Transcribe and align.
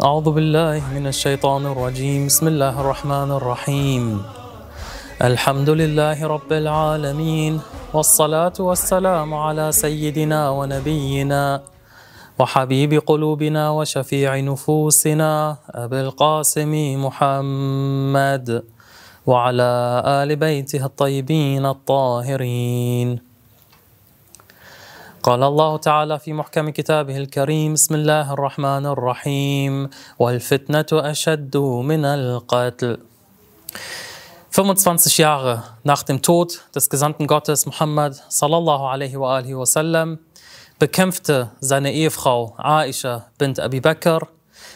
أعوذ 0.00 0.32
بالله 0.32 0.80
من 0.96 1.06
الشيطان 1.06 1.66
الرجيم. 1.66 2.26
بسم 2.26 2.48
الله 2.48 2.80
الرحمن 2.80 3.30
الرحيم. 3.36 4.22
الحمد 5.22 5.70
لله 5.70 6.26
رب 6.26 6.52
العالمين 6.52 7.60
والصلاة 7.92 8.56
والسلام 8.60 9.34
على 9.34 9.72
سيدنا 9.72 10.50
ونبينا 10.50 11.60
وحبيب 12.38 12.92
قلوبنا 13.06 13.70
وشفيع 13.70 14.40
نفوسنا 14.40 15.56
أبي 15.70 16.00
القاسم 16.00 16.72
محمد 17.04 18.64
وعلى 19.26 20.02
آل 20.06 20.36
بيته 20.36 20.84
الطيبين 20.84 21.66
الطاهرين. 21.66 23.29
قال 25.22 25.42
الله 25.42 25.76
تعالى 25.76 26.18
في 26.18 26.32
محكم 26.32 26.70
كتابه 26.70 27.16
الكريم 27.16 27.72
بسم 27.74 27.94
الله 27.94 28.32
الرحمن 28.32 28.86
الرحيم 28.86 29.90
والفتنة 30.18 30.86
أشد 30.92 31.56
من 31.56 32.04
القتل 32.04 32.98
25 34.50 34.96
Jahre 35.18 35.62
nach 35.84 36.02
dem 36.02 36.22
Tod 36.22 36.64
des 36.74 36.88
Gesandten 36.88 37.26
Gottes 37.26 37.66
Muhammad 37.66 38.14
sallallahu 38.28 38.84
alaihi 38.86 39.16
wa 39.20 39.36
alihi 39.36 39.54
wasallam 39.54 40.18
bekämpfte 40.78 41.50
seine 41.60 41.92
Ehefrau 41.92 42.54
Aisha 42.56 43.26
bint 43.38 43.60
Abi 43.60 43.80
Bakr 43.80 44.26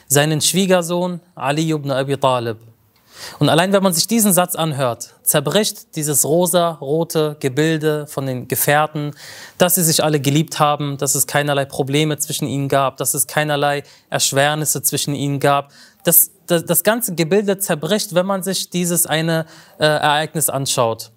seinen 0.08 0.42
Schwiegersohn 0.42 1.20
Ali 1.34 1.70
ibn 1.70 1.90
Abi 1.90 2.16
Talib. 2.18 2.58
Und 3.38 3.48
allein 3.48 3.73
wenn 3.73 3.82
man 3.82 3.93
sich 3.93 4.07
diesen 4.07 4.32
Satz 4.32 4.54
anhört, 4.54 5.15
zerbricht 5.23 5.96
dieses 5.96 6.24
rosa-rote 6.24 7.37
Gebilde 7.40 8.07
von 8.07 8.26
den 8.26 8.48
Gefährten, 8.48 9.12
dass 9.59 9.76
sie 9.76 9.84
sich 9.84 10.02
alle 10.02 10.20
geliebt 10.20 10.59
haben, 10.59 10.98
dass 10.98 11.15
es 11.15 11.26
keinerlei 11.26 11.65
Probleme 11.65 12.18
zwischen 12.18 12.46
ihnen 12.46 12.68
gab, 12.68 12.96
dass 12.96 13.15
es 13.15 13.26
keinerlei 13.26 13.82
Erschwernisse 14.10 14.82
zwischen 14.82 15.15
ihnen 15.15 15.40
gab. 15.40 15.73
Das, 16.04 16.30
das, 16.46 16.65
das 16.65 16.82
ganze 16.82 17.15
Gebilde 17.15 17.59
zerbricht, 17.59 18.15
wenn 18.15 18.26
man 18.26 18.42
sich 18.42 18.70
dieses 18.70 19.07
eine 19.07 19.46
äh, 19.79 19.85
Ereignis 19.85 20.51
anschaut. 20.51 21.10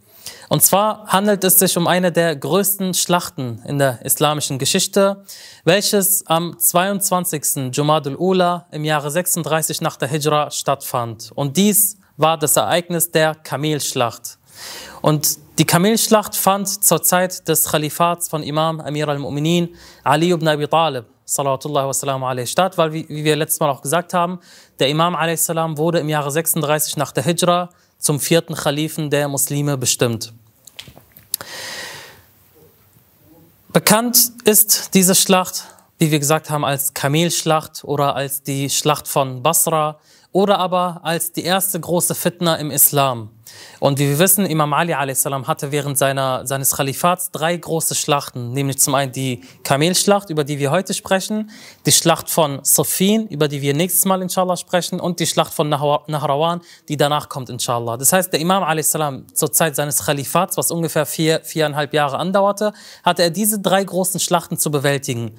Und 0.50 0.64
zwar 0.64 1.08
handelt 1.08 1.44
es 1.44 1.60
sich 1.60 1.78
um 1.78 1.88
eine 1.88 2.12
der 2.12 2.36
größten 2.36 2.94
Schlachten 2.94 3.62
in 3.66 3.80
der 3.80 4.04
islamischen 4.06 4.60
Geschichte, 4.60 5.24
welches 5.64 6.26
am 6.28 6.58
22. 6.58 7.74
Jumadul 7.76 8.16
Ula 8.16 8.68
im 8.72 8.86
Jahre 8.86 9.12
36 9.12 9.82
nach 9.82 9.98
der 9.98 10.08
Hijra 10.08 10.52
stattfand. 10.52 11.32
Und 11.36 11.58
dies 11.58 11.98
war 12.18 12.38
das 12.38 12.56
Ereignis 12.56 13.12
der 13.12 13.36
Kamelschlacht. 13.36 14.38
Und 15.02 15.38
die 15.60 15.66
Kamelschlacht 15.66 16.36
fand 16.36 16.84
zur 16.84 17.02
Zeit 17.02 17.48
des 17.48 17.72
Khalifats 17.72 18.30
von 18.30 18.44
Imam 18.44 18.80
Amir 18.80 19.08
al-Mu'minin 19.08 19.70
Ali 20.04 20.32
ibn 20.32 20.48
Abi 20.48 20.68
Talib 20.68 21.06
salawatullahi 21.28 21.88
wassalamu 21.88 22.26
alaihi 22.26 22.48
statt, 22.48 22.78
weil 22.78 22.94
wie, 22.94 23.06
wir 23.10 23.36
letztes 23.36 23.60
Mal 23.60 23.70
auch 23.70 23.82
gesagt 23.82 24.14
haben, 24.14 24.40
der 24.80 24.88
Imam 24.88 25.16
alaihi 25.16 25.38
wurde 25.78 26.00
im 26.00 26.10
Jahre 26.10 26.32
36 26.32 26.98
nach 26.98 27.12
der 27.12 27.24
Hijra 27.24 27.70
zum 28.00 28.20
vierten 28.20 28.56
Khalifen 28.56 29.10
der 29.10 29.28
Muslime 29.28 29.78
bestimmt. 29.78 30.34
Bekannt 33.74 34.32
ist 34.44 34.94
diese 34.94 35.14
Schlacht, 35.14 35.66
wie 36.00 36.12
wir 36.12 36.20
gesagt 36.20 36.50
haben, 36.50 36.66
als 36.66 36.94
Kamelschlacht 36.94 37.84
oder 37.84 38.16
als 38.16 38.42
die 38.42 38.70
Schlacht 38.70 39.08
von 39.08 39.44
Basra 39.44 40.00
oder 40.32 40.58
aber 40.58 41.02
als 41.04 41.32
die 41.32 41.44
erste 41.44 41.80
große 41.80 42.16
Fitna 42.16 42.56
im 42.56 42.72
Islam. 42.72 43.30
Und 43.80 44.00
wie 44.00 44.10
wir 44.10 44.20
wissen, 44.20 44.46
Imam 44.46 44.74
Ali 44.74 44.94
a.s. 44.94 45.26
hatte 45.26 45.72
während 45.72 45.98
seiner, 45.98 46.46
seines 46.48 46.76
Khalifats 46.76 47.32
drei 47.32 47.56
große 47.56 47.96
Schlachten, 47.96 48.54
nämlich 48.54 48.80
zum 48.80 48.96
einen 48.96 49.12
die 49.12 49.42
Kamelschlacht, 49.64 50.30
über 50.30 50.44
die 50.44 50.60
wir 50.60 50.72
heute 50.72 50.94
sprechen, 50.94 51.52
die 51.86 51.92
Schlacht 51.92 52.30
von 52.30 52.60
Safin, 52.64 53.28
über 53.28 53.48
die 53.48 53.62
wir 53.62 53.74
nächstes 53.74 54.06
Mal 54.06 54.22
inshallah 54.22 54.58
sprechen, 54.58 55.00
und 55.00 55.20
die 55.20 55.28
Schlacht 55.28 55.54
von 55.54 55.70
Nahrawan, 55.70 56.62
die 56.90 56.98
danach 56.98 57.30
kommt 57.30 57.50
inshallah. 57.50 57.98
Das 57.98 58.14
heißt, 58.14 58.34
der 58.34 58.40
Imam 58.40 58.64
a.s. 58.64 58.98
zur 59.34 59.52
Zeit 59.52 59.76
seines 59.76 60.06
Khalifats, 60.06 60.58
was 60.58 60.72
ungefähr 60.72 61.06
vier, 61.06 61.42
viereinhalb 61.44 61.94
Jahre 61.94 62.18
andauerte, 62.18 62.74
hatte 63.04 63.24
er 63.24 63.30
diese 63.30 63.60
drei 63.60 63.84
großen 63.84 64.20
Schlachten 64.20 64.58
zu 64.58 64.72
bewältigen. 64.72 65.36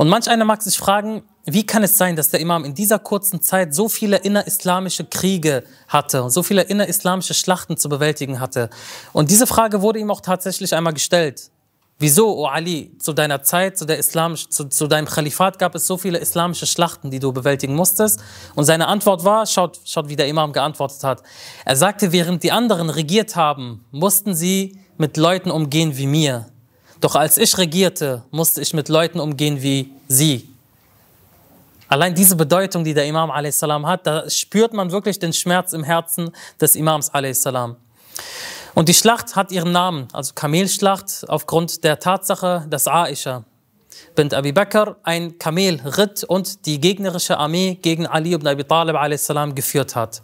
Und 0.00 0.08
manch 0.08 0.30
einer 0.30 0.46
mag 0.46 0.62
sich 0.62 0.78
fragen, 0.78 1.24
wie 1.44 1.66
kann 1.66 1.82
es 1.82 1.98
sein, 1.98 2.16
dass 2.16 2.30
der 2.30 2.40
Imam 2.40 2.64
in 2.64 2.72
dieser 2.72 2.98
kurzen 2.98 3.42
Zeit 3.42 3.74
so 3.74 3.86
viele 3.86 4.16
innerislamische 4.16 5.04
Kriege 5.04 5.62
hatte 5.88 6.22
und 6.22 6.30
so 6.30 6.42
viele 6.42 6.62
innerislamische 6.62 7.34
Schlachten 7.34 7.76
zu 7.76 7.90
bewältigen 7.90 8.40
hatte? 8.40 8.70
Und 9.12 9.30
diese 9.30 9.46
Frage 9.46 9.82
wurde 9.82 9.98
ihm 9.98 10.10
auch 10.10 10.22
tatsächlich 10.22 10.74
einmal 10.74 10.94
gestellt. 10.94 11.50
Wieso, 11.98 12.34
O 12.34 12.44
oh 12.44 12.46
Ali, 12.46 12.96
zu 12.98 13.12
deiner 13.12 13.42
Zeit, 13.42 13.76
zu, 13.76 13.84
der 13.84 13.98
Islamisch, 13.98 14.48
zu, 14.48 14.70
zu 14.70 14.86
deinem 14.86 15.04
Khalifat 15.04 15.58
gab 15.58 15.74
es 15.74 15.86
so 15.86 15.98
viele 15.98 16.16
islamische 16.16 16.64
Schlachten, 16.64 17.10
die 17.10 17.18
du 17.18 17.30
bewältigen 17.30 17.74
musstest? 17.74 18.22
Und 18.54 18.64
seine 18.64 18.88
Antwort 18.88 19.22
war, 19.24 19.44
schaut, 19.44 19.80
schaut, 19.84 20.08
wie 20.08 20.16
der 20.16 20.28
Imam 20.28 20.54
geantwortet 20.54 21.04
hat. 21.04 21.22
Er 21.66 21.76
sagte, 21.76 22.10
während 22.10 22.42
die 22.42 22.52
anderen 22.52 22.88
regiert 22.88 23.36
haben, 23.36 23.84
mussten 23.90 24.34
sie 24.34 24.78
mit 24.96 25.18
Leuten 25.18 25.50
umgehen 25.50 25.98
wie 25.98 26.06
mir. 26.06 26.46
Doch 27.00 27.14
als 27.16 27.38
ich 27.38 27.56
regierte, 27.56 28.22
musste 28.30 28.60
ich 28.60 28.74
mit 28.74 28.88
Leuten 28.88 29.20
umgehen 29.20 29.62
wie 29.62 29.90
sie. 30.08 30.48
Allein 31.88 32.14
diese 32.14 32.36
Bedeutung, 32.36 32.84
die 32.84 32.94
der 32.94 33.06
Imam 33.06 33.30
a.s. 33.30 33.62
hat, 33.62 34.06
da 34.06 34.28
spürt 34.30 34.72
man 34.74 34.92
wirklich 34.92 35.18
den 35.18 35.32
Schmerz 35.32 35.72
im 35.72 35.82
Herzen 35.82 36.30
des 36.60 36.76
Imams 36.76 37.12
a.s. 37.12 37.44
Und 38.74 38.88
die 38.88 38.94
Schlacht 38.94 39.34
hat 39.34 39.50
ihren 39.50 39.72
Namen, 39.72 40.06
also 40.12 40.32
Kamelschlacht, 40.34 41.24
aufgrund 41.26 41.82
der 41.82 41.98
Tatsache, 41.98 42.66
dass 42.68 42.86
Aisha 42.86 43.44
bint 44.14 44.34
Abi 44.34 44.52
Bakr 44.52 44.96
ein 45.02 45.38
Kamel 45.38 45.80
ritt 45.84 46.24
und 46.24 46.66
die 46.66 46.80
gegnerische 46.80 47.38
Armee 47.38 47.78
gegen 47.80 48.06
Ali 48.06 48.32
ibn 48.32 48.46
Abi 48.46 48.64
Talib 48.64 48.96
a.s. 48.96 49.32
geführt 49.54 49.96
hat. 49.96 50.22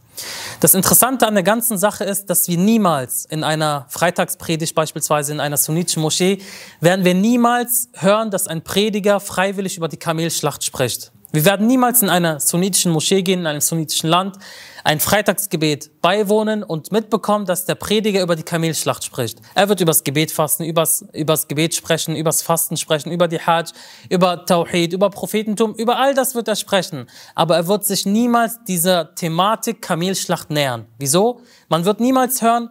Das 0.60 0.74
Interessante 0.74 1.26
an 1.26 1.34
der 1.34 1.42
ganzen 1.42 1.78
Sache 1.78 2.04
ist, 2.04 2.26
dass 2.30 2.48
wir 2.48 2.56
niemals 2.56 3.26
in 3.26 3.44
einer 3.44 3.86
Freitagspredigt, 3.88 4.74
beispielsweise 4.74 5.32
in 5.32 5.40
einer 5.40 5.56
sunnitischen 5.56 6.02
Moschee, 6.02 6.38
werden 6.80 7.04
wir 7.04 7.14
niemals 7.14 7.90
hören, 7.94 8.30
dass 8.30 8.48
ein 8.48 8.62
Prediger 8.62 9.20
freiwillig 9.20 9.76
über 9.76 9.88
die 9.88 9.98
Kamelschlacht 9.98 10.64
spricht. 10.64 11.12
Wir 11.36 11.44
werden 11.44 11.66
niemals 11.66 12.00
in 12.00 12.08
einer 12.08 12.40
sunnitischen 12.40 12.92
Moschee 12.92 13.20
gehen, 13.20 13.40
in 13.40 13.46
einem 13.46 13.60
sunnitischen 13.60 14.08
Land, 14.08 14.38
ein 14.84 15.00
Freitagsgebet 15.00 16.00
beiwohnen 16.00 16.62
und 16.62 16.92
mitbekommen, 16.92 17.44
dass 17.44 17.66
der 17.66 17.74
Prediger 17.74 18.22
über 18.22 18.36
die 18.36 18.42
Kamelschlacht 18.42 19.04
spricht. 19.04 19.40
Er 19.54 19.68
wird 19.68 19.82
übers 19.82 20.02
Gebet 20.02 20.32
fasten, 20.32 20.64
übers, 20.64 21.04
übers 21.12 21.46
Gebet 21.46 21.74
sprechen, 21.74 22.16
übers 22.16 22.40
Fasten 22.40 22.78
sprechen, 22.78 23.12
über 23.12 23.28
die 23.28 23.38
Hajj, 23.38 23.72
über 24.08 24.46
Tawhid, 24.46 24.94
über 24.94 25.10
Prophetentum, 25.10 25.74
über 25.74 25.98
all 25.98 26.14
das 26.14 26.34
wird 26.34 26.48
er 26.48 26.56
sprechen. 26.56 27.04
Aber 27.34 27.56
er 27.56 27.68
wird 27.68 27.84
sich 27.84 28.06
niemals 28.06 28.64
dieser 28.66 29.14
Thematik 29.14 29.82
Kamelschlacht 29.82 30.48
nähern. 30.48 30.86
Wieso? 30.96 31.42
Man 31.68 31.84
wird 31.84 32.00
niemals 32.00 32.40
hören, 32.40 32.70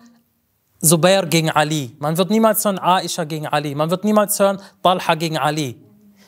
Zubair 0.81 1.27
gegen 1.27 1.51
Ali. 1.51 1.95
Man 1.99 2.17
wird 2.17 2.31
niemals 2.31 2.65
hören 2.65 2.79
Aisha 2.79 3.25
gegen 3.25 3.45
Ali. 3.45 3.75
Man 3.75 3.91
wird 3.91 4.03
niemals 4.03 4.39
hören 4.39 4.59
Talha 4.81 5.13
gegen 5.13 5.37
Ali. 5.37 5.84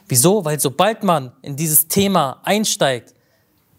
Wieso? 0.08 0.46
Weil 0.46 0.60
sobald 0.60 1.04
man 1.04 1.32
in 1.42 1.56
dieses 1.56 1.88
Thema 1.88 2.40
einsteigt, 2.44 3.14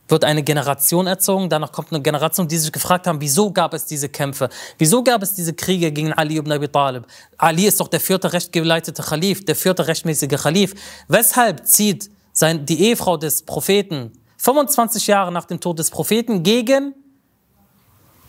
wird 0.09 0.25
eine 0.25 0.43
Generation 0.43 1.07
erzogen, 1.07 1.49
danach 1.49 1.71
kommt 1.71 1.93
eine 1.93 2.01
Generation, 2.01 2.49
die 2.49 2.57
sich 2.57 2.73
gefragt 2.73 3.07
haben, 3.07 3.21
wieso 3.21 3.53
gab 3.53 3.75
es 3.75 3.85
diese 3.85 4.09
Kämpfe? 4.09 4.49
Wieso 4.79 5.05
gab 5.05 5.23
es 5.23 5.35
diese 5.35 5.53
Kriege 5.53 5.93
gegen 5.93 6.13
Ali 6.15 6.39
ibn 6.39 6.51
Abi 6.51 6.69
Talib? 6.69 7.07
Ali 7.37 7.67
ist 7.67 7.79
doch 7.79 7.89
der 7.89 8.01
vierte 8.01 8.33
rechtgeleitete 8.33 9.03
Khalif, 9.03 9.45
der 9.45 9.55
vierte 9.55 9.87
rechtmäßige 9.87 10.41
Khalif. 10.41 10.75
Weshalb 11.09 11.67
zieht 11.67 12.11
sein, 12.33 12.65
die 12.65 12.83
Ehefrau 12.85 13.19
des 13.19 13.43
Propheten 13.43 14.13
25 14.39 15.07
Jahre 15.09 15.31
nach 15.31 15.45
dem 15.45 15.61
Tod 15.61 15.79
des 15.79 15.91
Propheten 15.91 16.43
gegen 16.43 16.95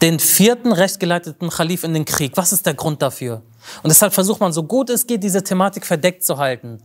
den 0.02 0.20
vierten 0.20 0.74
rechtgeleiteten 0.74 1.50
Khalif 1.50 1.86
in 1.86 1.94
den 1.94 2.06
Krieg? 2.06 2.34
Was 2.36 2.52
ist 2.52 2.66
der 2.66 2.74
Grund 2.74 3.02
dafür? 3.02 3.42
Und 3.84 3.90
deshalb 3.90 4.14
versucht 4.14 4.42
man 4.42 4.52
so 4.52 4.64
gut 4.64 4.90
es 4.90 5.08
geht, 5.08 5.24
diese 5.24 5.44
Thematik 5.44 5.86
verdeckt 5.86 6.24
zu 6.24 6.38
halten 6.38 6.80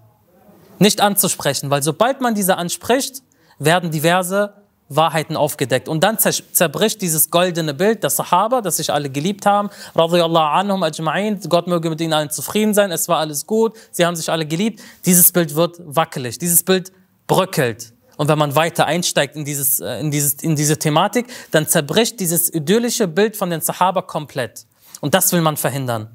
nicht 0.78 1.00
anzusprechen, 1.00 1.70
weil 1.70 1.82
sobald 1.82 2.20
man 2.20 2.34
diese 2.34 2.56
anspricht, 2.56 3.22
werden 3.58 3.90
diverse 3.90 4.54
Wahrheiten 4.88 5.36
aufgedeckt. 5.36 5.88
Und 5.88 6.04
dann 6.04 6.18
zerbricht 6.18 7.00
dieses 7.00 7.30
goldene 7.30 7.74
Bild 7.74 8.02
der 8.02 8.10
Sahaba, 8.10 8.60
das 8.60 8.76
sich 8.76 8.92
alle 8.92 9.08
geliebt 9.08 9.46
haben. 9.46 9.70
Radiyallahu 9.94 10.44
anhum 10.44 10.82
ajma'in. 10.82 11.48
Gott 11.48 11.66
möge 11.66 11.88
mit 11.88 12.00
ihnen 12.00 12.12
allen 12.12 12.30
zufrieden 12.30 12.74
sein. 12.74 12.90
Es 12.90 13.08
war 13.08 13.18
alles 13.18 13.46
gut. 13.46 13.76
Sie 13.90 14.04
haben 14.04 14.16
sich 14.16 14.30
alle 14.30 14.46
geliebt. 14.46 14.80
Dieses 15.06 15.32
Bild 15.32 15.54
wird 15.54 15.80
wackelig. 15.84 16.38
Dieses 16.38 16.62
Bild 16.62 16.92
bröckelt. 17.26 17.92
Und 18.16 18.28
wenn 18.28 18.38
man 18.38 18.54
weiter 18.54 18.86
einsteigt 18.86 19.36
in, 19.36 19.44
dieses, 19.44 19.80
äh, 19.80 19.98
in, 20.00 20.10
dieses, 20.10 20.34
in 20.34 20.54
diese 20.54 20.78
Thematik, 20.78 21.26
dann 21.50 21.66
zerbricht 21.66 22.20
dieses 22.20 22.52
idyllische 22.52 23.08
Bild 23.08 23.36
von 23.36 23.50
den 23.50 23.60
Sahaba 23.60 24.02
komplett. 24.02 24.66
Und 25.00 25.14
das 25.14 25.32
will 25.32 25.40
man 25.40 25.56
verhindern. 25.56 26.08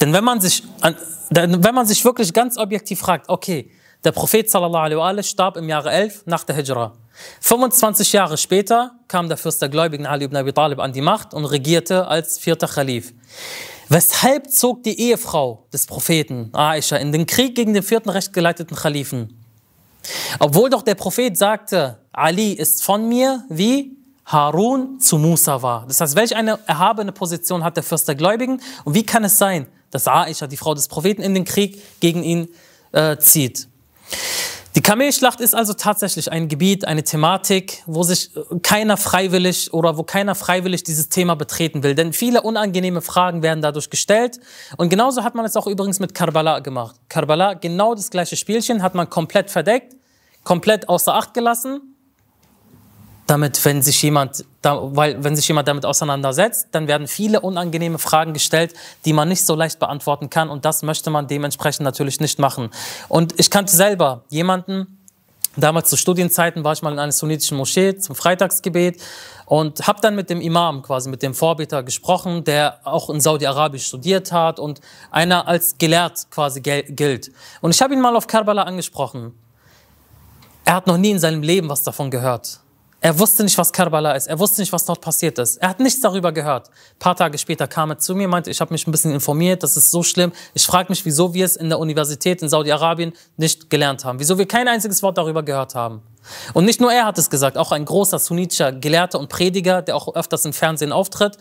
Denn 0.00 0.12
wenn 0.12 0.24
man 0.24 0.40
sich, 0.40 0.62
wenn 1.30 1.74
man 1.74 1.86
sich 1.86 2.04
wirklich 2.04 2.32
ganz 2.32 2.56
objektiv 2.58 3.00
fragt, 3.00 3.28
okay, 3.28 3.70
der 4.04 4.12
Prophet 4.12 4.50
sallallahu 4.50 5.00
alaihi 5.00 5.22
starb 5.22 5.56
im 5.56 5.68
Jahre 5.68 5.90
11 5.90 6.22
nach 6.26 6.44
der 6.44 6.56
Hijra. 6.56 6.92
25 7.40 8.12
Jahre 8.12 8.36
später 8.36 8.92
kam 9.06 9.28
der 9.28 9.36
Fürst 9.36 9.62
der 9.62 9.68
Gläubigen 9.68 10.06
Ali 10.06 10.24
ibn 10.24 10.36
Abi 10.36 10.52
Talib 10.52 10.80
an 10.80 10.92
die 10.92 11.00
Macht 11.02 11.34
und 11.34 11.44
regierte 11.44 12.08
als 12.08 12.38
vierter 12.38 12.66
Khalif. 12.66 13.12
Weshalb 13.88 14.50
zog 14.50 14.82
die 14.82 14.98
Ehefrau 14.98 15.66
des 15.72 15.86
Propheten, 15.86 16.50
Aisha, 16.52 16.96
in 16.96 17.12
den 17.12 17.26
Krieg 17.26 17.54
gegen 17.54 17.74
den 17.74 17.82
vierten 17.82 18.08
rechtgeleiteten 18.08 18.76
Khalifen? 18.76 19.38
Obwohl 20.38 20.70
doch 20.70 20.82
der 20.82 20.94
Prophet 20.94 21.36
sagte, 21.36 21.98
Ali 22.10 22.52
ist 22.52 22.82
von 22.82 23.08
mir 23.08 23.44
wie 23.48 23.96
Harun 24.24 25.00
zu 25.00 25.18
Musa 25.18 25.62
war. 25.62 25.84
Das 25.86 26.00
heißt, 26.00 26.16
welch 26.16 26.36
eine 26.36 26.58
erhabene 26.66 27.12
Position 27.12 27.64
hat 27.64 27.76
der 27.76 27.82
Fürst 27.82 28.08
der 28.08 28.14
Gläubigen? 28.14 28.60
Und 28.84 28.94
wie 28.94 29.04
kann 29.04 29.24
es 29.24 29.38
sein, 29.38 29.66
dass 29.90 30.08
Aisha, 30.08 30.46
die 30.46 30.56
Frau 30.56 30.74
des 30.74 30.88
Propheten, 30.88 31.22
in 31.22 31.34
den 31.34 31.44
Krieg 31.44 31.82
gegen 32.00 32.22
ihn 32.22 32.48
äh, 32.92 33.16
zieht? 33.18 33.68
Die 34.74 34.80
Kamelschlacht 34.80 35.42
ist 35.42 35.54
also 35.54 35.74
tatsächlich 35.74 36.32
ein 36.32 36.48
Gebiet, 36.48 36.86
eine 36.86 37.04
Thematik, 37.04 37.82
wo 37.84 38.04
sich 38.04 38.30
keiner 38.62 38.96
freiwillig 38.96 39.74
oder 39.74 39.98
wo 39.98 40.02
keiner 40.02 40.34
freiwillig 40.34 40.82
dieses 40.82 41.10
Thema 41.10 41.34
betreten 41.34 41.82
will. 41.82 41.94
Denn 41.94 42.14
viele 42.14 42.40
unangenehme 42.40 43.02
Fragen 43.02 43.42
werden 43.42 43.60
dadurch 43.60 43.90
gestellt. 43.90 44.40
Und 44.78 44.88
genauso 44.88 45.24
hat 45.24 45.34
man 45.34 45.44
es 45.44 45.56
auch 45.56 45.66
übrigens 45.66 46.00
mit 46.00 46.14
Karbala 46.14 46.60
gemacht. 46.60 46.96
Karbala, 47.10 47.52
genau 47.52 47.94
das 47.94 48.08
gleiche 48.08 48.36
Spielchen, 48.36 48.82
hat 48.82 48.94
man 48.94 49.10
komplett 49.10 49.50
verdeckt, 49.50 49.94
komplett 50.42 50.88
außer 50.88 51.14
Acht 51.14 51.34
gelassen 51.34 51.91
damit, 53.26 53.64
wenn 53.64 53.82
sich 53.82 54.02
jemand, 54.02 54.44
weil 54.62 55.22
wenn 55.22 55.36
sich 55.36 55.46
jemand 55.48 55.68
damit 55.68 55.86
auseinandersetzt, 55.86 56.68
dann 56.72 56.88
werden 56.88 57.06
viele 57.06 57.40
unangenehme 57.40 57.98
Fragen 57.98 58.32
gestellt, 58.32 58.74
die 59.04 59.12
man 59.12 59.28
nicht 59.28 59.46
so 59.46 59.54
leicht 59.54 59.78
beantworten 59.78 60.28
kann. 60.28 60.50
Und 60.50 60.64
das 60.64 60.82
möchte 60.82 61.10
man 61.10 61.28
dementsprechend 61.28 61.84
natürlich 61.84 62.20
nicht 62.20 62.38
machen. 62.38 62.70
Und 63.08 63.38
ich 63.38 63.50
kannte 63.50 63.74
selber 63.74 64.24
jemanden, 64.28 64.98
damals 65.56 65.88
zu 65.90 65.96
Studienzeiten 65.96 66.64
war 66.64 66.72
ich 66.72 66.82
mal 66.82 66.92
in 66.92 66.98
einer 66.98 67.12
sunnitischen 67.12 67.56
Moschee 67.56 67.96
zum 67.96 68.16
Freitagsgebet 68.16 69.00
und 69.46 69.86
habe 69.86 70.00
dann 70.00 70.14
mit 70.14 70.30
dem 70.30 70.40
Imam, 70.40 70.82
quasi 70.82 71.08
mit 71.08 71.22
dem 71.22 71.34
Vorbeter 71.34 71.82
gesprochen, 71.82 72.44
der 72.44 72.80
auch 72.84 73.10
in 73.10 73.20
Saudi-Arabisch 73.20 73.86
studiert 73.86 74.32
hat 74.32 74.58
und 74.58 74.80
einer 75.10 75.46
als 75.46 75.78
gelehrt 75.78 76.26
quasi 76.30 76.60
gilt. 76.60 77.30
Und 77.60 77.74
ich 77.74 77.82
habe 77.82 77.94
ihn 77.94 78.00
mal 78.00 78.16
auf 78.16 78.26
Karbala 78.26 78.62
angesprochen. 78.62 79.38
Er 80.64 80.74
hat 80.74 80.86
noch 80.86 80.96
nie 80.96 81.10
in 81.10 81.18
seinem 81.18 81.42
Leben 81.42 81.68
was 81.68 81.82
davon 81.82 82.10
gehört. 82.10 82.61
Er 83.04 83.18
wusste 83.18 83.42
nicht, 83.42 83.58
was 83.58 83.72
Karbala 83.72 84.12
ist. 84.12 84.28
Er 84.28 84.38
wusste 84.38 84.60
nicht, 84.60 84.72
was 84.72 84.84
dort 84.84 85.00
passiert 85.00 85.36
ist. 85.40 85.56
Er 85.56 85.70
hat 85.70 85.80
nichts 85.80 86.00
darüber 86.00 86.30
gehört. 86.30 86.68
Ein 86.68 86.98
paar 87.00 87.16
Tage 87.16 87.36
später 87.36 87.66
kam 87.66 87.90
er 87.90 87.98
zu 87.98 88.14
mir, 88.14 88.28
meinte, 88.28 88.48
ich 88.48 88.60
habe 88.60 88.72
mich 88.72 88.86
ein 88.86 88.92
bisschen 88.92 89.10
informiert, 89.10 89.64
das 89.64 89.76
ist 89.76 89.90
so 89.90 90.04
schlimm. 90.04 90.30
Ich 90.54 90.64
frage 90.64 90.88
mich, 90.88 91.04
wieso 91.04 91.34
wir 91.34 91.44
es 91.44 91.56
in 91.56 91.68
der 91.68 91.80
Universität 91.80 92.42
in 92.42 92.48
Saudi-Arabien 92.48 93.12
nicht 93.36 93.70
gelernt 93.70 94.04
haben. 94.04 94.20
Wieso 94.20 94.38
wir 94.38 94.46
kein 94.46 94.68
einziges 94.68 95.02
Wort 95.02 95.18
darüber 95.18 95.42
gehört 95.42 95.74
haben. 95.74 96.00
Und 96.54 96.64
nicht 96.64 96.80
nur 96.80 96.92
er 96.92 97.04
hat 97.04 97.18
es 97.18 97.28
gesagt, 97.28 97.58
auch 97.58 97.72
ein 97.72 97.84
großer 97.84 98.20
sunnitischer 98.20 98.70
Gelehrter 98.70 99.18
und 99.18 99.28
Prediger, 99.28 99.82
der 99.82 99.96
auch 99.96 100.14
öfters 100.14 100.44
im 100.44 100.52
Fernsehen 100.52 100.92
auftritt, 100.92 101.38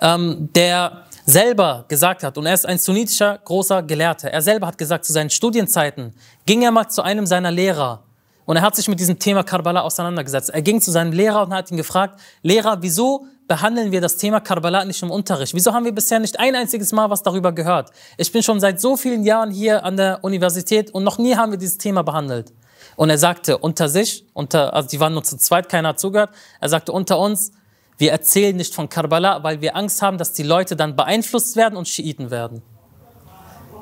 ähm, 0.00 0.48
der 0.54 1.04
selber 1.26 1.84
gesagt 1.88 2.22
hat, 2.22 2.38
und 2.38 2.46
er 2.46 2.54
ist 2.54 2.64
ein 2.64 2.78
sunnitischer 2.78 3.38
großer 3.44 3.82
Gelehrter, 3.82 4.30
er 4.30 4.40
selber 4.40 4.66
hat 4.66 4.78
gesagt, 4.78 5.04
zu 5.04 5.12
seinen 5.12 5.28
Studienzeiten 5.28 6.14
ging 6.46 6.62
er 6.62 6.70
mal 6.70 6.88
zu 6.88 7.02
einem 7.02 7.26
seiner 7.26 7.50
Lehrer 7.50 8.04
und 8.48 8.56
er 8.56 8.62
hat 8.62 8.74
sich 8.74 8.88
mit 8.88 8.98
diesem 8.98 9.18
Thema 9.18 9.42
Karbala 9.42 9.82
auseinandergesetzt. 9.82 10.48
Er 10.48 10.62
ging 10.62 10.80
zu 10.80 10.90
seinem 10.90 11.12
Lehrer 11.12 11.42
und 11.42 11.52
hat 11.52 11.70
ihn 11.70 11.76
gefragt, 11.76 12.18
Lehrer, 12.40 12.78
wieso 12.80 13.26
behandeln 13.46 13.92
wir 13.92 14.00
das 14.00 14.16
Thema 14.16 14.40
Karbala 14.40 14.86
nicht 14.86 15.02
im 15.02 15.10
Unterricht? 15.10 15.52
Wieso 15.52 15.74
haben 15.74 15.84
wir 15.84 15.92
bisher 15.92 16.18
nicht 16.18 16.40
ein 16.40 16.56
einziges 16.56 16.90
Mal 16.92 17.10
was 17.10 17.22
darüber 17.22 17.52
gehört? 17.52 17.90
Ich 18.16 18.32
bin 18.32 18.42
schon 18.42 18.58
seit 18.58 18.80
so 18.80 18.96
vielen 18.96 19.22
Jahren 19.22 19.50
hier 19.50 19.84
an 19.84 19.98
der 19.98 20.24
Universität 20.24 20.90
und 20.92 21.04
noch 21.04 21.18
nie 21.18 21.36
haben 21.36 21.52
wir 21.52 21.58
dieses 21.58 21.76
Thema 21.76 22.02
behandelt. 22.02 22.54
Und 22.96 23.10
er 23.10 23.18
sagte 23.18 23.58
unter 23.58 23.90
sich, 23.90 24.24
unter, 24.32 24.72
also 24.72 24.88
die 24.88 24.98
waren 24.98 25.12
nur 25.12 25.24
zu 25.24 25.36
zweit, 25.36 25.68
keiner 25.68 25.90
hat 25.90 26.00
zugehört, 26.00 26.30
er 26.58 26.70
sagte 26.70 26.92
unter 26.92 27.18
uns, 27.18 27.52
wir 27.98 28.12
erzählen 28.12 28.56
nicht 28.56 28.74
von 28.74 28.88
Karbala, 28.88 29.42
weil 29.42 29.60
wir 29.60 29.76
Angst 29.76 30.00
haben, 30.00 30.16
dass 30.16 30.32
die 30.32 30.42
Leute 30.42 30.74
dann 30.74 30.96
beeinflusst 30.96 31.56
werden 31.56 31.76
und 31.76 31.86
Schiiten 31.86 32.30
werden. 32.30 32.62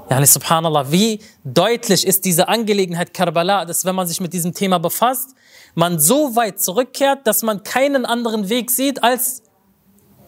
Ja, 0.09 0.25
subhanallah, 0.25 0.93
wie 0.93 1.21
deutlich 1.43 2.07
ist 2.07 2.25
diese 2.25 2.47
Angelegenheit 2.47 3.13
Karbala, 3.13 3.65
dass 3.65 3.85
wenn 3.85 3.97
man 3.97 4.07
sich 4.07 4.21
mit 4.21 4.33
diesem 4.33 4.55
Thema 4.55 4.79
befasst, 4.79 5.31
man 5.75 5.99
so 5.99 6.37
weit 6.37 6.61
zurückkehrt, 6.61 7.27
dass 7.27 7.43
man 7.43 7.65
keinen 7.65 8.07
anderen 8.07 8.49
Weg 8.49 8.71
sieht, 8.71 9.03
als 9.03 9.43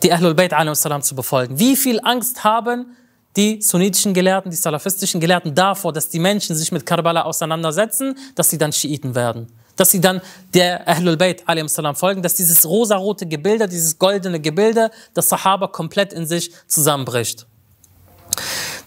die 0.03 0.13
Ahlul 0.13 0.35
Bayt 0.35 0.53
salam 0.73 1.03
zu 1.03 1.15
befolgen. 1.15 1.59
Wie 1.59 1.77
viel 1.77 2.01
Angst 2.03 2.43
haben 2.43 2.97
die 3.37 3.63
sunnitischen 3.63 4.15
Gelehrten, 4.15 4.51
die 4.51 4.57
salafistischen 4.57 5.21
Gelehrten 5.21 5.55
davor, 5.55 5.93
dass 5.93 6.09
die 6.09 6.19
Menschen 6.19 6.57
sich 6.57 6.73
mit 6.73 6.85
Karbala 6.85 7.23
auseinandersetzen, 7.23 8.17
dass 8.35 8.51
sie 8.51 8.59
dann 8.59 8.73
Schiiten 8.73 9.15
werden. 9.15 9.47
Dass 9.77 9.93
sie 9.93 10.01
dann 10.01 10.21
der 10.55 10.89
Ahlul 10.89 11.17
Bayt 11.17 11.45
salam 11.67 11.95
folgen, 11.95 12.21
dass 12.21 12.35
dieses 12.35 12.67
rosarote 12.67 13.27
Gebilde, 13.27 13.69
dieses 13.69 13.97
goldene 13.97 14.41
Gebilde, 14.41 14.91
das 15.15 15.29
Sahaba 15.29 15.69
komplett 15.69 16.13
in 16.13 16.27
sich 16.27 16.51
zusammenbricht. 16.67 17.47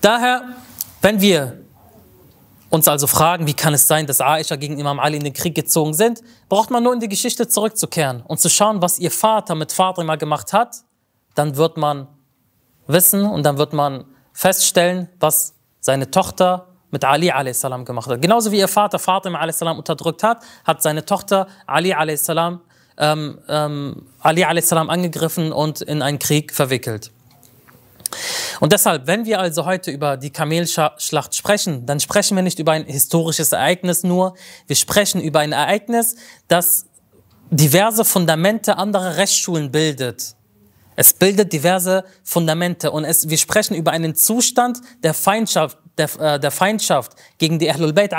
Daher 0.01 0.55
wenn 1.01 1.21
wir 1.21 1.61
uns 2.69 2.87
also 2.87 3.05
fragen, 3.05 3.47
wie 3.47 3.53
kann 3.53 3.73
es 3.73 3.85
sein, 3.85 4.07
dass 4.07 4.21
Aisha 4.21 4.55
gegen 4.55 4.79
Imam 4.79 4.99
Ali 4.99 5.17
in 5.17 5.23
den 5.23 5.33
Krieg 5.33 5.53
gezogen 5.53 5.93
sind, 5.93 6.21
braucht 6.47 6.71
man 6.71 6.83
nur 6.83 6.93
in 6.93 7.01
die 7.01 7.09
Geschichte 7.09 7.47
zurückzukehren 7.47 8.21
und 8.21 8.39
zu 8.39 8.49
schauen, 8.49 8.81
was 8.81 8.97
ihr 8.97 9.11
Vater 9.11 9.55
mit 9.55 9.73
Fatima 9.73 10.15
gemacht 10.15 10.53
hat. 10.53 10.77
Dann 11.35 11.57
wird 11.57 11.77
man 11.77 12.07
wissen 12.87 13.25
und 13.25 13.43
dann 13.43 13.57
wird 13.57 13.73
man 13.73 14.05
feststellen, 14.33 15.09
was 15.19 15.53
seine 15.81 16.09
Tochter 16.09 16.67
mit 16.91 17.03
Ali 17.03 17.29
a.s. 17.31 17.61
gemacht 17.61 18.09
hat. 18.09 18.21
Genauso 18.21 18.51
wie 18.51 18.59
ihr 18.59 18.67
Vater 18.67 18.99
Fatima 18.99 19.39
a.s. 19.39 19.61
unterdrückt 19.61 20.23
hat, 20.23 20.43
hat 20.65 20.81
seine 20.81 21.05
Tochter 21.05 21.47
Ali 21.65 21.93
a.s. 21.93 22.29
Ähm, 22.97 23.39
ähm, 23.47 24.05
Ali 24.19 24.43
a.s. 24.43 24.71
angegriffen 24.73 25.51
und 25.51 25.81
in 25.81 26.01
einen 26.01 26.19
Krieg 26.19 26.53
verwickelt. 26.53 27.11
Und 28.61 28.71
deshalb, 28.71 29.07
wenn 29.07 29.25
wir 29.25 29.39
also 29.39 29.65
heute 29.65 29.89
über 29.89 30.17
die 30.17 30.29
Kamelschlacht 30.29 31.33
sprechen, 31.33 31.87
dann 31.87 31.99
sprechen 31.99 32.37
wir 32.37 32.43
nicht 32.43 32.59
über 32.59 32.73
ein 32.73 32.85
historisches 32.85 33.51
Ereignis 33.53 34.03
nur, 34.03 34.35
wir 34.67 34.75
sprechen 34.75 35.19
über 35.19 35.39
ein 35.39 35.51
Ereignis, 35.51 36.15
das 36.47 36.85
diverse 37.49 38.05
Fundamente 38.05 38.77
anderer 38.77 39.17
Rechtsschulen 39.17 39.71
bildet. 39.71 40.35
Es 40.95 41.11
bildet 41.11 41.51
diverse 41.51 42.03
Fundamente 42.23 42.91
und 42.91 43.03
es, 43.03 43.27
wir 43.27 43.39
sprechen 43.39 43.73
über 43.73 43.89
einen 43.89 44.13
Zustand 44.13 44.79
der 45.01 45.15
Feindschaft, 45.15 45.79
der, 45.97 46.09
äh, 46.19 46.39
der 46.39 46.51
Feindschaft 46.51 47.13
gegen 47.39 47.57
die 47.57 47.71
Ahlul 47.71 47.93
Bayt 47.93 48.13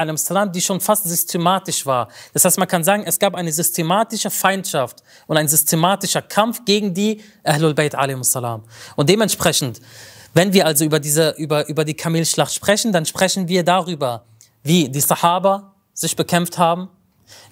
die 0.53 0.61
schon 0.61 0.81
fast 0.81 1.05
systematisch 1.05 1.87
war. 1.87 2.09
Das 2.33 2.44
heißt, 2.44 2.59
man 2.59 2.67
kann 2.67 2.83
sagen, 2.83 3.05
es 3.06 3.21
gab 3.21 3.37
eine 3.37 3.53
systematische 3.53 4.31
Feindschaft 4.31 5.05
und 5.29 5.37
ein 5.37 5.46
systematischer 5.46 6.22
Kampf 6.22 6.65
gegen 6.65 6.93
die 6.93 7.22
Ahlul 7.44 7.75
Bayt 7.75 7.94
Und 8.96 9.08
dementsprechend, 9.08 9.81
wenn 10.34 10.53
wir 10.53 10.67
also 10.67 10.84
über 10.84 11.01
diese, 11.01 11.31
über, 11.39 11.69
über 11.69 11.84
die 11.84 11.94
Kamelschlacht 11.94 12.55
sprechen, 12.55 12.93
dann 12.93 13.06
sprechen 13.06 13.48
wir 13.48 13.65
darüber, 13.65 14.24
wie 14.62 14.89
die 14.89 15.01
Sahaba 15.01 15.74
sich 15.94 16.17
bekämpft 16.17 16.58
haben, 16.58 16.89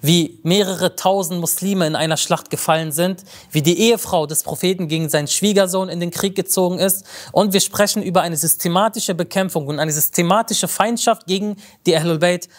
wie 0.01 0.39
mehrere 0.43 0.95
tausend 0.95 1.39
Muslime 1.39 1.85
in 1.85 1.95
einer 1.95 2.17
Schlacht 2.17 2.49
gefallen 2.49 2.91
sind, 2.91 3.23
wie 3.51 3.61
die 3.61 3.79
Ehefrau 3.79 4.25
des 4.25 4.43
Propheten 4.43 4.87
gegen 4.87 5.09
seinen 5.09 5.27
Schwiegersohn 5.27 5.89
in 5.89 5.99
den 5.99 6.11
Krieg 6.11 6.35
gezogen 6.35 6.79
ist. 6.79 7.05
Und 7.31 7.53
wir 7.53 7.59
sprechen 7.59 8.01
über 8.01 8.21
eine 8.21 8.37
systematische 8.37 9.15
Bekämpfung 9.15 9.67
und 9.67 9.79
eine 9.79 9.91
systematische 9.91 10.67
Feindschaft 10.67 11.27
gegen 11.27 11.57
die 11.85 11.95
Ahlul 11.95 12.19
Bayt 12.19 12.49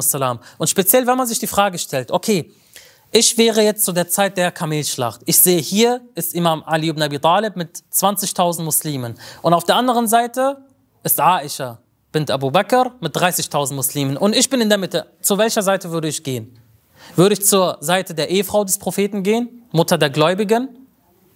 salam. 0.00 0.40
Und 0.58 0.68
speziell, 0.68 1.06
wenn 1.06 1.16
man 1.16 1.26
sich 1.26 1.38
die 1.38 1.46
Frage 1.46 1.78
stellt, 1.78 2.10
okay, 2.10 2.50
ich 3.12 3.38
wäre 3.38 3.62
jetzt 3.62 3.84
zu 3.84 3.92
der 3.92 4.08
Zeit 4.08 4.36
der 4.36 4.50
Kamelschlacht. 4.52 5.22
Ich 5.24 5.38
sehe, 5.38 5.60
hier 5.60 6.00
ist 6.14 6.34
Imam 6.34 6.62
Ali 6.64 6.88
ibn 6.88 7.02
Abi 7.02 7.18
Talib 7.18 7.56
mit 7.56 7.82
20.000 7.92 8.62
Muslimen. 8.62 9.18
Und 9.42 9.54
auf 9.54 9.64
der 9.64 9.76
anderen 9.76 10.06
Seite 10.06 10.58
ist 11.02 11.20
Aisha 11.20 11.78
bint 12.16 12.30
Abu 12.30 12.50
Bakr 12.50 12.92
mit 13.00 13.14
30.000 13.14 13.74
Muslimen. 13.74 14.16
Und 14.16 14.34
ich 14.34 14.48
bin 14.48 14.62
in 14.62 14.70
der 14.70 14.78
Mitte. 14.78 15.06
Zu 15.20 15.36
welcher 15.36 15.60
Seite 15.60 15.90
würde 15.90 16.08
ich 16.08 16.22
gehen? 16.22 16.58
Würde 17.14 17.34
ich 17.34 17.44
zur 17.44 17.76
Seite 17.80 18.14
der 18.14 18.30
Ehefrau 18.30 18.64
des 18.64 18.78
Propheten 18.78 19.22
gehen, 19.22 19.64
Mutter 19.70 19.98
der 19.98 20.08
Gläubigen, 20.08 20.70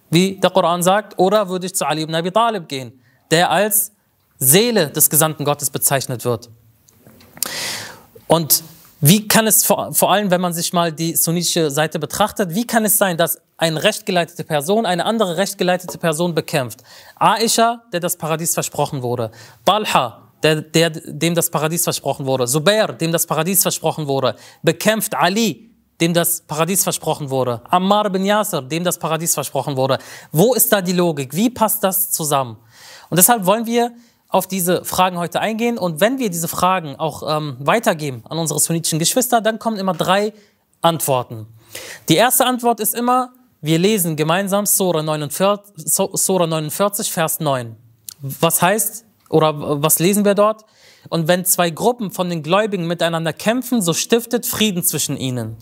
wie 0.09 0.37
der 0.37 0.49
Koran 0.49 0.81
sagt, 0.81 1.19
oder 1.19 1.49
würde 1.49 1.67
ich 1.67 1.75
zu 1.75 1.85
Ali 1.85 2.01
ibn 2.01 2.15
Abi 2.15 2.31
Talib 2.31 2.67
gehen, 2.67 2.99
der 3.29 3.51
als 3.51 3.91
Seele 4.39 4.89
des 4.89 5.07
Gesandten 5.11 5.45
Gottes 5.45 5.69
bezeichnet 5.69 6.25
wird? 6.25 6.49
Und 8.27 8.63
wie 9.03 9.27
kann 9.27 9.47
es 9.47 9.63
vor, 9.63 9.93
vor 9.93 10.11
allem, 10.11 10.29
wenn 10.29 10.41
man 10.41 10.53
sich 10.53 10.73
mal 10.73 10.91
die 10.91 11.15
sunnitische 11.15 11.71
Seite 11.71 11.97
betrachtet, 11.97 12.53
wie 12.53 12.67
kann 12.67 12.85
es 12.85 12.99
sein, 12.99 13.17
dass 13.17 13.41
eine 13.57 13.81
rechtgeleitete 13.81 14.43
Person 14.43 14.85
eine 14.85 15.05
andere 15.05 15.37
rechtgeleitete 15.37 15.97
Person 15.97 16.35
bekämpft? 16.35 16.83
Aisha, 17.15 17.81
der 17.91 17.99
das 17.99 18.15
Paradies 18.15 18.53
versprochen 18.53 19.01
wurde. 19.01 19.31
Talha, 19.65 20.21
der, 20.43 20.61
der, 20.61 20.91
dem 20.91 21.33
das 21.33 21.49
Paradies 21.49 21.83
versprochen 21.83 22.27
wurde. 22.27 22.45
Zubair, 22.45 22.93
dem 22.93 23.11
das 23.11 23.25
Paradies 23.25 23.63
versprochen 23.63 24.05
wurde, 24.05 24.35
bekämpft 24.61 25.15
Ali, 25.15 25.71
dem 25.99 26.13
das 26.13 26.41
Paradies 26.41 26.83
versprochen 26.83 27.31
wurde. 27.31 27.61
Ammar 27.69 28.07
bin 28.11 28.23
Yasser, 28.23 28.61
dem 28.61 28.83
das 28.83 28.99
Paradies 28.99 29.33
versprochen 29.33 29.75
wurde. 29.77 29.97
Wo 30.31 30.53
ist 30.53 30.71
da 30.71 30.79
die 30.79 30.93
Logik? 30.93 31.35
Wie 31.35 31.49
passt 31.49 31.83
das 31.83 32.11
zusammen? 32.11 32.57
Und 33.09 33.17
deshalb 33.17 33.45
wollen 33.45 33.65
wir 33.65 33.91
auf 34.31 34.47
diese 34.47 34.83
Fragen 34.85 35.17
heute 35.17 35.41
eingehen. 35.41 35.77
Und 35.77 35.99
wenn 35.99 36.17
wir 36.17 36.29
diese 36.29 36.47
Fragen 36.47 36.95
auch 36.95 37.37
ähm, 37.37 37.57
weitergeben 37.59 38.23
an 38.29 38.39
unsere 38.39 38.59
sunnitischen 38.59 38.97
Geschwister, 38.97 39.41
dann 39.41 39.59
kommen 39.59 39.77
immer 39.77 39.93
drei 39.93 40.33
Antworten. 40.81 41.47
Die 42.09 42.15
erste 42.15 42.45
Antwort 42.45 42.79
ist 42.79 42.95
immer, 42.95 43.33
wir 43.61 43.77
lesen 43.77 44.15
gemeinsam 44.15 44.65
Sura 44.65 45.03
49, 45.03 45.85
Sura 45.85 46.47
49 46.47 47.11
Vers 47.11 47.39
9. 47.39 47.75
Was 48.21 48.61
heißt, 48.61 49.05
oder 49.29 49.81
was 49.83 49.99
lesen 49.99 50.25
wir 50.25 50.33
dort? 50.33 50.65
Und 51.09 51.27
wenn 51.27 51.45
zwei 51.45 51.69
Gruppen 51.69 52.11
von 52.11 52.29
den 52.29 52.41
Gläubigen 52.41 52.87
miteinander 52.87 53.33
kämpfen, 53.33 53.81
so 53.81 53.93
stiftet 53.93 54.45
Frieden 54.45 54.83
zwischen 54.83 55.17
ihnen. 55.17 55.57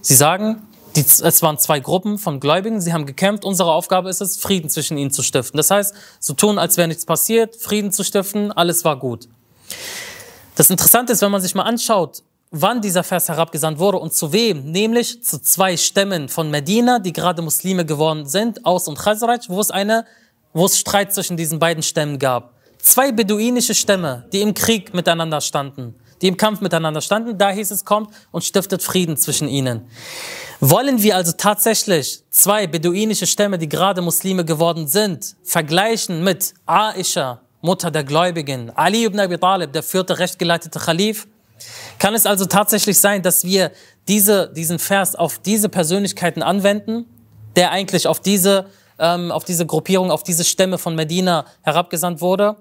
Sie 0.00 0.14
sagen, 0.14 0.66
die, 0.96 1.00
es 1.02 1.42
waren 1.42 1.58
zwei 1.58 1.80
Gruppen 1.80 2.18
von 2.18 2.40
Gläubigen, 2.40 2.80
sie 2.80 2.92
haben 2.92 3.06
gekämpft. 3.06 3.44
Unsere 3.44 3.72
Aufgabe 3.72 4.10
ist 4.10 4.20
es, 4.20 4.36
Frieden 4.36 4.70
zwischen 4.70 4.96
ihnen 4.96 5.10
zu 5.10 5.22
stiften. 5.22 5.56
Das 5.56 5.70
heißt, 5.70 5.94
so 6.20 6.34
tun, 6.34 6.58
als 6.58 6.76
wäre 6.76 6.88
nichts 6.88 7.04
passiert, 7.04 7.56
Frieden 7.56 7.92
zu 7.92 8.04
stiften, 8.04 8.52
alles 8.52 8.84
war 8.84 8.98
gut. 8.98 9.28
Das 10.54 10.70
Interessante 10.70 11.12
ist, 11.12 11.22
wenn 11.22 11.32
man 11.32 11.42
sich 11.42 11.54
mal 11.54 11.64
anschaut, 11.64 12.22
wann 12.50 12.80
dieser 12.80 13.02
Vers 13.02 13.28
herabgesandt 13.28 13.80
wurde 13.80 13.98
und 13.98 14.14
zu 14.14 14.32
wem, 14.32 14.70
nämlich 14.70 15.24
zu 15.24 15.42
zwei 15.42 15.76
Stämmen 15.76 16.28
von 16.28 16.50
Medina, 16.50 17.00
die 17.00 17.12
gerade 17.12 17.42
Muslime 17.42 17.84
geworden 17.84 18.26
sind, 18.26 18.64
Aus 18.64 18.86
und 18.86 18.96
Khazraj, 18.96 19.48
wo 19.48 19.60
es 19.60 19.72
eine, 19.72 20.04
wo 20.52 20.66
es 20.66 20.78
Streit 20.78 21.12
zwischen 21.12 21.36
diesen 21.36 21.58
beiden 21.58 21.82
Stämmen 21.82 22.20
gab. 22.20 22.54
Zwei 22.78 23.10
beduinische 23.10 23.74
Stämme, 23.74 24.26
die 24.32 24.42
im 24.42 24.54
Krieg 24.54 24.94
miteinander 24.94 25.40
standen, 25.40 25.96
die 26.24 26.28
im 26.28 26.38
Kampf 26.38 26.62
miteinander 26.62 27.02
standen, 27.02 27.36
da 27.36 27.50
hieß 27.50 27.70
es, 27.70 27.84
kommt 27.84 28.08
und 28.30 28.42
stiftet 28.42 28.82
Frieden 28.82 29.18
zwischen 29.18 29.46
ihnen. 29.46 29.82
Wollen 30.58 31.02
wir 31.02 31.16
also 31.16 31.32
tatsächlich 31.32 32.22
zwei 32.30 32.66
beduinische 32.66 33.26
Stämme, 33.26 33.58
die 33.58 33.68
gerade 33.68 34.00
Muslime 34.00 34.46
geworden 34.46 34.88
sind, 34.88 35.36
vergleichen 35.44 36.24
mit 36.24 36.54
Aisha, 36.64 37.42
Mutter 37.60 37.90
der 37.90 38.04
Gläubigen, 38.04 38.70
Ali 38.74 39.04
ibn 39.04 39.20
Abi 39.20 39.36
Talib, 39.36 39.74
der 39.74 39.82
vierte 39.82 40.18
rechtgeleitete 40.18 40.78
Khalif, 40.78 41.28
kann 41.98 42.14
es 42.14 42.24
also 42.24 42.46
tatsächlich 42.46 42.98
sein, 42.98 43.22
dass 43.22 43.44
wir 43.44 43.70
diese, 44.08 44.50
diesen 44.50 44.78
Vers 44.78 45.16
auf 45.16 45.38
diese 45.40 45.68
Persönlichkeiten 45.68 46.42
anwenden, 46.42 47.04
der 47.54 47.70
eigentlich 47.70 48.06
auf 48.06 48.20
diese, 48.20 48.70
ähm, 48.98 49.30
auf 49.30 49.44
diese 49.44 49.66
Gruppierung, 49.66 50.10
auf 50.10 50.22
diese 50.22 50.44
Stämme 50.44 50.78
von 50.78 50.94
Medina 50.94 51.44
herabgesandt 51.60 52.22
wurde? 52.22 52.56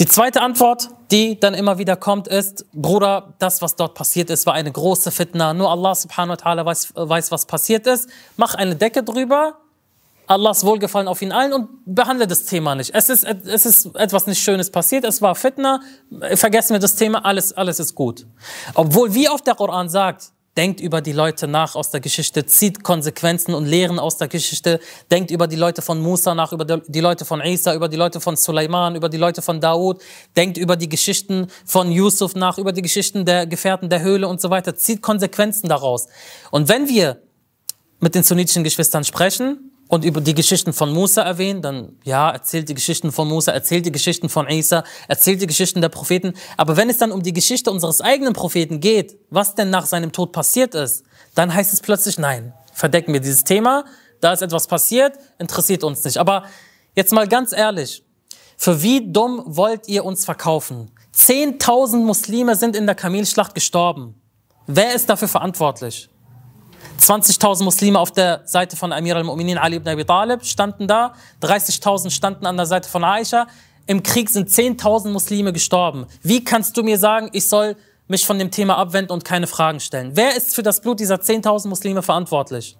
Die 0.00 0.06
zweite 0.06 0.42
Antwort, 0.42 0.90
die 1.10 1.38
dann 1.38 1.54
immer 1.54 1.78
wieder 1.78 1.94
kommt, 1.96 2.26
ist, 2.26 2.66
Bruder, 2.72 3.34
das, 3.38 3.62
was 3.62 3.76
dort 3.76 3.94
passiert 3.94 4.28
ist, 4.30 4.44
war 4.46 4.54
eine 4.54 4.72
große 4.72 5.10
Fitna. 5.10 5.54
Nur 5.54 5.70
Allah 5.70 5.94
subhanahu 5.94 6.36
wa 6.36 6.50
ta'ala 6.50 6.64
weiß, 6.64 6.92
weiß, 6.96 7.30
was 7.30 7.46
passiert 7.46 7.86
ist. 7.86 8.08
Mach 8.36 8.54
eine 8.54 8.74
Decke 8.74 9.02
drüber 9.04 9.58
Allahs 10.26 10.64
Wohlgefallen 10.64 11.08
auf 11.08 11.20
ihn 11.22 11.32
allen 11.32 11.52
und 11.52 11.68
behandle 11.84 12.26
das 12.26 12.44
Thema 12.44 12.74
nicht. 12.74 12.94
Es 12.94 13.10
ist, 13.10 13.24
es 13.24 13.66
ist 13.66 13.94
etwas 13.94 14.26
nicht 14.26 14.42
Schönes 14.42 14.70
passiert, 14.70 15.04
es 15.04 15.20
war 15.20 15.34
Fitna, 15.34 15.80
vergessen 16.34 16.72
wir 16.72 16.80
das 16.80 16.96
Thema, 16.96 17.24
alles, 17.24 17.52
alles 17.52 17.78
ist 17.78 17.94
gut. 17.94 18.26
Obwohl, 18.74 19.14
wie 19.14 19.28
oft 19.28 19.46
der 19.46 19.54
Koran 19.54 19.88
sagt, 19.88 20.32
denkt 20.56 20.80
über 20.80 21.00
die 21.00 21.12
Leute 21.12 21.48
nach 21.48 21.74
aus 21.74 21.90
der 21.90 22.00
Geschichte, 22.00 22.46
zieht 22.46 22.82
Konsequenzen 22.82 23.54
und 23.54 23.66
Lehren 23.66 23.98
aus 23.98 24.16
der 24.16 24.28
Geschichte, 24.28 24.80
denkt 25.10 25.30
über 25.30 25.46
die 25.46 25.56
Leute 25.56 25.82
von 25.82 26.00
Musa 26.00 26.34
nach, 26.34 26.52
über 26.52 26.64
die 26.64 27.00
Leute 27.00 27.24
von 27.24 27.40
Isa, 27.40 27.74
über 27.74 27.88
die 27.88 27.96
Leute 27.96 28.20
von 28.20 28.36
Suleiman, 28.36 28.94
über 28.94 29.08
die 29.08 29.16
Leute 29.16 29.42
von 29.42 29.60
Daud, 29.60 30.00
denkt 30.36 30.56
über 30.56 30.76
die 30.76 30.88
Geschichten 30.88 31.48
von 31.64 31.90
Yusuf 31.90 32.34
nach, 32.34 32.58
über 32.58 32.72
die 32.72 32.82
Geschichten 32.82 33.24
der 33.24 33.46
Gefährten 33.46 33.88
der 33.88 34.02
Höhle 34.02 34.28
und 34.28 34.40
so 34.40 34.50
weiter, 34.50 34.76
zieht 34.76 35.02
Konsequenzen 35.02 35.68
daraus. 35.68 36.06
Und 36.50 36.68
wenn 36.68 36.88
wir 36.88 37.20
mit 38.00 38.14
den 38.14 38.22
sunnitischen 38.22 38.64
Geschwistern 38.64 39.04
sprechen, 39.04 39.73
und 39.88 40.04
über 40.04 40.20
die 40.20 40.34
Geschichten 40.34 40.72
von 40.72 40.92
Musa 40.92 41.22
erwähnen, 41.22 41.62
dann 41.62 41.96
ja, 42.04 42.30
erzählt 42.30 42.68
die 42.68 42.74
Geschichten 42.74 43.12
von 43.12 43.28
Musa, 43.28 43.52
erzählt 43.52 43.86
die 43.86 43.92
Geschichten 43.92 44.28
von 44.28 44.48
Isa, 44.48 44.84
erzählt 45.08 45.42
die 45.42 45.46
Geschichten 45.46 45.80
der 45.80 45.90
Propheten. 45.90 46.34
Aber 46.56 46.76
wenn 46.76 46.88
es 46.88 46.98
dann 46.98 47.12
um 47.12 47.22
die 47.22 47.32
Geschichte 47.32 47.70
unseres 47.70 48.00
eigenen 48.00 48.32
Propheten 48.32 48.80
geht, 48.80 49.16
was 49.30 49.54
denn 49.54 49.70
nach 49.70 49.86
seinem 49.86 50.12
Tod 50.12 50.32
passiert 50.32 50.74
ist, 50.74 51.04
dann 51.34 51.52
heißt 51.52 51.72
es 51.72 51.80
plötzlich, 51.80 52.18
nein, 52.18 52.54
verdecken 52.72 53.12
wir 53.12 53.20
dieses 53.20 53.44
Thema, 53.44 53.84
da 54.20 54.32
ist 54.32 54.42
etwas 54.42 54.66
passiert, 54.66 55.18
interessiert 55.38 55.84
uns 55.84 56.02
nicht. 56.04 56.16
Aber 56.16 56.44
jetzt 56.94 57.12
mal 57.12 57.28
ganz 57.28 57.52
ehrlich, 57.52 58.02
für 58.56 58.82
wie 58.82 59.12
dumm 59.12 59.42
wollt 59.44 59.88
ihr 59.88 60.04
uns 60.04 60.24
verkaufen? 60.24 60.90
Zehntausend 61.12 62.04
Muslime 62.04 62.56
sind 62.56 62.74
in 62.74 62.86
der 62.86 62.94
Kamelschlacht 62.94 63.54
gestorben. 63.54 64.20
Wer 64.66 64.94
ist 64.94 65.10
dafür 65.10 65.28
verantwortlich? 65.28 66.08
20.000 67.00 67.64
Muslime 67.64 67.98
auf 67.98 68.12
der 68.12 68.42
Seite 68.44 68.76
von 68.76 68.92
Amir 68.92 69.16
al-Mu'minin 69.16 69.58
Ali 69.58 69.76
ibn 69.76 69.88
Abi 69.88 70.04
Talib 70.04 70.44
standen 70.44 70.86
da, 70.86 71.14
30.000 71.42 72.10
standen 72.10 72.46
an 72.46 72.56
der 72.56 72.66
Seite 72.66 72.88
von 72.88 73.04
Aisha. 73.04 73.46
Im 73.86 74.02
Krieg 74.02 74.30
sind 74.30 74.48
10.000 74.48 75.10
Muslime 75.10 75.52
gestorben. 75.52 76.06
Wie 76.22 76.42
kannst 76.42 76.76
du 76.76 76.82
mir 76.82 76.98
sagen, 76.98 77.28
ich 77.32 77.48
soll 77.48 77.76
mich 78.08 78.26
von 78.26 78.38
dem 78.38 78.50
Thema 78.50 78.78
abwenden 78.78 79.12
und 79.12 79.24
keine 79.24 79.46
Fragen 79.46 79.80
stellen? 79.80 80.12
Wer 80.14 80.36
ist 80.36 80.54
für 80.54 80.62
das 80.62 80.80
Blut 80.80 81.00
dieser 81.00 81.16
10.000 81.16 81.68
Muslime 81.68 82.02
verantwortlich? 82.02 82.76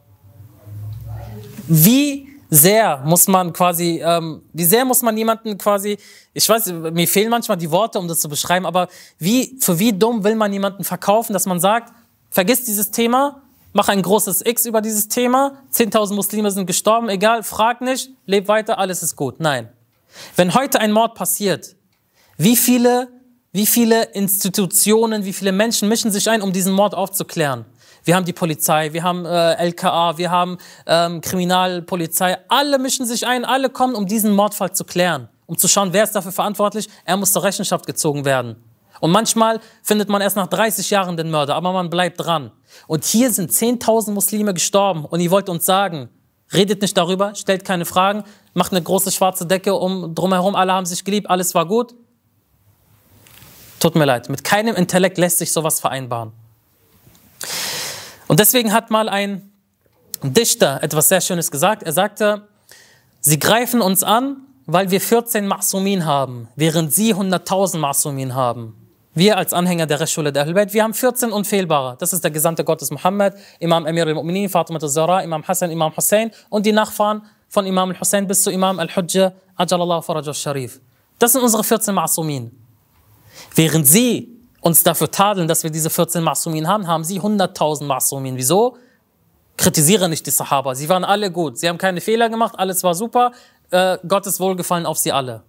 Wie 1.67 2.29
sehr 2.51 3.03
muss 3.05 3.27
man 3.27 3.53
quasi, 3.53 4.03
ähm, 4.05 4.43
wie 4.53 4.65
sehr 4.65 4.85
muss 4.85 5.03
man 5.03 5.17
jemanden 5.17 5.59
quasi, 5.59 5.99
ich 6.33 6.49
weiß, 6.49 6.73
mir 6.93 7.09
fehlen 7.09 7.31
manchmal 7.31 7.57
die 7.57 7.71
Worte, 7.71 7.99
um 7.99 8.07
das 8.07 8.21
zu 8.21 8.29
beschreiben, 8.29 8.65
aber 8.67 8.89
wie, 9.19 9.59
für 9.61 9.79
wie 9.79 9.93
dumm 9.93 10.23
will 10.25 10.37
man 10.37 10.53
jemanden 10.53 10.85
verkaufen, 10.85 11.33
dass 11.33 11.47
man 11.47 11.59
sagt, 11.59 11.93
vergiss 12.31 12.65
dieses 12.65 12.91
Thema, 12.91 13.43
mach 13.75 13.89
ein 13.89 14.01
großes 14.01 14.47
X 14.47 14.65
über 14.65 14.81
dieses 14.81 15.09
Thema, 15.09 15.59
10.000 15.73 16.15
Muslime 16.15 16.51
sind 16.51 16.67
gestorben, 16.67 17.11
egal, 17.11 17.43
frag 17.43 17.83
nicht, 17.83 18.11
leb 18.25 18.49
weiter, 18.49 18.79
alles 18.79 19.03
ist 19.03 19.17
gut. 19.17 19.41
Nein. 19.41 19.69
Wenn 20.37 20.55
heute 20.55 20.81
ein 20.81 20.93
Mord 20.93 21.15
passiert, 21.15 21.77
wie 22.39 22.57
viele, 22.57 23.09
wie 23.53 23.67
viele 23.67 24.05
Institutionen, 24.15 25.25
wie 25.25 25.33
viele 25.33 25.53
Menschen 25.53 25.89
mischen 25.89 26.11
sich 26.11 26.31
ein, 26.31 26.41
um 26.41 26.53
diesen 26.53 26.73
Mord 26.73 26.95
aufzuklären? 26.95 27.67
Wir 28.05 28.15
haben 28.15 28.25
die 28.25 28.33
Polizei, 28.33 28.93
wir 28.93 29.03
haben 29.03 29.25
äh, 29.25 29.55
LKA, 29.55 30.19
wir 30.19 30.31
haben 30.31 30.59
ähm, 30.87 31.21
Kriminalpolizei, 31.21 32.39
alle 32.49 32.79
mischen 32.79 33.07
sich 33.07 33.27
ein, 33.27 33.45
alle 33.45 33.71
kommen, 33.71 33.95
um 33.95 34.07
diesen 34.07 34.35
Mordfall 34.35 34.73
zu 34.73 34.85
klären, 34.85 35.29
um 35.47 35.59
zu 35.59 35.69
schauen, 35.69 35.93
wer 35.93 36.05
ist 36.05 36.13
dafür 36.13 36.33
verantwortlich, 36.33 36.89
er 37.05 37.17
muss 37.17 37.33
zur 37.33 37.43
Rechenschaft 37.43 37.87
gezogen 37.87 38.25
werden. 38.25 38.57
Und 39.01 39.11
manchmal 39.11 39.61
findet 39.83 40.09
man 40.09 40.23
erst 40.23 40.37
nach 40.37 40.47
30 40.47 40.91
Jahren 40.91 41.17
den 41.17 41.31
Mörder, 41.31 41.57
aber 41.57 41.73
man 41.73 41.91
bleibt 41.91 42.21
dran. 42.21 42.53
Und 42.87 43.05
hier 43.05 43.31
sind 43.31 43.51
10.000 43.51 44.13
Muslime 44.13 44.55
gestorben 44.55 45.05
und 45.05 45.21
ihr 45.21 45.31
wollt 45.31 45.49
uns 45.49 45.65
sagen, 45.65 46.09
redet 46.53 46.83
nicht 46.83 46.97
darüber, 46.97 47.35
stellt 47.35 47.65
keine 47.65 47.85
Fragen, 47.85 48.25
macht 48.53 48.73
eine 48.73 48.83
große 48.83 49.11
schwarze 49.11 49.47
Decke 49.47 49.75
um 49.75 50.15
drumherum, 50.15 50.55
alle 50.55 50.73
haben 50.73 50.87
sich 50.87 51.05
geliebt, 51.05 51.29
alles 51.29 51.55
war 51.55 51.67
gut. 51.67 51.95
Tut 53.81 53.97
mir 53.97 54.05
leid, 54.05 54.29
mit 54.29 54.45
keinem 54.45 54.77
Intellekt 54.77 55.19
lässt 55.19 55.39
sich 55.39 55.53
sowas 55.53 55.81
vereinbaren. 55.81 56.33
Und 58.29 58.41
deswegen 58.41 58.73
hat 58.73 58.91
mal 58.91 59.09
ein 59.09 59.53
Dichter 60.23 60.83
etwas 60.83 61.09
sehr 61.09 61.21
Schönes 61.21 61.51
gesagt. 61.51 61.83
Er 61.83 61.93
sagte, 61.93 62.49
sie 63.21 63.39
greifen 63.39 63.83
uns 63.83 64.03
an, 64.03 64.39
weil 64.67 64.91
wir 64.91 65.01
14 65.01 65.47
Masumin 65.47 66.07
haben, 66.07 66.49
während 66.57 66.93
sie 66.93 67.15
100.000 67.15 67.77
Masumin 67.79 68.35
haben. 68.35 68.84
Wir 69.17 69.39
als 69.39 69.53
Anhänger 69.53 69.87
der 69.87 70.01
Rechtsschule 70.01 70.33
der 70.33 70.43
Ahlbayt, 70.43 70.75
wir 70.75 70.83
haben 70.83 70.93
14 70.93 71.31
Unfehlbare. 71.31 71.97
Das 72.01 72.13
ist 72.13 72.25
der 72.25 72.33
Gesandte 72.33 72.65
Gottes 72.65 72.91
Muhammad, 72.91 73.37
Imam 73.61 73.87
Amir 73.87 74.09
al-Mu'minin, 74.09 74.49
Fatima 74.49 74.81
al-Zahra, 74.81 75.23
Imam 75.23 75.47
Hassan, 75.47 75.71
Imam 75.71 75.97
Hussein 75.97 76.33
und 76.51 76.67
die 76.67 76.73
Nachfahren 76.73 77.23
von 77.49 77.65
Imam 77.65 77.91
al-Hussein 77.91 78.27
bis 78.27 78.43
zu 78.43 78.51
Imam 78.51 78.81
al-Hujja, 78.81 79.33
Ajalallah 79.55 80.03
Faraj 80.03 80.27
al-Sharif. 80.27 80.81
Das 81.21 81.31
sind 81.31 81.43
unsere 81.43 81.63
14 81.63 81.95
Ma'sumin. 81.95 82.51
Während 83.55 83.87
sie 83.87 84.37
uns 84.61 84.83
dafür 84.83 85.09
tadeln, 85.09 85.47
dass 85.47 85.63
wir 85.63 85.71
diese 85.71 85.91
14 85.91 86.21
Ma'sumin 86.21 86.67
haben, 86.67 86.89
haben 86.89 87.05
sie 87.05 87.21
100.000 87.21 87.85
Ma'sumin. 87.85 88.33
Wieso? 88.35 88.77
Kritisiere 89.57 90.09
nicht 90.09 90.27
die 90.27 90.33
Sahaba. 90.33 90.75
Sie 90.75 90.89
waren 90.89 91.05
alle 91.05 91.31
gut. 91.31 91.59
Sie 91.59 91.69
haben 91.69 91.79
keine 91.79 92.01
Fehler 92.01 92.29
gemacht. 92.29 92.55
Alles 92.59 92.83
war 92.83 92.97
super. 92.97 93.31
Äh, 93.71 93.99
Gottes 94.09 94.41
Wohlgefallen 94.41 94.87
auf 94.87 94.99
sie 94.99 95.13
alle. 95.13 95.45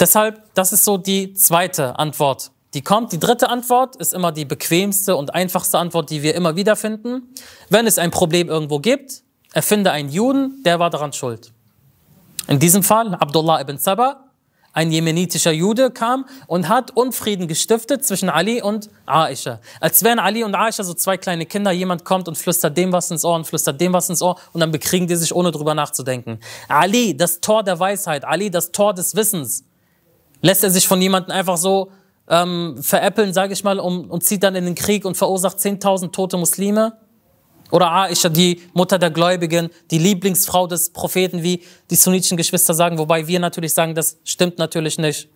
Deshalb, 0.00 0.42
das 0.54 0.72
ist 0.72 0.84
so 0.86 0.96
die 0.96 1.34
zweite 1.34 1.98
Antwort, 1.98 2.52
die 2.72 2.80
kommt. 2.80 3.12
Die 3.12 3.20
dritte 3.20 3.50
Antwort 3.50 3.96
ist 3.96 4.14
immer 4.14 4.32
die 4.32 4.46
bequemste 4.46 5.14
und 5.14 5.34
einfachste 5.34 5.78
Antwort, 5.78 6.08
die 6.08 6.22
wir 6.22 6.34
immer 6.34 6.56
wieder 6.56 6.74
finden. 6.74 7.34
Wenn 7.68 7.86
es 7.86 7.98
ein 7.98 8.10
Problem 8.10 8.48
irgendwo 8.48 8.78
gibt, 8.78 9.22
erfinde 9.52 9.90
einen 9.90 10.08
Juden, 10.08 10.62
der 10.64 10.78
war 10.78 10.88
daran 10.88 11.12
schuld. 11.12 11.52
In 12.48 12.58
diesem 12.58 12.82
Fall 12.82 13.14
Abdullah 13.14 13.60
ibn 13.60 13.76
Saba, 13.76 14.24
ein 14.72 14.90
jemenitischer 14.90 15.50
Jude, 15.50 15.90
kam 15.90 16.24
und 16.46 16.68
hat 16.68 16.96
Unfrieden 16.96 17.46
gestiftet 17.46 18.04
zwischen 18.04 18.30
Ali 18.30 18.62
und 18.62 18.88
Aisha. 19.04 19.58
Als 19.80 20.02
wären 20.02 20.18
Ali 20.18 20.44
und 20.44 20.54
Aisha 20.54 20.82
so 20.82 20.94
zwei 20.94 21.16
kleine 21.16 21.44
Kinder, 21.44 21.72
jemand 21.72 22.04
kommt 22.04 22.28
und 22.28 22.38
flüstert 22.38 22.76
dem 22.78 22.92
was 22.92 23.10
ins 23.10 23.24
Ohr 23.24 23.34
und 23.34 23.46
flüstert 23.46 23.80
dem 23.80 23.92
was 23.92 24.08
ins 24.08 24.22
Ohr 24.22 24.36
und 24.52 24.60
dann 24.60 24.70
bekriegen 24.70 25.08
die 25.08 25.16
sich, 25.16 25.34
ohne 25.34 25.50
drüber 25.50 25.74
nachzudenken. 25.74 26.38
Ali, 26.68 27.16
das 27.16 27.40
Tor 27.40 27.64
der 27.64 27.78
Weisheit, 27.78 28.24
Ali, 28.24 28.50
das 28.50 28.72
Tor 28.72 28.94
des 28.94 29.14
Wissens, 29.16 29.64
Lässt 30.42 30.64
er 30.64 30.70
sich 30.70 30.86
von 30.86 31.00
jemandem 31.00 31.32
einfach 31.32 31.56
so 31.56 31.90
ähm, 32.28 32.78
veräppeln, 32.80 33.32
sage 33.32 33.52
ich 33.52 33.64
mal, 33.64 33.78
um, 33.78 34.10
und 34.10 34.24
zieht 34.24 34.42
dann 34.42 34.54
in 34.54 34.64
den 34.64 34.74
Krieg 34.74 35.04
und 35.04 35.16
verursacht 35.16 35.58
10.000 35.58 36.12
tote 36.12 36.36
Muslime? 36.36 36.96
Oder 37.70 37.92
Aisha, 37.92 38.28
die 38.28 38.60
Mutter 38.72 38.98
der 38.98 39.10
Gläubigen, 39.10 39.70
die 39.90 39.98
Lieblingsfrau 39.98 40.66
des 40.66 40.90
Propheten, 40.90 41.42
wie 41.42 41.62
die 41.90 41.94
sunnitischen 41.94 42.36
Geschwister 42.36 42.74
sagen, 42.74 42.98
wobei 42.98 43.26
wir 43.26 43.38
natürlich 43.38 43.74
sagen, 43.74 43.94
das 43.94 44.18
stimmt 44.24 44.58
natürlich 44.58 44.98
nicht. 44.98 45.28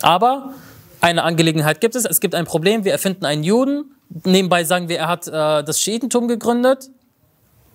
Aber 0.00 0.54
eine 1.00 1.22
Angelegenheit 1.22 1.80
gibt 1.80 1.94
es, 1.94 2.04
es 2.04 2.20
gibt 2.20 2.34
ein 2.34 2.46
Problem, 2.46 2.84
wir 2.84 2.92
erfinden 2.92 3.26
einen 3.26 3.44
Juden, 3.44 3.94
nebenbei 4.24 4.64
sagen 4.64 4.88
wir, 4.88 4.98
er 4.98 5.08
hat 5.08 5.26
äh, 5.28 5.62
das 5.62 5.80
Schiitentum 5.80 6.28
gegründet 6.28 6.90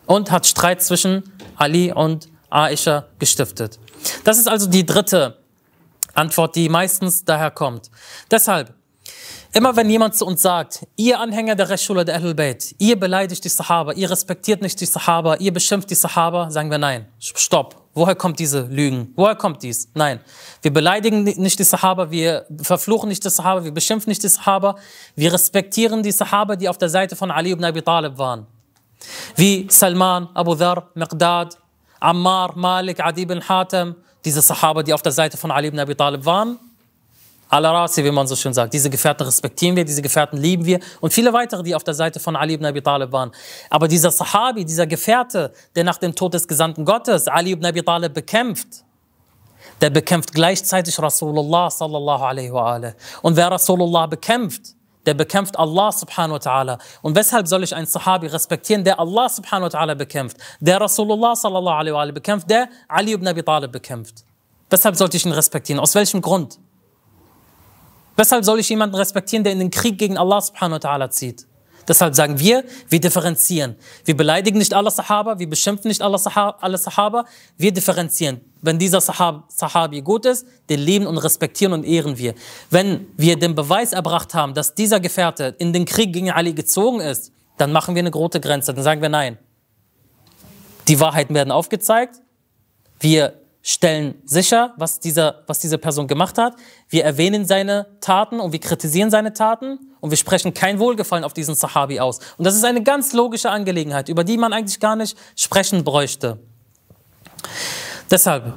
und 0.05 0.31
hat 0.31 0.47
Streit 0.47 0.81
zwischen 0.81 1.23
Ali 1.55 1.91
und 1.91 2.29
Aisha 2.49 3.05
gestiftet. 3.19 3.79
Das 4.23 4.39
ist 4.39 4.47
also 4.47 4.67
die 4.67 4.85
dritte 4.85 5.38
Antwort, 6.13 6.55
die 6.55 6.69
meistens 6.69 7.23
daher 7.25 7.51
kommt. 7.51 7.89
Deshalb, 8.31 8.73
immer 9.53 9.75
wenn 9.75 9.89
jemand 9.89 10.15
zu 10.15 10.25
uns 10.25 10.41
sagt, 10.41 10.85
ihr 10.95 11.19
Anhänger 11.19 11.55
der 11.55 11.69
Rashula 11.69 12.03
der 12.03 12.15
Ahlul 12.15 12.35
Bayt, 12.35 12.75
ihr 12.77 12.99
beleidigt 12.99 13.43
die 13.43 13.49
Sahaba, 13.49 13.93
ihr 13.93 14.09
respektiert 14.09 14.61
nicht 14.61 14.79
die 14.81 14.85
Sahaba, 14.85 15.35
ihr 15.35 15.53
beschimpft 15.53 15.89
die 15.89 15.95
Sahaba, 15.95 16.49
sagen 16.51 16.69
wir 16.71 16.77
nein. 16.77 17.07
Stopp. 17.19 17.75
Woher 17.95 18.15
kommt 18.15 18.39
diese 18.39 18.61
Lügen? 18.61 19.11
Woher 19.15 19.35
kommt 19.35 19.63
dies? 19.63 19.89
Nein. 19.95 20.19
Wir 20.61 20.71
beleidigen 20.71 21.23
nicht 21.23 21.59
die 21.59 21.63
Sahaba, 21.63 22.11
wir 22.11 22.45
verfluchen 22.61 23.09
nicht 23.09 23.25
die 23.25 23.29
Sahaba, 23.29 23.63
wir 23.63 23.73
beschimpfen 23.73 24.09
nicht 24.11 24.23
die 24.23 24.29
Sahaba, 24.29 24.75
wir 25.15 25.33
respektieren 25.33 26.03
die 26.03 26.11
Sahaba, 26.11 26.55
die 26.55 26.69
auf 26.69 26.77
der 26.77 26.89
Seite 26.89 27.15
von 27.15 27.31
Ali 27.31 27.51
ibn 27.51 27.63
Abi 27.65 27.81
Talib 27.81 28.17
waren. 28.17 28.45
Wie 29.35 29.67
Salman, 29.69 30.29
Abu 30.33 30.55
Dhar, 30.55 30.91
Miqdad, 30.93 31.57
Ammar, 31.99 32.55
Malik, 32.55 32.99
Adi 33.03 33.23
ibn 33.23 33.41
Hatem, 33.47 33.95
diese 34.25 34.41
Sahaba, 34.41 34.83
die 34.83 34.93
auf 34.93 35.01
der 35.01 35.11
Seite 35.11 35.37
von 35.37 35.51
Ali 35.51 35.67
ibn 35.67 35.79
Abi 35.79 35.95
Talib 35.95 36.25
waren. 36.25 36.59
Al-Rasi, 37.49 38.03
wie 38.03 38.11
man 38.11 38.27
so 38.27 38.35
schön 38.35 38.53
sagt. 38.53 38.73
Diese 38.73 38.91
Gefährten 38.91 39.25
respektieren 39.25 39.75
wir, 39.75 39.83
diese 39.83 40.03
Gefährten 40.03 40.37
lieben 40.37 40.65
wir 40.65 40.79
und 41.01 41.11
viele 41.11 41.33
weitere, 41.33 41.63
die 41.63 41.73
auf 41.73 41.83
der 41.83 41.95
Seite 41.95 42.19
von 42.19 42.35
Ali 42.35 42.53
ibn 42.53 42.65
Abi 42.65 42.81
Talib 42.81 43.11
waren. 43.11 43.31
Aber 43.71 43.87
dieser 43.87 44.11
Sahabi, 44.11 44.63
dieser 44.65 44.85
Gefährte, 44.85 45.51
der 45.75 45.83
nach 45.83 45.97
dem 45.97 46.13
Tod 46.13 46.35
des 46.35 46.47
Gesandten 46.47 46.85
Gottes 46.85 47.27
Ali 47.27 47.51
ibn 47.51 47.65
Abi 47.65 47.81
Talib 47.81 48.13
bekämpft, 48.13 48.85
der 49.81 49.89
bekämpft 49.89 50.33
gleichzeitig 50.33 50.99
Rasulullah 50.99 51.71
sallallahu 51.71 52.23
alaihi 52.23 52.53
wa 52.53 52.73
alaihi. 52.73 52.93
Und 53.23 53.35
wer 53.35 53.49
Rasulullah 53.49 54.05
bekämpft, 54.05 54.75
der 55.05 55.13
bekämpft 55.13 55.57
Allah 55.57 55.91
subhanahu 55.91 56.33
wa 56.33 56.37
ta'ala. 56.37 56.79
Und 57.01 57.15
weshalb 57.15 57.47
soll 57.47 57.63
ich 57.63 57.75
einen 57.75 57.87
Sahabi 57.87 58.27
respektieren, 58.27 58.83
der 58.83 58.99
Allah 58.99 59.29
subhanahu 59.29 59.71
wa 59.71 59.79
ta'ala 59.79 59.95
bekämpft, 59.95 60.37
der 60.59 60.79
Rasulullah 60.81 61.35
sallallahu 61.35 61.75
alaihi 61.75 61.93
wa 61.93 62.05
bekämpft, 62.11 62.49
der 62.49 62.69
Ali 62.87 63.13
ibn 63.13 63.27
Abi 63.27 63.43
Talib 63.43 63.71
bekämpft? 63.71 64.25
Weshalb 64.69 64.95
sollte 64.95 65.17
ich 65.17 65.25
ihn 65.25 65.31
respektieren? 65.31 65.79
Aus 65.79 65.95
welchem 65.95 66.21
Grund? 66.21 66.59
Weshalb 68.15 68.43
soll 68.43 68.59
ich 68.59 68.69
jemanden 68.69 68.95
respektieren, 68.95 69.43
der 69.43 69.53
in 69.53 69.59
den 69.59 69.71
Krieg 69.71 69.97
gegen 69.97 70.17
Allah 70.17 70.41
subhanahu 70.41 70.83
wa 70.83 70.89
ta'ala 70.89 71.09
zieht? 71.09 71.47
Deshalb 71.87 72.13
sagen 72.13 72.37
wir, 72.37 72.63
wir 72.87 72.99
differenzieren. 72.99 73.75
Wir 74.05 74.15
beleidigen 74.15 74.59
nicht 74.59 74.75
alle 74.75 74.91
Sahaba, 74.91 75.39
wir 75.39 75.49
beschimpfen 75.49 75.87
nicht 75.87 76.01
alle 76.01 76.19
Sahaba 76.19 77.25
wir 77.57 77.71
differenzieren. 77.71 78.41
Wenn 78.61 78.77
dieser 78.77 79.01
Sahab, 79.01 79.45
Sahabi 79.47 80.01
gut 80.01 80.25
ist, 80.25 80.45
den 80.69 80.79
lieben 80.79 81.07
und 81.07 81.17
respektieren 81.17 81.73
und 81.73 81.85
ehren 81.85 82.17
wir. 82.17 82.33
Wenn 82.69 83.07
wir 83.15 83.37
den 83.37 83.55
Beweis 83.55 83.93
erbracht 83.93 84.33
haben, 84.33 84.53
dass 84.53 84.75
dieser 84.75 84.99
Gefährte 84.99 85.55
in 85.59 85.73
den 85.73 85.85
Krieg 85.85 86.11
gegen 86.11 86.31
Ali 86.31 86.53
gezogen 86.53 86.99
ist, 86.99 87.31
dann 87.57 87.71
machen 87.71 87.95
wir 87.95 88.01
eine 88.01 88.11
große 88.11 88.39
Grenze, 88.39 88.73
dann 88.73 88.83
sagen 88.83 89.01
wir 89.01 89.09
nein. 89.09 89.37
Die 90.87 90.99
Wahrheiten 90.99 91.35
werden 91.35 91.51
aufgezeigt, 91.51 92.21
wir 92.99 93.39
stellen 93.61 94.15
sicher, 94.25 94.73
was, 94.77 94.99
dieser, 94.99 95.43
was 95.47 95.59
diese 95.59 95.77
Person 95.77 96.07
gemacht 96.07 96.37
hat. 96.37 96.55
Wir 96.87 97.03
erwähnen 97.03 97.45
seine 97.45 97.87
Taten 98.01 98.39
und 98.39 98.51
wir 98.51 98.59
kritisieren 98.59 99.11
seine 99.11 99.33
Taten 99.33 99.79
und 99.99 100.09
wir 100.09 100.17
sprechen 100.17 100.53
kein 100.53 100.79
Wohlgefallen 100.79 101.23
auf 101.23 101.33
diesen 101.33 101.55
Sahabi 101.55 101.99
aus. 101.99 102.19
Und 102.37 102.45
das 102.45 102.55
ist 102.55 102.63
eine 102.63 102.83
ganz 102.83 103.13
logische 103.13 103.49
Angelegenheit, 103.49 104.09
über 104.09 104.23
die 104.23 104.37
man 104.37 104.53
eigentlich 104.53 104.79
gar 104.79 104.95
nicht 104.95 105.17
sprechen 105.35 105.83
bräuchte. 105.83 106.39
Deshalb 108.11 108.53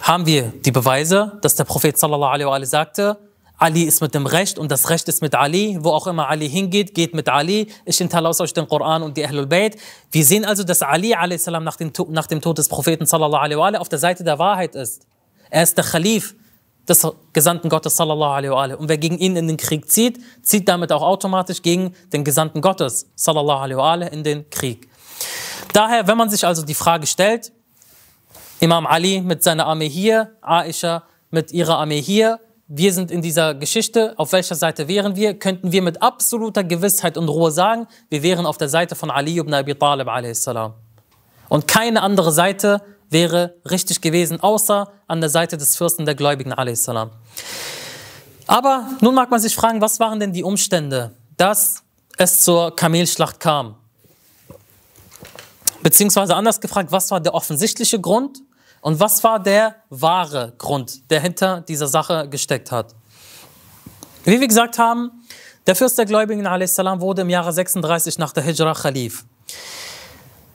haben 0.00 0.26
wir 0.26 0.52
die 0.64 0.70
Beweise, 0.70 1.38
dass 1.40 1.56
der 1.56 1.64
Prophet 1.64 1.98
sallallahu 1.98 2.30
alaihi 2.30 2.46
wa 2.48 2.64
sagte, 2.66 3.18
Ali 3.56 3.84
ist 3.84 4.00
mit 4.00 4.14
dem 4.14 4.26
Recht 4.26 4.58
und 4.58 4.70
das 4.70 4.90
Recht 4.90 5.08
ist 5.08 5.22
mit 5.22 5.34
Ali. 5.34 5.78
Wo 5.80 5.90
auch 5.90 6.06
immer 6.06 6.28
Ali 6.28 6.48
hingeht, 6.48 6.94
geht 6.94 7.14
mit 7.14 7.28
Ali. 7.28 7.68
Ich 7.84 7.98
hinterlasse 7.98 8.42
euch 8.42 8.52
den 8.52 8.68
Koran 8.68 9.02
und 9.02 9.16
die 9.16 9.24
Ahlul 9.24 9.46
Bayt. 9.46 9.76
Wir 10.10 10.24
sehen 10.24 10.44
also, 10.44 10.64
dass 10.64 10.82
Ali 10.82 11.14
a.s. 11.14 11.46
Nach, 11.46 11.76
dem, 11.76 11.92
nach 12.08 12.26
dem 12.26 12.40
Tod 12.40 12.58
des 12.58 12.68
Propheten 12.68 13.06
sallallahu 13.06 13.42
alaihi 13.42 13.76
auf 13.76 13.88
der 13.88 13.98
Seite 13.98 14.24
der 14.24 14.38
Wahrheit 14.38 14.74
ist. 14.74 15.06
Er 15.50 15.62
ist 15.62 15.76
der 15.76 15.84
Khalif 15.84 16.34
des 16.88 17.06
Gesandten 17.32 17.68
Gottes 17.68 17.96
sallallahu 17.96 18.32
alaihi 18.32 18.74
Und 18.74 18.88
wer 18.88 18.98
gegen 18.98 19.18
ihn 19.18 19.36
in 19.36 19.46
den 19.46 19.56
Krieg 19.56 19.90
zieht, 19.90 20.20
zieht 20.42 20.68
damit 20.68 20.90
auch 20.90 21.02
automatisch 21.02 21.62
gegen 21.62 21.94
den 22.12 22.24
Gesandten 22.24 22.60
Gottes 22.60 23.06
sallallahu 23.14 23.78
alaihi 23.78 24.12
in 24.12 24.24
den 24.24 24.50
Krieg. 24.50 24.88
Daher, 25.72 26.06
wenn 26.06 26.18
man 26.18 26.28
sich 26.28 26.44
also 26.44 26.62
die 26.62 26.74
Frage 26.74 27.06
stellt, 27.06 27.52
Imam 28.60 28.86
Ali 28.86 29.20
mit 29.20 29.42
seiner 29.42 29.66
Armee 29.66 29.88
hier, 29.88 30.36
Aisha 30.40 31.04
mit 31.30 31.52
ihrer 31.52 31.78
Armee 31.78 32.00
hier, 32.00 32.40
wir 32.66 32.92
sind 32.92 33.10
in 33.10 33.20
dieser 33.20 33.54
Geschichte, 33.54 34.14
auf 34.16 34.32
welcher 34.32 34.54
Seite 34.54 34.88
wären 34.88 35.16
wir, 35.16 35.38
könnten 35.38 35.72
wir 35.72 35.82
mit 35.82 36.00
absoluter 36.00 36.64
Gewissheit 36.64 37.18
und 37.18 37.28
Ruhe 37.28 37.50
sagen, 37.50 37.86
wir 38.08 38.22
wären 38.22 38.46
auf 38.46 38.56
der 38.56 38.70
Seite 38.70 38.94
von 38.94 39.10
Ali 39.10 39.38
ibn 39.38 39.52
Abi 39.52 39.74
Talib 39.74 40.08
a.s. 40.08 40.48
Und 41.48 41.68
keine 41.68 42.00
andere 42.02 42.32
Seite 42.32 42.80
wäre 43.10 43.56
richtig 43.70 44.00
gewesen, 44.00 44.40
außer 44.40 44.90
an 45.06 45.20
der 45.20 45.28
Seite 45.28 45.58
des 45.58 45.76
Fürsten 45.76 46.06
der 46.06 46.14
Gläubigen 46.14 46.52
a.s. 46.52 46.88
Aber 48.46 48.88
nun 49.00 49.14
mag 49.14 49.30
man 49.30 49.40
sich 49.40 49.54
fragen, 49.54 49.80
was 49.80 50.00
waren 50.00 50.18
denn 50.18 50.32
die 50.32 50.42
Umstände, 50.42 51.10
dass 51.36 51.82
es 52.16 52.42
zur 52.42 52.74
Kamelschlacht 52.74 53.40
kam? 53.40 53.76
Beziehungsweise 55.84 56.34
anders 56.34 56.62
gefragt, 56.62 56.92
was 56.92 57.10
war 57.10 57.20
der 57.20 57.34
offensichtliche 57.34 58.00
Grund 58.00 58.38
und 58.80 59.00
was 59.00 59.22
war 59.22 59.38
der 59.38 59.74
wahre 59.90 60.54
Grund, 60.56 61.10
der 61.10 61.20
hinter 61.20 61.60
dieser 61.60 61.88
Sache 61.88 62.26
gesteckt 62.26 62.72
hat? 62.72 62.94
Wie 64.24 64.40
wir 64.40 64.48
gesagt 64.48 64.78
haben, 64.78 65.10
der 65.66 65.76
Fürst 65.76 65.98
der 65.98 66.06
Gläubigen 66.06 66.46
a.s. 66.46 66.78
wurde 66.78 67.20
im 67.20 67.28
Jahre 67.28 67.52
36 67.52 68.16
nach 68.16 68.32
der 68.32 68.42
Hijra 68.44 68.72
Khalif, 68.72 69.26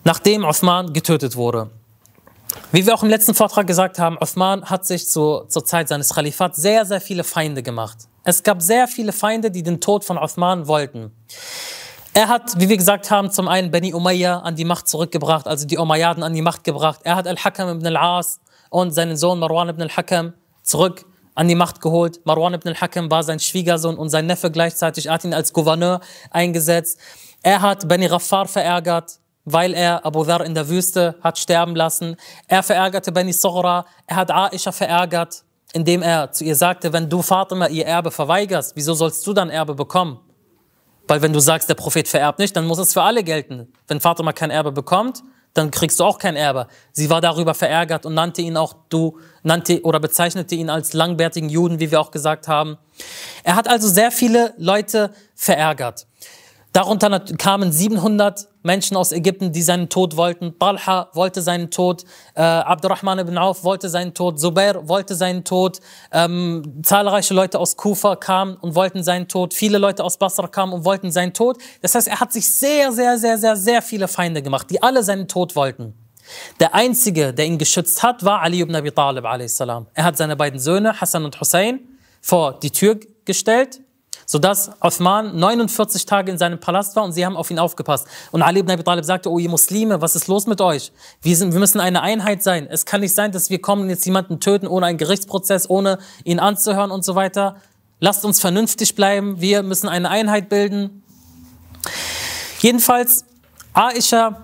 nachdem 0.03 0.43
Uthman 0.43 0.93
getötet 0.93 1.35
wurde. 1.35 1.69
Wie 2.71 2.87
wir 2.87 2.95
auch 2.95 3.03
im 3.03 3.09
letzten 3.09 3.35
Vortrag 3.35 3.67
gesagt 3.67 3.99
haben, 3.99 4.17
Uthman 4.19 4.65
hat 4.65 4.87
sich 4.87 5.07
zu, 5.07 5.45
zur 5.47 5.63
Zeit 5.63 5.89
seines 5.89 6.09
Khalifats 6.09 6.59
sehr, 6.59 6.87
sehr 6.87 7.01
viele 7.01 7.23
Feinde 7.23 7.61
gemacht. 7.61 7.99
Es 8.23 8.41
gab 8.41 8.63
sehr 8.63 8.87
viele 8.87 9.11
Feinde, 9.11 9.51
die 9.51 9.61
den 9.61 9.79
Tod 9.79 10.05
von 10.05 10.17
Uthman 10.17 10.67
wollten. 10.67 11.11
Er 12.13 12.27
hat, 12.27 12.59
wie 12.59 12.69
wir 12.69 12.77
gesagt 12.77 13.11
haben, 13.11 13.29
zum 13.31 13.47
einen 13.47 13.69
Beni 13.69 13.93
Umayyah 13.93 14.39
an 14.39 14.55
die 14.55 14.65
Macht 14.65 14.87
zurückgebracht, 14.87 15.47
also 15.47 15.67
die 15.67 15.77
Umayyaden 15.77 16.23
an 16.23 16.33
die 16.33 16.41
Macht 16.41 16.63
gebracht. 16.63 17.01
Er 17.03 17.15
hat 17.15 17.27
Al-Hakam 17.27 17.69
ibn 17.69 17.85
al-As 17.85 18.39
und 18.69 18.91
seinen 18.91 19.15
Sohn 19.15 19.39
Marwan 19.39 19.69
ibn 19.69 19.83
al-Hakam 19.83 20.33
zurück 20.63 21.05
an 21.35 21.47
die 21.47 21.55
Macht 21.55 21.81
geholt. 21.81 22.19
Marwan 22.25 22.55
ibn 22.55 22.67
al-Hakam 22.69 23.11
war 23.11 23.23
sein 23.23 23.39
Schwiegersohn 23.39 23.95
und 23.95 24.09
sein 24.09 24.25
Neffe 24.25 24.49
gleichzeitig. 24.49 25.05
Er 25.05 25.13
hat 25.13 25.23
ihn 25.23 25.35
als 25.35 25.53
Gouverneur 25.53 26.01
eingesetzt. 26.31 26.99
Er 27.43 27.61
hat 27.61 27.87
Beni 27.87 28.07
Raffar 28.07 28.47
verärgert, 28.47 29.19
weil 29.45 29.75
er 29.75 30.03
Abu 30.03 30.23
Dhar 30.23 30.43
in 30.43 30.55
der 30.55 30.67
Wüste 30.67 31.15
hat 31.21 31.37
sterben 31.37 31.75
lassen. 31.75 32.15
Er 32.47 32.63
verärgerte 32.63 33.11
Beni 33.11 33.33
Sohra. 33.33 33.85
Er 34.07 34.15
hat 34.15 34.31
Aisha 34.31 34.71
verärgert, 34.71 35.43
indem 35.73 36.01
er 36.01 36.31
zu 36.31 36.43
ihr 36.43 36.55
sagte, 36.55 36.91
wenn 36.91 37.07
du 37.07 37.21
Fatima 37.21 37.67
ihr 37.67 37.85
Erbe 37.85 38.09
verweigerst, 38.09 38.75
wieso 38.75 38.95
sollst 38.95 39.25
du 39.27 39.33
dann 39.33 39.51
Erbe 39.51 39.75
bekommen? 39.75 40.19
Weil 41.09 41.23
wenn 41.23 41.33
du 41.33 41.39
sagst, 41.39 41.67
der 41.67 41.73
Prophet 41.73 42.07
vererbt 42.07 42.37
nicht, 42.37 42.55
dann 42.55 42.67
muss 42.67 42.77
es 42.77 42.93
für 42.93 43.01
alle 43.01 43.23
gelten. 43.23 43.67
Wenn 43.87 43.99
Fatima 43.99 44.31
kein 44.31 44.51
Erbe 44.51 44.71
bekommt, 44.71 45.23
dann 45.55 45.71
kriegst 45.71 45.99
du 45.99 46.03
auch 46.03 46.19
kein 46.19 46.35
Erbe. 46.35 46.67
Sie 46.91 47.09
war 47.09 47.19
darüber 47.19 47.55
verärgert 47.55 48.05
und 48.05 48.13
nannte 48.13 48.43
ihn 48.43 48.55
auch, 48.55 48.75
du 48.89 49.17
nannte 49.41 49.81
oder 49.81 49.99
bezeichnete 49.99 50.53
ihn 50.53 50.69
als 50.69 50.93
langbärtigen 50.93 51.49
Juden, 51.49 51.79
wie 51.79 51.89
wir 51.89 51.99
auch 51.99 52.11
gesagt 52.11 52.47
haben. 52.47 52.77
Er 53.43 53.55
hat 53.55 53.67
also 53.67 53.87
sehr 53.87 54.11
viele 54.11 54.53
Leute 54.57 55.11
verärgert. 55.33 56.05
Darunter 56.73 57.19
kamen 57.39 57.71
700 57.71 58.47
Menschen 58.61 58.97
aus 58.97 59.11
Ägypten, 59.11 59.51
die 59.51 59.61
seinen 59.61 59.89
Tod 59.89 60.17
wollten. 60.17 60.57
Talha 60.59 61.09
wollte 61.13 61.41
seinen 61.41 61.71
Tod, 61.71 62.03
äh, 62.35 62.41
Abdurrahman 62.41 63.19
ibn 63.19 63.37
Auf 63.37 63.63
wollte 63.63 63.89
seinen 63.89 64.13
Tod, 64.13 64.39
Zubair 64.39 64.87
wollte 64.87 65.15
seinen 65.15 65.43
Tod, 65.43 65.79
ähm, 66.11 66.81
zahlreiche 66.83 67.33
Leute 67.33 67.59
aus 67.59 67.77
Kufa 67.77 68.15
kamen 68.15 68.55
und 68.55 68.75
wollten 68.75 69.03
seinen 69.03 69.27
Tod, 69.27 69.53
viele 69.53 69.77
Leute 69.77 70.03
aus 70.03 70.17
Basra 70.17 70.47
kamen 70.47 70.73
und 70.73 70.85
wollten 70.85 71.11
seinen 71.11 71.33
Tod. 71.33 71.57
Das 71.81 71.95
heißt, 71.95 72.07
er 72.07 72.19
hat 72.19 72.33
sich 72.33 72.53
sehr, 72.53 72.91
sehr, 72.91 73.17
sehr, 73.17 73.37
sehr, 73.37 73.55
sehr 73.55 73.81
viele 73.81 74.07
Feinde 74.07 74.41
gemacht, 74.41 74.69
die 74.69 74.83
alle 74.83 75.03
seinen 75.03 75.27
Tod 75.27 75.55
wollten. 75.55 75.93
Der 76.59 76.75
einzige, 76.75 77.33
der 77.33 77.45
ihn 77.45 77.57
geschützt 77.57 78.03
hat, 78.03 78.23
war 78.23 78.41
Ali 78.41 78.61
ibn 78.61 78.75
Abi 78.75 78.91
Talib 78.91 79.25
a.s. 79.25 79.59
Er 79.59 80.03
hat 80.03 80.17
seine 80.17 80.35
beiden 80.35 80.59
Söhne, 80.59 80.99
Hassan 80.99 81.25
und 81.25 81.39
Hussein, 81.39 81.79
vor 82.21 82.59
die 82.59 82.71
Tür 82.71 82.99
gestellt 83.25 83.79
sodass 84.25 84.69
Uthman 84.79 85.39
49 85.39 86.05
Tage 86.05 86.31
in 86.31 86.37
seinem 86.37 86.59
Palast 86.59 86.95
war 86.95 87.03
und 87.03 87.13
sie 87.13 87.25
haben 87.25 87.35
auf 87.35 87.49
ihn 87.49 87.57
aufgepasst. 87.57 88.07
Und 88.31 88.43
Ali 88.43 88.59
ibn 88.59 88.69
Abi 88.69 88.83
Talib 88.83 89.03
sagte, 89.03 89.31
oh 89.31 89.39
ihr 89.39 89.49
Muslime, 89.49 90.01
was 90.01 90.15
ist 90.15 90.27
los 90.27 90.45
mit 90.45 90.61
euch? 90.61 90.91
Wir, 91.23 91.35
sind, 91.35 91.51
wir 91.53 91.59
müssen 91.59 91.79
eine 91.79 92.03
Einheit 92.03 92.43
sein. 92.43 92.67
Es 92.69 92.85
kann 92.85 93.01
nicht 93.01 93.15
sein, 93.15 93.31
dass 93.31 93.49
wir 93.49 93.59
kommen 93.59 93.81
und 93.81 93.89
jetzt 93.89 94.05
jemanden 94.05 94.39
töten 94.39 94.67
ohne 94.67 94.85
einen 94.85 94.99
Gerichtsprozess, 94.99 95.67
ohne 95.67 95.97
ihn 96.23 96.39
anzuhören 96.39 96.91
und 96.91 97.03
so 97.03 97.15
weiter. 97.15 97.55
Lasst 97.99 98.23
uns 98.23 98.39
vernünftig 98.39 98.93
bleiben. 98.93 99.41
Wir 99.41 99.63
müssen 99.63 99.89
eine 99.89 100.09
Einheit 100.09 100.47
bilden. 100.47 101.01
Jedenfalls, 102.59 103.25
Aisha 103.73 104.43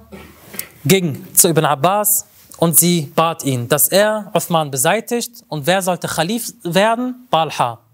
ging 0.83 1.27
zu 1.35 1.47
Ibn 1.49 1.63
Abbas 1.63 2.25
und 2.57 2.75
sie 2.75 3.11
bat 3.15 3.43
ihn, 3.43 3.67
dass 3.67 3.89
er 3.89 4.31
Uthman 4.33 4.71
beseitigt 4.71 5.43
und 5.47 5.67
wer 5.67 5.83
sollte 5.83 6.07
Khalif 6.07 6.53
werden? 6.63 7.27
Balha. 7.29 7.84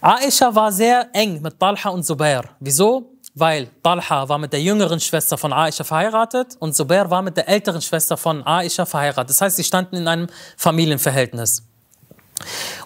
Aisha 0.00 0.54
war 0.54 0.70
sehr 0.70 1.08
eng 1.12 1.42
mit 1.42 1.58
Talha 1.58 1.90
und 1.90 2.04
Zubair. 2.04 2.44
Wieso? 2.60 3.14
Weil 3.34 3.68
Talha 3.82 4.28
war 4.28 4.38
mit 4.38 4.52
der 4.52 4.62
jüngeren 4.62 5.00
Schwester 5.00 5.36
von 5.36 5.52
Aisha 5.52 5.82
verheiratet 5.82 6.56
und 6.60 6.74
Zubair 6.74 7.10
war 7.10 7.20
mit 7.22 7.36
der 7.36 7.48
älteren 7.48 7.82
Schwester 7.82 8.16
von 8.16 8.46
Aisha 8.46 8.86
verheiratet. 8.86 9.30
Das 9.30 9.40
heißt, 9.40 9.56
sie 9.56 9.64
standen 9.64 9.96
in 9.96 10.06
einem 10.06 10.28
Familienverhältnis. 10.56 11.64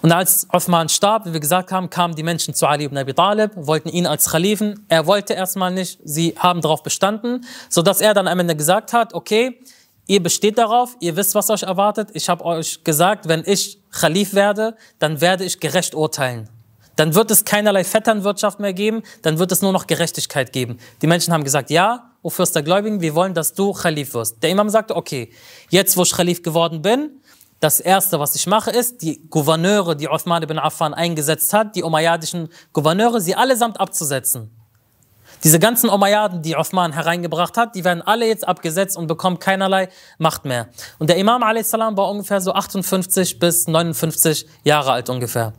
Und 0.01 0.11
als 0.11 0.47
Uthman 0.51 0.89
starb, 0.89 1.27
wie 1.27 1.33
wir 1.33 1.39
gesagt 1.39 1.71
haben, 1.71 1.87
kamen 1.91 2.15
die 2.15 2.23
Menschen 2.23 2.55
zu 2.55 2.65
Ali 2.65 2.85
ibn 2.85 2.97
Abi 2.97 3.13
Talib, 3.13 3.51
wollten 3.55 3.89
ihn 3.89 4.07
als 4.07 4.31
Khalifen. 4.31 4.83
Er 4.89 5.05
wollte 5.05 5.33
erstmal 5.33 5.71
nicht, 5.71 5.99
sie 6.03 6.33
haben 6.39 6.61
darauf 6.61 6.81
bestanden, 6.81 7.45
sodass 7.69 8.01
er 8.01 8.15
dann 8.15 8.27
am 8.27 8.39
Ende 8.39 8.55
gesagt 8.55 8.91
hat, 8.91 9.13
okay, 9.13 9.59
ihr 10.07 10.23
besteht 10.23 10.57
darauf, 10.57 10.95
ihr 10.99 11.15
wisst, 11.15 11.35
was 11.35 11.51
euch 11.51 11.61
erwartet. 11.61 12.09
Ich 12.13 12.27
habe 12.27 12.43
euch 12.43 12.83
gesagt, 12.83 13.27
wenn 13.27 13.43
ich 13.45 13.79
Khalif 13.91 14.33
werde, 14.33 14.75
dann 14.97 15.21
werde 15.21 15.45
ich 15.45 15.59
gerecht 15.59 15.93
urteilen. 15.93 16.49
Dann 16.95 17.15
wird 17.15 17.31
es 17.31 17.45
keinerlei 17.45 17.83
Vetternwirtschaft 17.83 18.59
mehr 18.59 18.73
geben, 18.73 19.03
dann 19.21 19.39
wird 19.39 19.51
es 19.51 19.61
nur 19.61 19.71
noch 19.71 19.87
Gerechtigkeit 19.87 20.53
geben. 20.53 20.77
Die 21.01 21.07
Menschen 21.07 21.33
haben 21.33 21.43
gesagt, 21.43 21.69
ja, 21.69 22.11
O 22.21 22.29
Fürst 22.29 22.55
der 22.55 22.63
Gläubigen, 22.63 23.01
wir 23.01 23.15
wollen, 23.15 23.33
dass 23.33 23.53
du 23.53 23.73
Khalif 23.73 24.13
wirst. 24.13 24.41
Der 24.41 24.49
Imam 24.49 24.69
sagte, 24.69 24.95
okay, 24.95 25.31
jetzt 25.69 25.97
wo 25.97 26.03
ich 26.03 26.11
Khalif 26.11 26.41
geworden 26.41 26.81
bin, 26.81 27.19
das 27.59 27.79
erste, 27.79 28.19
was 28.19 28.35
ich 28.35 28.47
mache, 28.47 28.71
ist, 28.71 29.01
die 29.01 29.27
Gouverneure, 29.29 29.95
die 29.95 30.07
Uthman 30.07 30.43
ibn 30.43 30.59
Affan 30.59 30.93
eingesetzt 30.93 31.53
hat, 31.53 31.75
die 31.75 31.83
umayyadischen 31.83 32.49
Gouverneure, 32.73 33.21
sie 33.21 33.35
allesamt 33.35 33.79
abzusetzen. 33.79 34.51
Diese 35.43 35.59
ganzen 35.59 35.89
Umayyaden, 35.89 36.41
die 36.41 36.55
Uthman 36.55 36.93
hereingebracht 36.93 37.57
hat, 37.57 37.75
die 37.75 37.83
werden 37.83 38.01
alle 38.01 38.25
jetzt 38.27 38.47
abgesetzt 38.47 38.95
und 38.95 39.07
bekommen 39.07 39.39
keinerlei 39.39 39.89
Macht 40.17 40.45
mehr. 40.45 40.69
Und 40.99 41.09
der 41.09 41.17
Imam 41.17 41.43
a.s. 41.43 41.73
war 41.73 42.09
ungefähr 42.09 42.39
so 42.39 42.53
58 42.53 43.39
bis 43.39 43.67
59 43.67 44.47
Jahre 44.63 44.93
alt 44.93 45.09
ungefähr. 45.09 45.53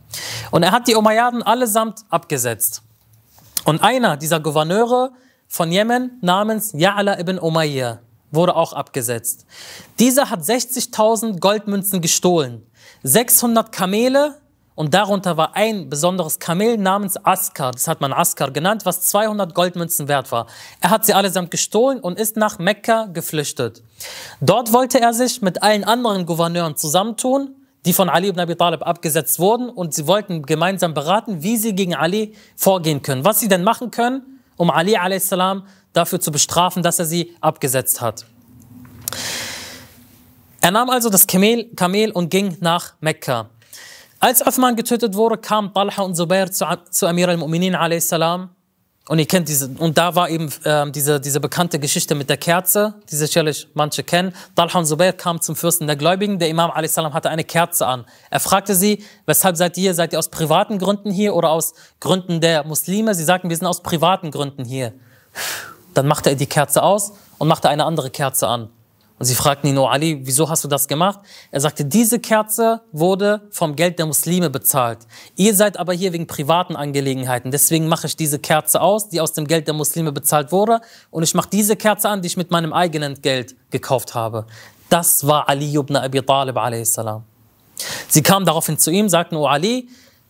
Und 0.49 0.63
er 0.63 0.71
hat 0.71 0.87
die 0.87 0.95
Umayyaden 0.95 1.43
allesamt 1.43 2.01
abgesetzt. 2.09 2.81
Und 3.63 3.83
einer 3.83 4.17
dieser 4.17 4.39
Gouverneure 4.39 5.11
von 5.47 5.71
Jemen 5.71 6.17
namens 6.21 6.73
Ya'la 6.73 7.19
ibn 7.19 7.37
Umayyah 7.37 7.99
wurde 8.31 8.55
auch 8.55 8.73
abgesetzt. 8.73 9.45
Dieser 9.99 10.29
hat 10.29 10.41
60.000 10.41 11.39
Goldmünzen 11.39 12.01
gestohlen, 12.01 12.65
600 13.03 13.71
Kamele 13.71 14.35
und 14.75 14.93
darunter 14.93 15.37
war 15.37 15.55
ein 15.55 15.89
besonderes 15.89 16.39
Kamel 16.39 16.77
namens 16.77 17.17
Askar, 17.25 17.71
das 17.71 17.87
hat 17.87 18.01
man 18.01 18.11
Askar 18.11 18.51
genannt, 18.51 18.85
was 18.85 19.01
200 19.01 19.55
Goldmünzen 19.55 20.07
wert 20.09 20.31
war. 20.31 20.47
Er 20.81 20.89
hat 20.89 21.05
sie 21.05 21.13
allesamt 21.13 21.49
gestohlen 21.49 21.99
und 22.01 22.19
ist 22.19 22.35
nach 22.35 22.59
Mekka 22.59 23.05
geflüchtet. 23.05 23.81
Dort 24.41 24.73
wollte 24.73 24.99
er 24.99 25.13
sich 25.13 25.41
mit 25.41 25.63
allen 25.63 25.85
anderen 25.85 26.25
Gouverneuren 26.25 26.75
zusammentun, 26.75 27.55
die 27.85 27.93
von 27.93 28.09
Ali 28.09 28.27
ibn 28.27 28.39
Abi 28.39 28.55
Talib 28.55 28.85
abgesetzt 28.85 29.39
wurden 29.39 29.69
und 29.69 29.93
sie 29.93 30.07
wollten 30.07 30.41
gemeinsam 30.41 30.93
beraten, 30.93 31.41
wie 31.41 31.55
sie 31.55 31.73
gegen 31.73 31.95
Ali 31.95 32.33
vorgehen 32.57 33.01
können, 33.01 33.23
was 33.23 33.39
sie 33.39 33.47
denn 33.47 33.63
machen 33.63 33.91
können, 33.91 34.41
um 34.57 34.69
Ali 34.69 34.97
a.s. 34.97 35.29
dafür 35.93 36.19
zu 36.19 36.31
bestrafen, 36.31 36.83
dass 36.83 36.99
er 36.99 37.05
sie 37.05 37.35
abgesetzt 37.39 38.01
hat. 38.01 38.25
Er 40.59 40.71
nahm 40.71 40.89
also 40.89 41.09
das 41.09 41.27
Kamel, 41.27 41.69
Kamel 41.75 42.11
und 42.11 42.29
ging 42.29 42.57
nach 42.59 42.95
Mekka. 42.99 43.49
Als 44.25 44.41
Uthman 44.41 44.75
getötet 44.75 45.13
wurde, 45.13 45.37
kamen 45.37 45.71
Talha 45.71 46.01
und 46.01 46.15
Zubair 46.15 46.51
zu, 46.51 46.65
zu 46.89 47.05
Amir 47.05 47.29
al-Mu'minin 47.29 47.75
a.s. 47.75 48.11
Und 49.07 49.19
ihr 49.19 49.27
kennt 49.27 49.47
diese, 49.47 49.69
und 49.77 49.99
da 49.99 50.15
war 50.15 50.31
eben 50.31 50.51
äh, 50.63 50.89
diese, 50.89 51.19
diese 51.21 51.39
bekannte 51.39 51.77
Geschichte 51.77 52.15
mit 52.15 52.27
der 52.27 52.37
Kerze, 52.37 52.95
die 53.11 53.17
sicherlich 53.17 53.67
manche 53.75 54.01
kennen. 54.01 54.33
Talha 54.55 54.79
und 54.79 54.87
Zubair 54.87 55.13
kamen 55.13 55.41
zum 55.41 55.55
Fürsten 55.55 55.85
der 55.85 55.95
Gläubigen. 55.95 56.39
Der 56.39 56.49
Imam 56.49 56.71
a.s. 56.71 56.97
hatte 56.97 57.29
eine 57.29 57.43
Kerze 57.43 57.85
an. 57.85 58.05
Er 58.31 58.39
fragte 58.39 58.73
sie, 58.73 59.05
weshalb 59.27 59.57
seid 59.57 59.77
ihr? 59.77 59.93
Seid 59.93 60.11
ihr 60.11 60.17
aus 60.17 60.29
privaten 60.29 60.79
Gründen 60.79 61.11
hier 61.11 61.35
oder 61.35 61.51
aus 61.51 61.75
Gründen 61.99 62.41
der 62.41 62.65
Muslime? 62.65 63.13
Sie 63.13 63.25
sagten, 63.25 63.51
wir 63.51 63.57
sind 63.57 63.67
aus 63.67 63.83
privaten 63.83 64.31
Gründen 64.31 64.65
hier. 64.65 64.91
Dann 65.93 66.07
machte 66.07 66.31
er 66.31 66.35
die 66.35 66.47
Kerze 66.47 66.81
aus 66.81 67.13
und 67.37 67.47
machte 67.47 67.69
eine 67.69 67.85
andere 67.85 68.09
Kerze 68.09 68.47
an. 68.47 68.69
Und 69.17 69.25
sie 69.25 69.35
fragten 69.35 69.69
ihn, 69.69 69.77
oh 69.77 69.87
Ali, 69.87 70.19
wieso 70.23 70.49
hast 70.49 70.65
du 70.65 70.67
das 70.67 70.87
gemacht? 70.89 71.21
Er 71.49 71.61
sagte, 71.61 71.85
diese 71.85 72.19
Kerze 72.19 72.81
wurde 72.91 73.47
vom 73.49 73.75
Geld 73.75 73.97
der 73.97 74.07
Muslime 74.07 74.49
bezahlt. 74.49 74.99
Ihr 75.37 75.55
seid 75.55 75.77
aber 75.77 75.93
hier 75.93 76.11
wegen 76.11 76.27
privaten 76.27 76.75
Angelegenheiten. 76.75 77.49
Deswegen 77.49 77.87
mache 77.87 78.07
ich 78.07 78.17
diese 78.17 78.39
Kerze 78.39 78.81
aus, 78.81 79.07
die 79.07 79.21
aus 79.21 79.31
dem 79.31 79.47
Geld 79.47 79.67
der 79.67 79.73
Muslime 79.73 80.11
bezahlt 80.11 80.51
wurde. 80.51 80.81
Und 81.11 81.23
ich 81.23 81.33
mache 81.33 81.49
diese 81.49 81.77
Kerze 81.77 82.09
an, 82.09 82.21
die 82.21 82.27
ich 82.27 82.35
mit 82.35 82.51
meinem 82.51 82.73
eigenen 82.73 83.21
Geld 83.21 83.55
gekauft 83.69 84.15
habe. 84.15 84.47
Das 84.89 85.25
war 85.25 85.47
Ali 85.47 85.73
ibn 85.77 85.95
Abi 85.95 86.21
Talib 86.21 86.57
a.s. 86.57 86.99
Sie 88.09 88.21
kamen 88.21 88.45
daraufhin 88.45 88.77
zu 88.77 88.91
ihm, 88.91 89.07
sagten, 89.07 89.37
oh 89.37 89.47
Ali, 89.47 89.87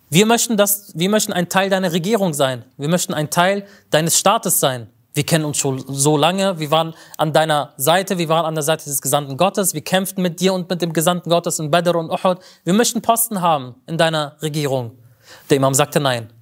wir 0.10 0.28
möchten, 0.28 0.58
das, 0.58 0.92
wir 0.96 1.10
möchten 1.10 1.34
ein 1.34 1.50
Teil 1.50 1.72
deiner 1.72 1.92
Regierung 1.92 2.36
sein. 2.36 2.64
Wir 2.78 2.88
möchten 2.88 3.16
ein 3.16 3.32
Teil 3.32 3.66
deines 3.90 4.20
Staates 4.20 4.60
sein. 4.60 4.90
Wir 5.16 5.26
kennen 5.26 5.46
uns 5.46 5.58
schon 5.58 5.82
so 5.88 6.18
lange. 6.18 6.60
Wir 6.60 6.72
waren 6.72 6.94
an 7.18 7.32
deiner 7.32 7.74
Seite. 7.78 8.18
Wir 8.18 8.28
waren 8.28 8.46
an 8.46 8.54
der 8.54 8.64
Seite 8.64 8.84
des 8.84 9.02
Gesandten 9.02 9.38
Gottes. 9.38 9.74
Wir 9.74 9.82
kämpften 9.82 10.22
mit 10.22 10.42
dir 10.42 10.54
und 10.54 10.70
mit 10.70 10.82
dem 10.82 10.92
Gesandten 10.92 11.30
Gottes 11.30 11.58
in 11.58 11.72
Badr 11.72 11.96
und 11.96 12.12
Uhud. 12.12 12.40
Wir 12.66 12.74
möchten 12.74 13.02
Posten 13.02 13.42
haben 13.42 13.76
in 13.88 13.98
deiner 13.98 14.36
Regierung. 14.42 14.92
Der 15.50 15.56
Imam 15.56 15.74
sagte 15.74 16.02
nein. 16.02 16.34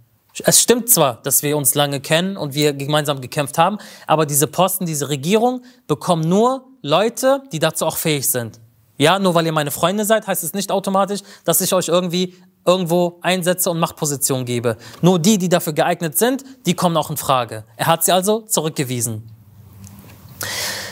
Es 0.43 0.59
stimmt 0.59 0.89
zwar, 0.89 1.21
dass 1.21 1.43
wir 1.43 1.55
uns 1.55 1.75
lange 1.75 1.99
kennen 1.99 2.35
und 2.35 2.55
wir 2.55 2.73
gemeinsam 2.73 3.21
gekämpft 3.21 3.59
haben, 3.59 3.77
aber 4.07 4.25
diese 4.25 4.47
Posten, 4.47 4.87
diese 4.87 5.07
Regierung 5.09 5.63
bekommen 5.85 6.27
nur 6.27 6.65
Leute, 6.81 7.43
die 7.51 7.59
dazu 7.59 7.85
auch 7.85 7.97
fähig 7.97 8.27
sind. 8.31 8.59
Ja, 8.97 9.19
nur 9.19 9.35
weil 9.35 9.45
ihr 9.45 9.51
meine 9.51 9.69
Freunde 9.69 10.05
seid, 10.05 10.25
heißt 10.25 10.43
es 10.43 10.53
nicht 10.53 10.71
automatisch, 10.71 11.21
dass 11.45 11.61
ich 11.61 11.71
euch 11.73 11.89
irgendwie 11.89 12.35
irgendwo 12.65 13.19
einsetze 13.21 13.69
und 13.69 13.79
Machtposition 13.79 14.45
gebe. 14.45 14.77
Nur 15.01 15.19
die, 15.19 15.37
die 15.37 15.49
dafür 15.49 15.73
geeignet 15.73 16.17
sind, 16.17 16.43
die 16.65 16.73
kommen 16.73 16.95
auch 16.97 17.09
in 17.09 17.17
Frage. 17.17 17.63
Er 17.77 17.87
hat 17.87 18.03
sie 18.03 18.11
also 18.11 18.41
zurückgewiesen. 18.41 19.29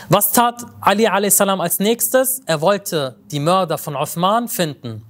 Was 0.10 0.31
tat 0.31 0.65
Ali 0.81 1.07
a.s. 1.07 1.39
als 1.39 1.79
nächstes? 1.79 2.41
Er 2.45 2.60
wollte 2.60 3.15
die 3.31 3.39
Mörder 3.39 3.77
von 3.77 3.95
Uthman 3.95 4.49
finden. 4.49 5.03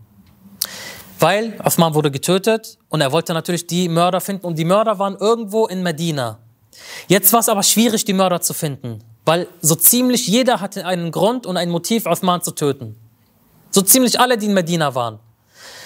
Weil 1.19 1.59
Uthman 1.65 1.93
wurde 1.93 2.11
getötet 2.11 2.77
und 2.89 3.01
er 3.01 3.11
wollte 3.11 3.33
natürlich 3.33 3.67
die 3.67 3.89
Mörder 3.89 4.21
finden 4.21 4.45
und 4.45 4.57
die 4.57 4.65
Mörder 4.65 4.99
waren 4.99 5.15
irgendwo 5.15 5.67
in 5.67 5.83
Medina. 5.83 6.39
Jetzt 7.07 7.33
war 7.33 7.39
es 7.39 7.49
aber 7.49 7.63
schwierig, 7.63 8.05
die 8.05 8.13
Mörder 8.13 8.41
zu 8.41 8.53
finden, 8.53 9.03
weil 9.25 9.47
so 9.61 9.75
ziemlich 9.75 10.27
jeder 10.27 10.61
hatte 10.61 10.85
einen 10.85 11.11
Grund 11.11 11.45
und 11.45 11.57
ein 11.57 11.69
Motiv, 11.69 12.05
Uthman 12.05 12.41
zu 12.41 12.51
töten. 12.51 12.95
So 13.71 13.81
ziemlich 13.81 14.19
alle, 14.19 14.37
die 14.37 14.47
in 14.47 14.53
Medina 14.53 14.95
waren. 14.95 15.19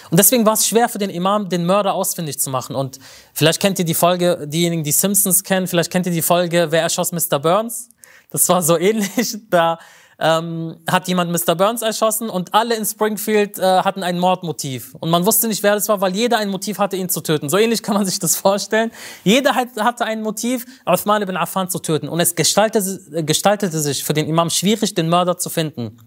Und 0.09 0.19
deswegen 0.19 0.45
war 0.45 0.53
es 0.53 0.67
schwer 0.67 0.89
für 0.89 0.97
den 0.97 1.09
Imam, 1.09 1.49
den 1.49 1.65
Mörder 1.65 1.93
ausfindig 1.93 2.39
zu 2.39 2.49
machen. 2.49 2.75
Und 2.75 2.99
vielleicht 3.33 3.59
kennt 3.59 3.79
ihr 3.79 3.85
die 3.85 3.93
Folge, 3.93 4.47
diejenigen, 4.47 4.83
die 4.83 4.91
Simpsons 4.91 5.43
kennen, 5.43 5.67
vielleicht 5.67 5.91
kennt 5.91 6.05
ihr 6.05 6.11
die 6.11 6.21
Folge, 6.21 6.67
wer 6.69 6.81
erschoss 6.81 7.11
Mr. 7.11 7.39
Burns? 7.39 7.89
Das 8.29 8.47
war 8.49 8.61
so 8.61 8.77
ähnlich. 8.79 9.37
Da 9.49 9.79
ähm, 10.19 10.77
hat 10.89 11.07
jemand 11.07 11.31
Mr. 11.31 11.55
Burns 11.55 11.81
erschossen 11.81 12.29
und 12.29 12.53
alle 12.53 12.75
in 12.75 12.85
Springfield 12.85 13.59
äh, 13.59 13.63
hatten 13.63 14.03
ein 14.03 14.19
Mordmotiv. 14.19 14.95
Und 14.95 15.09
man 15.09 15.25
wusste 15.25 15.47
nicht, 15.47 15.61
wer 15.63 15.75
das 15.75 15.89
war, 15.89 15.99
weil 16.01 16.15
jeder 16.15 16.37
ein 16.37 16.49
Motiv 16.49 16.79
hatte, 16.79 16.95
ihn 16.95 17.09
zu 17.09 17.21
töten. 17.21 17.49
So 17.49 17.57
ähnlich 17.57 17.83
kann 17.83 17.95
man 17.95 18.05
sich 18.05 18.19
das 18.19 18.35
vorstellen. 18.35 18.91
Jeder 19.23 19.55
hat, 19.55 19.69
hatte 19.77 20.05
ein 20.05 20.21
Motiv, 20.21 20.65
Uthman 20.85 21.21
ibn 21.21 21.37
Affan 21.37 21.69
zu 21.69 21.79
töten. 21.79 22.07
Und 22.07 22.19
es 22.19 22.35
gestaltete, 22.35 23.23
gestaltete 23.23 23.79
sich 23.79 24.03
für 24.03 24.13
den 24.13 24.27
Imam 24.27 24.49
schwierig, 24.49 24.93
den 24.93 25.09
Mörder 25.09 25.37
zu 25.37 25.49
finden. 25.49 25.97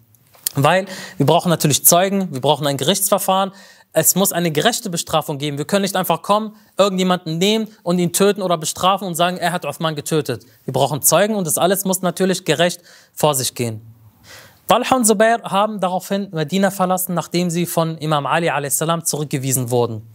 Weil 0.55 0.87
wir 1.19 1.27
brauchen 1.27 1.51
natürlich 1.51 1.85
Zeugen, 1.85 2.33
wir 2.33 2.41
brauchen 2.41 2.67
ein 2.67 2.79
Gerichtsverfahren, 2.79 3.53
es 3.93 4.15
muss 4.15 4.33
eine 4.33 4.51
gerechte 4.51 4.91
Bestrafung 4.91 5.39
geben. 5.39 5.59
Wir 5.59 5.65
können 5.65 5.83
nicht 5.83 5.97
einfach 5.97 6.23
kommen, 6.23 6.55
irgendjemanden 6.77 7.39
nehmen 7.39 7.69
und 7.83 7.99
ihn 7.99 8.13
töten 8.13 8.43
oder 8.43 8.59
bestrafen 8.59 9.09
und 9.09 9.15
sagen, 9.15 9.39
er 9.39 9.53
hat 9.53 9.65
Uthman 9.65 9.97
getötet. 9.97 10.45
Wir 10.65 10.73
brauchen 10.73 11.03
Zeugen 11.03 11.35
und 11.35 11.47
das 11.47 11.59
alles 11.59 11.85
muss 11.85 12.03
natürlich 12.03 12.45
gerecht 12.45 12.83
vor 13.15 13.35
sich 13.35 13.55
gehen. 13.55 13.81
Talha 14.67 14.97
und 14.97 15.07
Zubair 15.07 15.41
haben 15.45 15.81
daraufhin 15.81 16.29
Medina 16.31 16.71
verlassen, 16.71 17.15
nachdem 17.15 17.49
sie 17.49 17.65
von 17.65 17.97
Imam 17.99 18.27
Ali 18.27 18.51
a.s. 18.51 18.85
zurückgewiesen 19.05 19.71
wurden. 19.71 20.07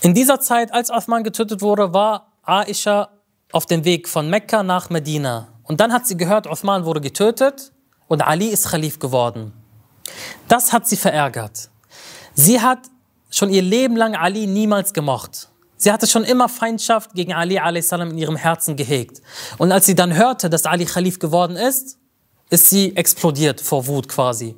In 0.00 0.14
dieser 0.14 0.38
Zeit, 0.38 0.72
als 0.72 0.90
Uthman 0.90 1.24
getötet 1.24 1.60
wurde, 1.60 1.92
war 1.92 2.32
Aisha 2.44 3.08
auf 3.50 3.66
dem 3.66 3.84
Weg 3.84 4.08
von 4.08 4.30
Mekka 4.30 4.62
nach 4.62 4.90
Medina. 4.90 5.48
Und 5.64 5.80
dann 5.80 5.92
hat 5.92 6.06
sie 6.06 6.16
gehört, 6.16 6.46
Uthman 6.46 6.84
wurde 6.84 7.00
getötet 7.00 7.72
und 8.06 8.22
Ali 8.22 8.46
ist 8.46 8.70
Khalif 8.70 9.00
geworden. 9.00 9.52
Das 10.46 10.72
hat 10.72 10.86
sie 10.86 10.96
verärgert. 10.96 11.68
Sie 12.40 12.60
hat 12.60 12.78
schon 13.30 13.50
ihr 13.50 13.62
Leben 13.62 13.96
lang 13.96 14.14
Ali 14.14 14.46
niemals 14.46 14.92
gemocht. 14.92 15.48
Sie 15.76 15.90
hatte 15.90 16.06
schon 16.06 16.22
immer 16.22 16.48
Feindschaft 16.48 17.12
gegen 17.14 17.32
Ali 17.32 17.56
in 17.56 18.16
ihrem 18.16 18.36
Herzen 18.36 18.76
gehegt. 18.76 19.20
Und 19.58 19.72
als 19.72 19.86
sie 19.86 19.96
dann 19.96 20.14
hörte, 20.14 20.48
dass 20.48 20.64
Ali 20.64 20.84
Khalif 20.84 21.18
geworden 21.18 21.56
ist, 21.56 21.98
ist 22.48 22.70
sie 22.70 22.94
explodiert 22.94 23.60
vor 23.60 23.88
Wut 23.88 24.08
quasi. 24.08 24.54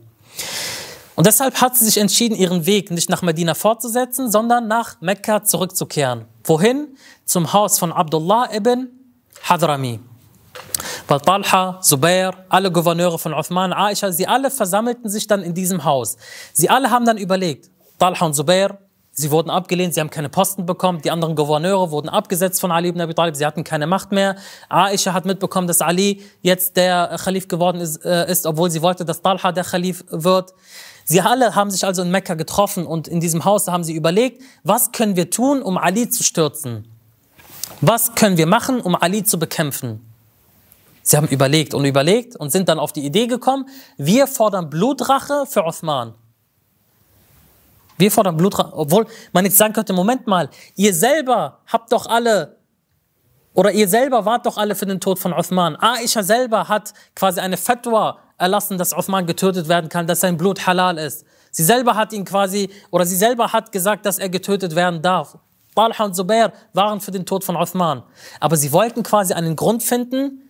Und 1.16 1.26
deshalb 1.26 1.58
hat 1.62 1.74
sie 1.74 1.86
sich 1.86 1.96
entschieden, 1.96 2.36
ihren 2.36 2.66
Weg 2.66 2.90
nicht 2.90 3.08
nach 3.08 3.22
Medina 3.22 3.54
fortzusetzen, 3.54 4.30
sondern 4.30 4.68
nach 4.68 5.00
Mekka 5.00 5.44
zurückzukehren. 5.44 6.26
Wohin? 6.44 6.88
Zum 7.24 7.54
Haus 7.54 7.78
von 7.78 7.92
Abdullah 7.92 8.54
ibn 8.54 8.88
Hadrami. 9.42 10.00
Weil 11.08 11.20
Talha, 11.20 11.80
Zubair, 11.80 12.32
alle 12.48 12.70
Gouverneure 12.70 13.18
von 13.18 13.34
Uthman, 13.34 13.72
Aisha, 13.72 14.12
sie 14.12 14.26
alle 14.26 14.50
versammelten 14.50 15.10
sich 15.10 15.26
dann 15.26 15.42
in 15.42 15.54
diesem 15.54 15.84
Haus. 15.84 16.16
Sie 16.52 16.70
alle 16.70 16.90
haben 16.90 17.04
dann 17.04 17.18
überlegt, 17.18 17.69
Talha 18.00 18.24
und 18.24 18.34
Zubair, 18.34 18.78
sie 19.10 19.30
wurden 19.30 19.50
abgelehnt, 19.50 19.92
sie 19.92 20.00
haben 20.00 20.08
keine 20.08 20.30
Posten 20.30 20.64
bekommen, 20.64 21.02
die 21.02 21.10
anderen 21.10 21.36
Gouverneure 21.36 21.90
wurden 21.90 22.08
abgesetzt 22.08 22.58
von 22.58 22.72
Ali 22.72 22.88
ibn 22.88 23.00
Abi 23.02 23.12
Talib, 23.12 23.36
sie 23.36 23.44
hatten 23.44 23.62
keine 23.62 23.86
Macht 23.86 24.10
mehr. 24.10 24.36
Aisha 24.70 25.12
hat 25.12 25.26
mitbekommen, 25.26 25.66
dass 25.66 25.82
Ali 25.82 26.22
jetzt 26.40 26.78
der 26.78 27.18
Khalif 27.22 27.46
geworden 27.46 27.78
ist, 27.78 28.02
äh, 28.04 28.30
ist 28.32 28.46
obwohl 28.46 28.70
sie 28.70 28.80
wollte, 28.80 29.04
dass 29.04 29.20
Talha 29.20 29.52
der 29.52 29.64
Khalif 29.64 30.02
wird. 30.08 30.54
Sie 31.04 31.20
alle 31.20 31.54
haben 31.54 31.70
sich 31.70 31.84
also 31.84 32.00
in 32.00 32.10
Mekka 32.10 32.34
getroffen 32.34 32.86
und 32.86 33.06
in 33.06 33.20
diesem 33.20 33.44
Haus 33.44 33.68
haben 33.68 33.84
sie 33.84 33.94
überlegt, 33.94 34.40
was 34.64 34.92
können 34.92 35.14
wir 35.14 35.28
tun, 35.28 35.60
um 35.60 35.76
Ali 35.76 36.08
zu 36.08 36.22
stürzen? 36.22 36.88
Was 37.82 38.14
können 38.14 38.38
wir 38.38 38.46
machen, 38.46 38.80
um 38.80 38.94
Ali 38.94 39.24
zu 39.24 39.38
bekämpfen? 39.38 40.00
Sie 41.02 41.18
haben 41.18 41.28
überlegt 41.28 41.74
und 41.74 41.84
überlegt 41.84 42.34
und 42.34 42.50
sind 42.50 42.70
dann 42.70 42.78
auf 42.78 42.94
die 42.94 43.04
Idee 43.04 43.26
gekommen, 43.26 43.68
wir 43.98 44.26
fordern 44.26 44.70
Blutrache 44.70 45.44
für 45.46 45.66
Uthman. 45.66 46.14
Wir 48.00 48.10
fordern 48.10 48.36
Blutrache, 48.36 48.72
obwohl 48.72 49.06
man 49.32 49.44
jetzt 49.44 49.58
sagen 49.58 49.74
könnte, 49.74 49.92
Moment 49.92 50.26
mal, 50.26 50.48
ihr 50.74 50.94
selber 50.94 51.58
habt 51.66 51.92
doch 51.92 52.06
alle, 52.06 52.56
oder 53.52 53.72
ihr 53.72 53.88
selber 53.88 54.24
wart 54.24 54.46
doch 54.46 54.56
alle 54.56 54.74
für 54.74 54.86
den 54.86 55.00
Tod 55.00 55.18
von 55.18 55.34
Uthman. 55.34 55.76
Aisha 55.76 56.22
selber 56.22 56.68
hat 56.68 56.94
quasi 57.14 57.40
eine 57.40 57.58
Fatwa 57.58 58.18
erlassen, 58.38 58.78
dass 58.78 58.96
Uthman 58.96 59.26
getötet 59.26 59.68
werden 59.68 59.90
kann, 59.90 60.06
dass 60.06 60.20
sein 60.20 60.38
Blut 60.38 60.66
halal 60.66 60.96
ist. 60.96 61.26
Sie 61.50 61.62
selber 61.62 61.94
hat 61.94 62.14
ihn 62.14 62.24
quasi, 62.24 62.70
oder 62.90 63.04
sie 63.04 63.16
selber 63.16 63.52
hat 63.52 63.70
gesagt, 63.70 64.06
dass 64.06 64.18
er 64.18 64.30
getötet 64.30 64.74
werden 64.74 65.02
darf. 65.02 65.36
Talha 65.74 66.04
und 66.04 66.16
Zubair 66.16 66.54
waren 66.72 67.02
für 67.02 67.10
den 67.10 67.26
Tod 67.26 67.44
von 67.44 67.56
Uthman. 67.56 68.02
Aber 68.38 68.56
sie 68.56 68.72
wollten 68.72 69.02
quasi 69.02 69.34
einen 69.34 69.56
Grund 69.56 69.82
finden, 69.82 70.48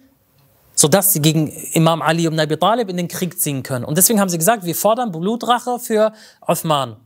sodass 0.77 1.13
sie 1.13 1.21
gegen 1.21 1.49
Imam 1.73 2.01
Ali 2.01 2.27
ibn 2.27 2.39
Abi 2.39 2.57
Talib 2.57 2.91
in 2.91 2.97
den 2.97 3.09
Krieg 3.09 3.41
ziehen 3.41 3.65
können. 3.65 3.85
Und 3.85 3.99
deswegen 3.99 4.21
haben 4.21 4.29
sie 4.29 4.39
gesagt, 4.39 4.65
wir 4.65 4.75
fordern 4.77 5.11
Blutrache 5.11 5.81
für 5.81 6.13
Uthman. 6.47 6.97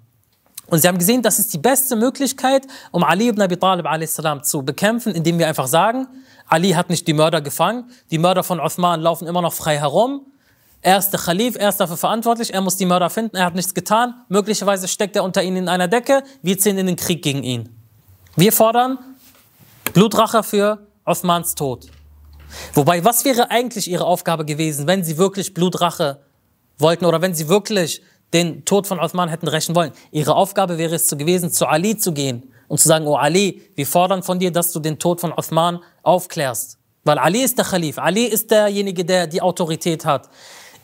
Und 0.66 0.80
sie 0.80 0.88
haben 0.88 0.98
gesehen, 0.98 1.22
das 1.22 1.38
ist 1.38 1.52
die 1.52 1.58
beste 1.58 1.94
Möglichkeit, 1.96 2.66
um 2.90 3.04
Ali 3.04 3.28
ibn 3.28 3.42
Abi 3.42 3.56
Talib 3.56 3.86
zu 4.44 4.62
bekämpfen, 4.62 5.14
indem 5.14 5.38
wir 5.38 5.46
einfach 5.46 5.66
sagen, 5.66 6.06
Ali 6.46 6.70
hat 6.70 6.90
nicht 6.90 7.06
die 7.06 7.12
Mörder 7.12 7.40
gefangen, 7.40 7.90
die 8.10 8.18
Mörder 8.18 8.42
von 8.42 8.60
Uthman 8.60 9.00
laufen 9.00 9.26
immer 9.26 9.42
noch 9.42 9.52
frei 9.52 9.78
herum. 9.78 10.26
Er 10.82 10.98
ist 10.98 11.10
der 11.10 11.20
Khalif, 11.20 11.56
er 11.56 11.70
ist 11.70 11.78
dafür 11.78 11.96
verantwortlich, 11.96 12.52
er 12.52 12.60
muss 12.60 12.76
die 12.76 12.84
Mörder 12.84 13.08
finden, 13.08 13.36
er 13.36 13.46
hat 13.46 13.54
nichts 13.54 13.72
getan. 13.72 14.14
Möglicherweise 14.28 14.86
steckt 14.86 15.16
er 15.16 15.24
unter 15.24 15.42
ihnen 15.42 15.56
in 15.56 15.68
einer 15.68 15.88
Decke, 15.88 16.22
wir 16.42 16.58
ziehen 16.58 16.76
in 16.76 16.86
den 16.86 16.96
Krieg 16.96 17.22
gegen 17.22 17.42
ihn. 17.42 17.70
Wir 18.36 18.52
fordern 18.52 18.98
Blutrache 19.94 20.42
für 20.42 20.86
Uthmans 21.06 21.54
Tod. 21.54 21.86
Wobei, 22.74 23.04
was 23.04 23.24
wäre 23.24 23.50
eigentlich 23.50 23.90
ihre 23.90 24.04
Aufgabe 24.04 24.44
gewesen, 24.44 24.86
wenn 24.86 25.04
sie 25.04 25.18
wirklich 25.18 25.54
Blutrache 25.54 26.20
wollten 26.78 27.04
oder 27.04 27.22
wenn 27.22 27.34
sie 27.34 27.48
wirklich 27.48 28.02
den 28.32 28.64
Tod 28.64 28.86
von 28.86 29.00
Uthman 29.00 29.28
hätten 29.28 29.48
rächen 29.48 29.74
wollen? 29.74 29.92
Ihre 30.10 30.34
Aufgabe 30.34 30.78
wäre 30.78 30.94
es 30.94 31.08
gewesen, 31.08 31.50
zu 31.50 31.66
Ali 31.66 31.96
zu 31.96 32.12
gehen 32.12 32.54
und 32.68 32.78
zu 32.78 32.88
sagen, 32.88 33.06
oh 33.06 33.16
Ali, 33.16 33.62
wir 33.74 33.86
fordern 33.86 34.22
von 34.22 34.38
dir, 34.38 34.50
dass 34.50 34.72
du 34.72 34.80
den 34.80 34.98
Tod 34.98 35.20
von 35.20 35.32
Uthman 35.32 35.80
aufklärst. 36.02 36.78
Weil 37.04 37.18
Ali 37.18 37.42
ist 37.42 37.58
der 37.58 37.66
Khalif, 37.66 37.98
Ali 37.98 38.24
ist 38.24 38.50
derjenige, 38.50 39.04
der 39.04 39.26
die 39.26 39.42
Autorität 39.42 40.04
hat. 40.04 40.28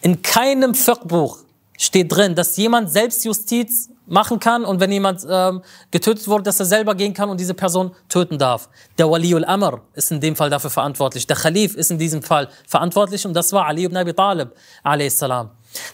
In 0.03 0.21
keinem 0.23 0.75
Fiqh-Buch 0.75 1.39
steht 1.79 2.13
drin, 2.13 2.35
dass 2.35 2.57
jemand 2.57 2.91
Selbstjustiz 2.91 3.89
machen 4.07 4.41
kann 4.41 4.65
und 4.65 4.81
wenn 4.81 4.91
jemand 4.93 5.25
ähm, 5.29 5.63
getötet 5.91 6.27
wurde, 6.29 6.43
dass 6.43 6.59
er 6.61 6.67
selber 6.67 6.95
gehen 6.95 7.15
kann 7.15 7.31
und 7.31 7.39
diese 7.39 7.55
Person 7.55 7.93
töten 8.09 8.39
darf. 8.39 8.69
Der 8.99 9.11
Waliul 9.11 9.45
Amr 9.45 9.81
ist 9.95 10.11
in 10.11 10.21
dem 10.21 10.37
Fall 10.37 10.51
dafür 10.51 10.71
verantwortlich. 10.71 11.27
Der 11.27 11.37
Khalif 11.37 11.77
ist 11.77 11.91
in 11.91 11.99
diesem 11.99 12.23
Fall 12.23 12.49
verantwortlich 12.67 13.25
und 13.25 13.35
das 13.35 13.53
war 13.53 13.67
Ali 13.67 13.85
ibn 13.85 13.97
Abi 13.97 14.13
Talib 14.13 14.51
a.s. 14.83 15.25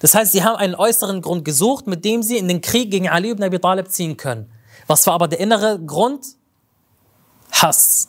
Das 0.01 0.15
heißt, 0.15 0.33
sie 0.33 0.45
haben 0.45 0.57
einen 0.57 0.75
äußeren 0.75 1.23
Grund 1.23 1.45
gesucht, 1.45 1.87
mit 1.87 2.05
dem 2.05 2.23
sie 2.23 2.39
in 2.39 2.49
den 2.49 2.61
Krieg 2.61 2.91
gegen 2.91 3.09
Ali 3.09 3.31
ibn 3.31 3.43
Abi 3.43 3.59
Talib 3.59 3.91
ziehen 3.91 4.17
können. 4.17 4.51
Was 4.87 5.07
war 5.07 5.15
aber 5.15 5.29
der 5.29 5.41
innere 5.41 5.79
Grund? 5.79 6.27
Hass 7.53 8.09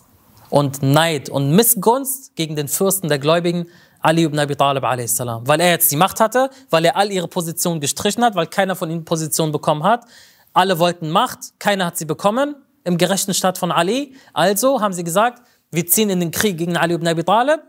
und 0.49 0.81
Neid 0.81 1.29
und 1.29 1.51
Missgunst 1.51 2.35
gegen 2.35 2.55
den 2.55 2.67
Fürsten 2.67 3.09
der 3.09 3.19
Gläubigen 3.19 3.67
Ali 3.99 4.23
ibn 4.23 4.39
Abi 4.39 4.55
Talib 4.55 4.83
a.s. 4.83 5.19
Weil 5.19 5.59
er 5.59 5.71
jetzt 5.71 5.91
die 5.91 5.95
Macht 5.95 6.19
hatte, 6.19 6.49
weil 6.69 6.85
er 6.85 6.95
all 6.95 7.11
ihre 7.11 7.27
Positionen 7.27 7.81
gestrichen 7.81 8.23
hat, 8.23 8.35
weil 8.35 8.47
keiner 8.47 8.75
von 8.75 8.89
ihnen 8.89 9.05
Position 9.05 9.51
bekommen 9.51 9.83
hat. 9.83 10.05
Alle 10.53 10.79
wollten 10.79 11.09
Macht, 11.09 11.59
keiner 11.59 11.85
hat 11.85 11.97
sie 11.97 12.05
bekommen 12.05 12.55
im 12.83 12.97
gerechten 12.97 13.33
Staat 13.33 13.57
von 13.57 13.71
Ali. 13.71 14.15
Also 14.33 14.81
haben 14.81 14.93
sie 14.93 15.03
gesagt, 15.03 15.41
wir 15.71 15.85
ziehen 15.87 16.09
in 16.09 16.19
den 16.19 16.31
Krieg 16.31 16.57
gegen 16.57 16.77
Ali 16.77 16.93
ibn 16.93 17.07
Abi 17.07 17.23
Talib. 17.23 17.61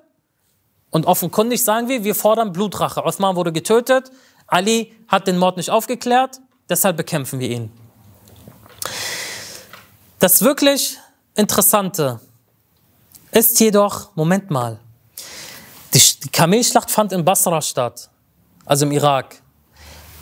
Und 0.90 1.06
offenkundig 1.06 1.62
sagen 1.62 1.88
wir, 1.88 2.04
wir 2.04 2.14
fordern 2.14 2.52
Blutrache. 2.52 3.04
Osman 3.04 3.36
wurde 3.36 3.52
getötet, 3.52 4.10
Ali 4.46 4.96
hat 5.06 5.26
den 5.26 5.38
Mord 5.38 5.56
nicht 5.56 5.70
aufgeklärt, 5.70 6.40
deshalb 6.68 6.96
bekämpfen 6.96 7.38
wir 7.40 7.50
ihn. 7.50 7.72
Das 10.18 10.42
wirklich 10.42 10.98
Interessante 11.34 12.18
ist 13.30 13.60
jedoch, 13.60 14.16
Moment 14.16 14.50
mal, 14.50 14.80
die, 15.94 16.28
Kamelschlacht 16.30 16.90
fand 16.90 17.12
in 17.12 17.24
Basra 17.24 17.62
statt, 17.62 18.10
also 18.64 18.86
im 18.86 18.92
Irak. 18.92 19.40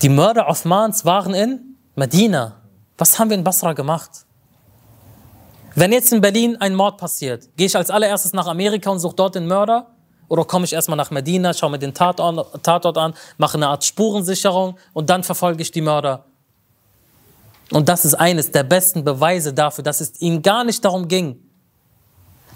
Die 0.02 0.11
Mörder 0.11 0.48
Othmans 0.48 1.07
waren 1.07 1.33
in 1.33 1.76
Medina. 1.94 2.61
Was 2.98 3.18
haben 3.18 3.31
wir 3.31 3.37
in 3.38 3.44
Basra 3.44 3.72
gemacht? 3.72 4.26
Wenn 5.74 5.92
jetzt 5.92 6.12
in 6.12 6.20
Berlin 6.20 6.57
ein 6.61 6.74
Mord 6.74 6.98
passiert, 6.98 7.48
gehe 7.57 7.66
ich 7.66 7.76
als 7.76 7.90
allererstes 7.90 8.35
nach 8.35 8.46
Amerika 8.46 8.90
und 8.90 8.98
suche 8.98 9.16
dort 9.16 9.35
den 9.35 9.46
Mörder? 9.46 9.96
Oder 10.29 10.45
komme 10.45 10.65
ich 10.65 10.73
erstmal 10.73 10.97
nach 10.97 11.11
Medina, 11.11 11.55
schaue 11.55 11.71
mir 11.71 11.79
den 11.79 11.95
Tatort, 11.95 12.99
an, 12.99 13.15
mache 13.39 13.57
eine 13.57 13.69
Art 13.69 13.85
Spurensicherung 13.85 14.77
und 14.93 15.09
dann 15.11 15.23
verfolge 15.23 15.62
ich 15.62 15.71
die 15.71 15.81
Mörder? 15.81 16.25
Und 17.71 17.89
das 17.89 18.05
ist 18.05 18.15
eines 18.15 18.51
der 18.53 18.62
besten 18.62 19.05
Beweise 19.05 19.53
dafür, 19.53 19.83
dass 19.85 20.01
es 20.01 20.21
ihnen 20.21 20.43
gar 20.43 20.65
nicht 20.65 20.85
darum 20.85 21.09
ging, 21.09 21.41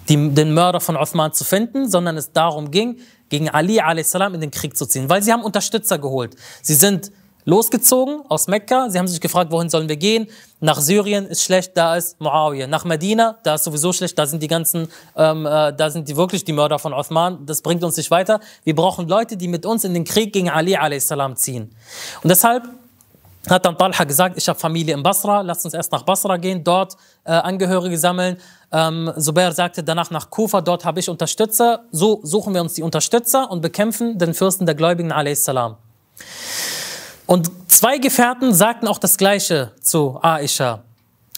die, 0.09 0.30
den 0.35 0.54
Mörder 0.54 0.80
von 0.80 0.96
Uthman 0.96 1.33
zu 1.33 1.44
finden, 1.44 1.88
sondern 1.88 2.16
es 2.16 2.33
darum 2.33 2.70
ging, 2.70 2.98
gegen 3.28 3.48
Ali 3.48 3.80
a.s. 3.80 4.14
in 4.14 4.40
den 4.40 4.50
Krieg 4.50 4.76
zu 4.76 4.87
ziehen, 4.87 5.09
weil 5.09 5.22
sie 5.22 5.33
haben 5.33 5.42
Unterstützer 5.42 5.98
geholt. 5.98 6.37
Sie 6.62 6.74
sind 6.74 7.12
losgezogen 7.50 8.22
aus 8.28 8.46
Mekka, 8.46 8.88
sie 8.88 8.98
haben 8.98 9.08
sich 9.08 9.20
gefragt, 9.20 9.50
wohin 9.50 9.68
sollen 9.68 9.88
wir 9.88 9.96
gehen? 9.96 10.28
Nach 10.60 10.80
Syrien 10.80 11.26
ist 11.26 11.42
schlecht, 11.42 11.76
da 11.76 11.96
ist 11.96 12.20
Muawiyah. 12.20 12.66
Nach 12.66 12.84
Medina, 12.84 13.38
da 13.42 13.56
ist 13.56 13.64
sowieso 13.64 13.92
schlecht, 13.92 14.18
da 14.18 14.24
sind 14.24 14.42
die 14.42 14.46
ganzen, 14.46 14.88
ähm, 15.16 15.46
äh, 15.46 15.72
da 15.72 15.90
sind 15.90 16.08
die 16.08 16.16
wirklich 16.16 16.44
die 16.44 16.52
Mörder 16.52 16.78
von 16.78 16.92
Uthman, 16.94 17.44
das 17.46 17.60
bringt 17.60 17.82
uns 17.82 17.96
nicht 17.96 18.10
weiter. 18.10 18.40
Wir 18.62 18.74
brauchen 18.74 19.08
Leute, 19.08 19.36
die 19.36 19.48
mit 19.48 19.66
uns 19.66 19.84
in 19.84 19.94
den 19.94 20.04
Krieg 20.04 20.32
gegen 20.32 20.48
Ali 20.48 20.76
a.s. 20.76 21.12
ziehen. 21.36 21.74
Und 22.22 22.28
deshalb 22.28 22.62
hat 23.48 23.64
dann 23.64 23.76
Talha 23.76 24.04
gesagt, 24.04 24.36
ich 24.36 24.48
habe 24.48 24.58
Familie 24.58 24.94
in 24.94 25.02
Basra, 25.02 25.40
lasst 25.40 25.64
uns 25.64 25.74
erst 25.74 25.90
nach 25.92 26.02
Basra 26.02 26.36
gehen, 26.36 26.62
dort 26.62 26.96
äh, 27.24 27.32
Angehörige 27.32 27.98
sammeln. 27.98 28.36
Ähm, 28.70 29.10
Zubair 29.18 29.52
sagte 29.52 29.82
danach 29.82 30.10
nach 30.10 30.30
Kufa, 30.30 30.60
dort 30.60 30.84
habe 30.84 31.00
ich 31.00 31.08
Unterstützer. 31.08 31.84
So 31.90 32.20
suchen 32.22 32.54
wir 32.54 32.60
uns 32.60 32.74
die 32.74 32.82
Unterstützer 32.82 33.50
und 33.50 33.60
bekämpfen 33.60 34.18
den 34.18 34.34
Fürsten 34.34 34.66
der 34.66 34.76
Gläubigen 34.76 35.10
a.s. 35.10 35.50
Und 37.30 37.48
zwei 37.70 37.98
Gefährten 37.98 38.52
sagten 38.52 38.88
auch 38.88 38.98
das 38.98 39.16
Gleiche 39.16 39.70
zu 39.80 40.18
Aisha. 40.20 40.82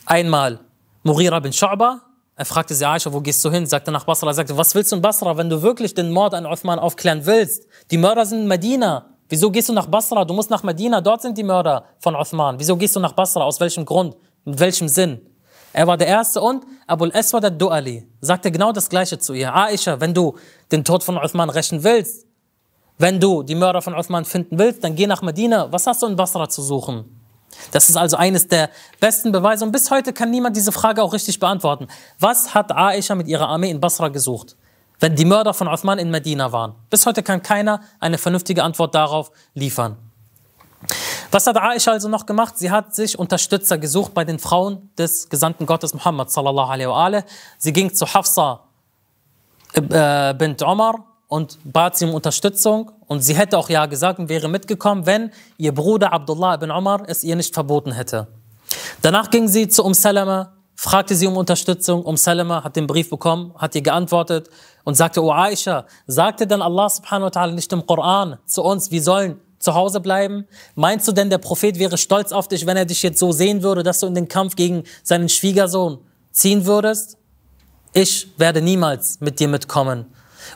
Einmal 0.06 0.58
Mughira 1.02 1.38
bin 1.38 1.52
Shu'ba, 1.52 1.98
er 2.34 2.46
fragte 2.46 2.74
sie, 2.74 2.88
Aisha, 2.88 3.12
wo 3.12 3.20
gehst 3.20 3.44
du 3.44 3.50
hin? 3.50 3.66
Sagte 3.66 3.92
nach 3.92 4.04
Basra, 4.04 4.28
er 4.28 4.32
sagte, 4.32 4.56
was 4.56 4.74
willst 4.74 4.90
du 4.90 4.96
in 4.96 5.02
Basra, 5.02 5.36
wenn 5.36 5.50
du 5.50 5.60
wirklich 5.60 5.92
den 5.92 6.10
Mord 6.10 6.32
an 6.32 6.46
Uthman 6.46 6.78
aufklären 6.78 7.26
willst? 7.26 7.66
Die 7.90 7.98
Mörder 7.98 8.24
sind 8.24 8.38
in 8.38 8.48
Medina. 8.48 9.04
Wieso 9.28 9.50
gehst 9.50 9.68
du 9.68 9.74
nach 9.74 9.84
Basra? 9.84 10.24
Du 10.24 10.32
musst 10.32 10.48
nach 10.48 10.62
Medina, 10.62 11.02
dort 11.02 11.20
sind 11.20 11.36
die 11.36 11.42
Mörder 11.42 11.84
von 11.98 12.16
Uthman. 12.16 12.58
Wieso 12.58 12.74
gehst 12.74 12.96
du 12.96 13.00
nach 13.00 13.12
Basra? 13.12 13.42
Aus 13.42 13.60
welchem 13.60 13.84
Grund? 13.84 14.16
Mit 14.46 14.58
welchem 14.60 14.88
Sinn? 14.88 15.20
Er 15.74 15.86
war 15.86 15.98
der 15.98 16.06
Erste 16.06 16.40
und 16.40 16.64
Abul 16.86 17.12
Aswad 17.14 17.44
al-Du'ali 17.44 18.06
sagte 18.22 18.50
genau 18.50 18.72
das 18.72 18.88
Gleiche 18.88 19.18
zu 19.18 19.34
ihr. 19.34 19.54
Aisha, 19.54 20.00
wenn 20.00 20.14
du 20.14 20.38
den 20.70 20.84
Tod 20.84 21.04
von 21.04 21.18
Uthman 21.18 21.50
rächen 21.50 21.84
willst, 21.84 22.26
wenn 23.02 23.18
du 23.18 23.42
die 23.42 23.56
Mörder 23.56 23.82
von 23.82 23.94
Uthman 23.94 24.24
finden 24.24 24.58
willst, 24.58 24.84
dann 24.84 24.94
geh 24.94 25.08
nach 25.08 25.22
Medina. 25.22 25.70
Was 25.72 25.88
hast 25.88 26.02
du 26.02 26.06
in 26.06 26.14
Basra 26.14 26.48
zu 26.48 26.62
suchen? 26.62 27.04
Das 27.72 27.90
ist 27.90 27.96
also 27.96 28.16
eines 28.16 28.46
der 28.46 28.70
besten 29.00 29.32
Beweise 29.32 29.64
und 29.64 29.72
bis 29.72 29.90
heute 29.90 30.12
kann 30.12 30.30
niemand 30.30 30.56
diese 30.56 30.70
Frage 30.70 31.02
auch 31.02 31.12
richtig 31.12 31.38
beantworten. 31.40 31.88
Was 32.20 32.54
hat 32.54 32.70
Aisha 32.70 33.16
mit 33.16 33.26
ihrer 33.26 33.48
Armee 33.48 33.70
in 33.70 33.80
Basra 33.80 34.08
gesucht? 34.08 34.56
wenn 35.00 35.16
die 35.16 35.24
Mörder 35.24 35.52
von 35.52 35.66
Uthman 35.66 35.98
in 35.98 36.12
Medina 36.12 36.52
waren. 36.52 36.76
Bis 36.88 37.04
heute 37.06 37.24
kann 37.24 37.42
keiner 37.42 37.80
eine 37.98 38.18
vernünftige 38.18 38.62
Antwort 38.62 38.94
darauf 38.94 39.32
liefern. 39.52 39.96
Was 41.32 41.48
hat 41.48 41.56
Aisha 41.56 41.90
also 41.90 42.08
noch 42.08 42.24
gemacht? 42.24 42.56
Sie 42.56 42.70
hat 42.70 42.94
sich 42.94 43.18
Unterstützer 43.18 43.78
gesucht 43.78 44.14
bei 44.14 44.24
den 44.24 44.38
Frauen 44.38 44.90
des 44.96 45.28
Gesandten 45.28 45.66
Gottes 45.66 45.92
Muhammad 45.92 46.30
sallallahu 46.30 46.70
alaihi 46.70 46.88
wa 46.88 47.22
Sie 47.58 47.72
ging 47.72 47.92
zu 47.92 48.06
Hafsa 48.06 48.60
äh, 49.74 50.34
bint 50.34 50.62
Omar 50.62 51.11
und 51.32 51.58
bat 51.64 51.96
sie 51.96 52.04
um 52.04 52.12
Unterstützung 52.12 52.92
und 53.06 53.20
sie 53.20 53.34
hätte 53.34 53.56
auch 53.56 53.70
ja 53.70 53.86
gesagt 53.86 54.18
und 54.18 54.28
wäre 54.28 54.50
mitgekommen, 54.50 55.06
wenn 55.06 55.30
ihr 55.56 55.72
Bruder 55.72 56.12
Abdullah 56.12 56.56
ibn 56.56 56.70
Omar 56.70 57.04
es 57.06 57.24
ihr 57.24 57.36
nicht 57.36 57.54
verboten 57.54 57.92
hätte. 57.92 58.28
Danach 59.00 59.30
ging 59.30 59.48
sie 59.48 59.66
zu 59.66 59.82
Um 59.82 59.94
Salama 59.94 60.52
fragte 60.76 61.14
sie 61.14 61.26
um 61.26 61.38
Unterstützung. 61.38 62.02
Um 62.02 62.18
Salama 62.18 62.62
hat 62.62 62.76
den 62.76 62.86
Brief 62.86 63.08
bekommen, 63.08 63.54
hat 63.56 63.74
ihr 63.74 63.80
geantwortet 63.80 64.50
und 64.84 64.94
sagte, 64.94 65.22
O 65.22 65.32
Aisha, 65.32 65.86
sagte 66.06 66.46
dann 66.46 66.60
Allah 66.60 66.90
subhanahu 66.90 67.26
wa 67.26 67.40
ta'ala 67.40 67.52
nicht 67.52 67.72
im 67.72 67.86
Koran 67.86 68.36
zu 68.44 68.62
uns, 68.62 68.90
wir 68.90 69.02
sollen 69.02 69.40
zu 69.58 69.72
Hause 69.72 70.00
bleiben? 70.00 70.46
Meinst 70.74 71.08
du 71.08 71.12
denn, 71.12 71.30
der 71.30 71.38
Prophet 71.38 71.78
wäre 71.78 71.96
stolz 71.96 72.32
auf 72.32 72.46
dich, 72.46 72.66
wenn 72.66 72.76
er 72.76 72.84
dich 72.84 73.02
jetzt 73.02 73.18
so 73.18 73.32
sehen 73.32 73.62
würde, 73.62 73.82
dass 73.82 74.00
du 74.00 74.06
in 74.06 74.14
den 74.14 74.28
Kampf 74.28 74.54
gegen 74.54 74.82
seinen 75.02 75.30
Schwiegersohn 75.30 75.98
ziehen 76.30 76.66
würdest? 76.66 77.16
Ich 77.94 78.28
werde 78.36 78.60
niemals 78.60 79.18
mit 79.20 79.40
dir 79.40 79.48
mitkommen. 79.48 80.06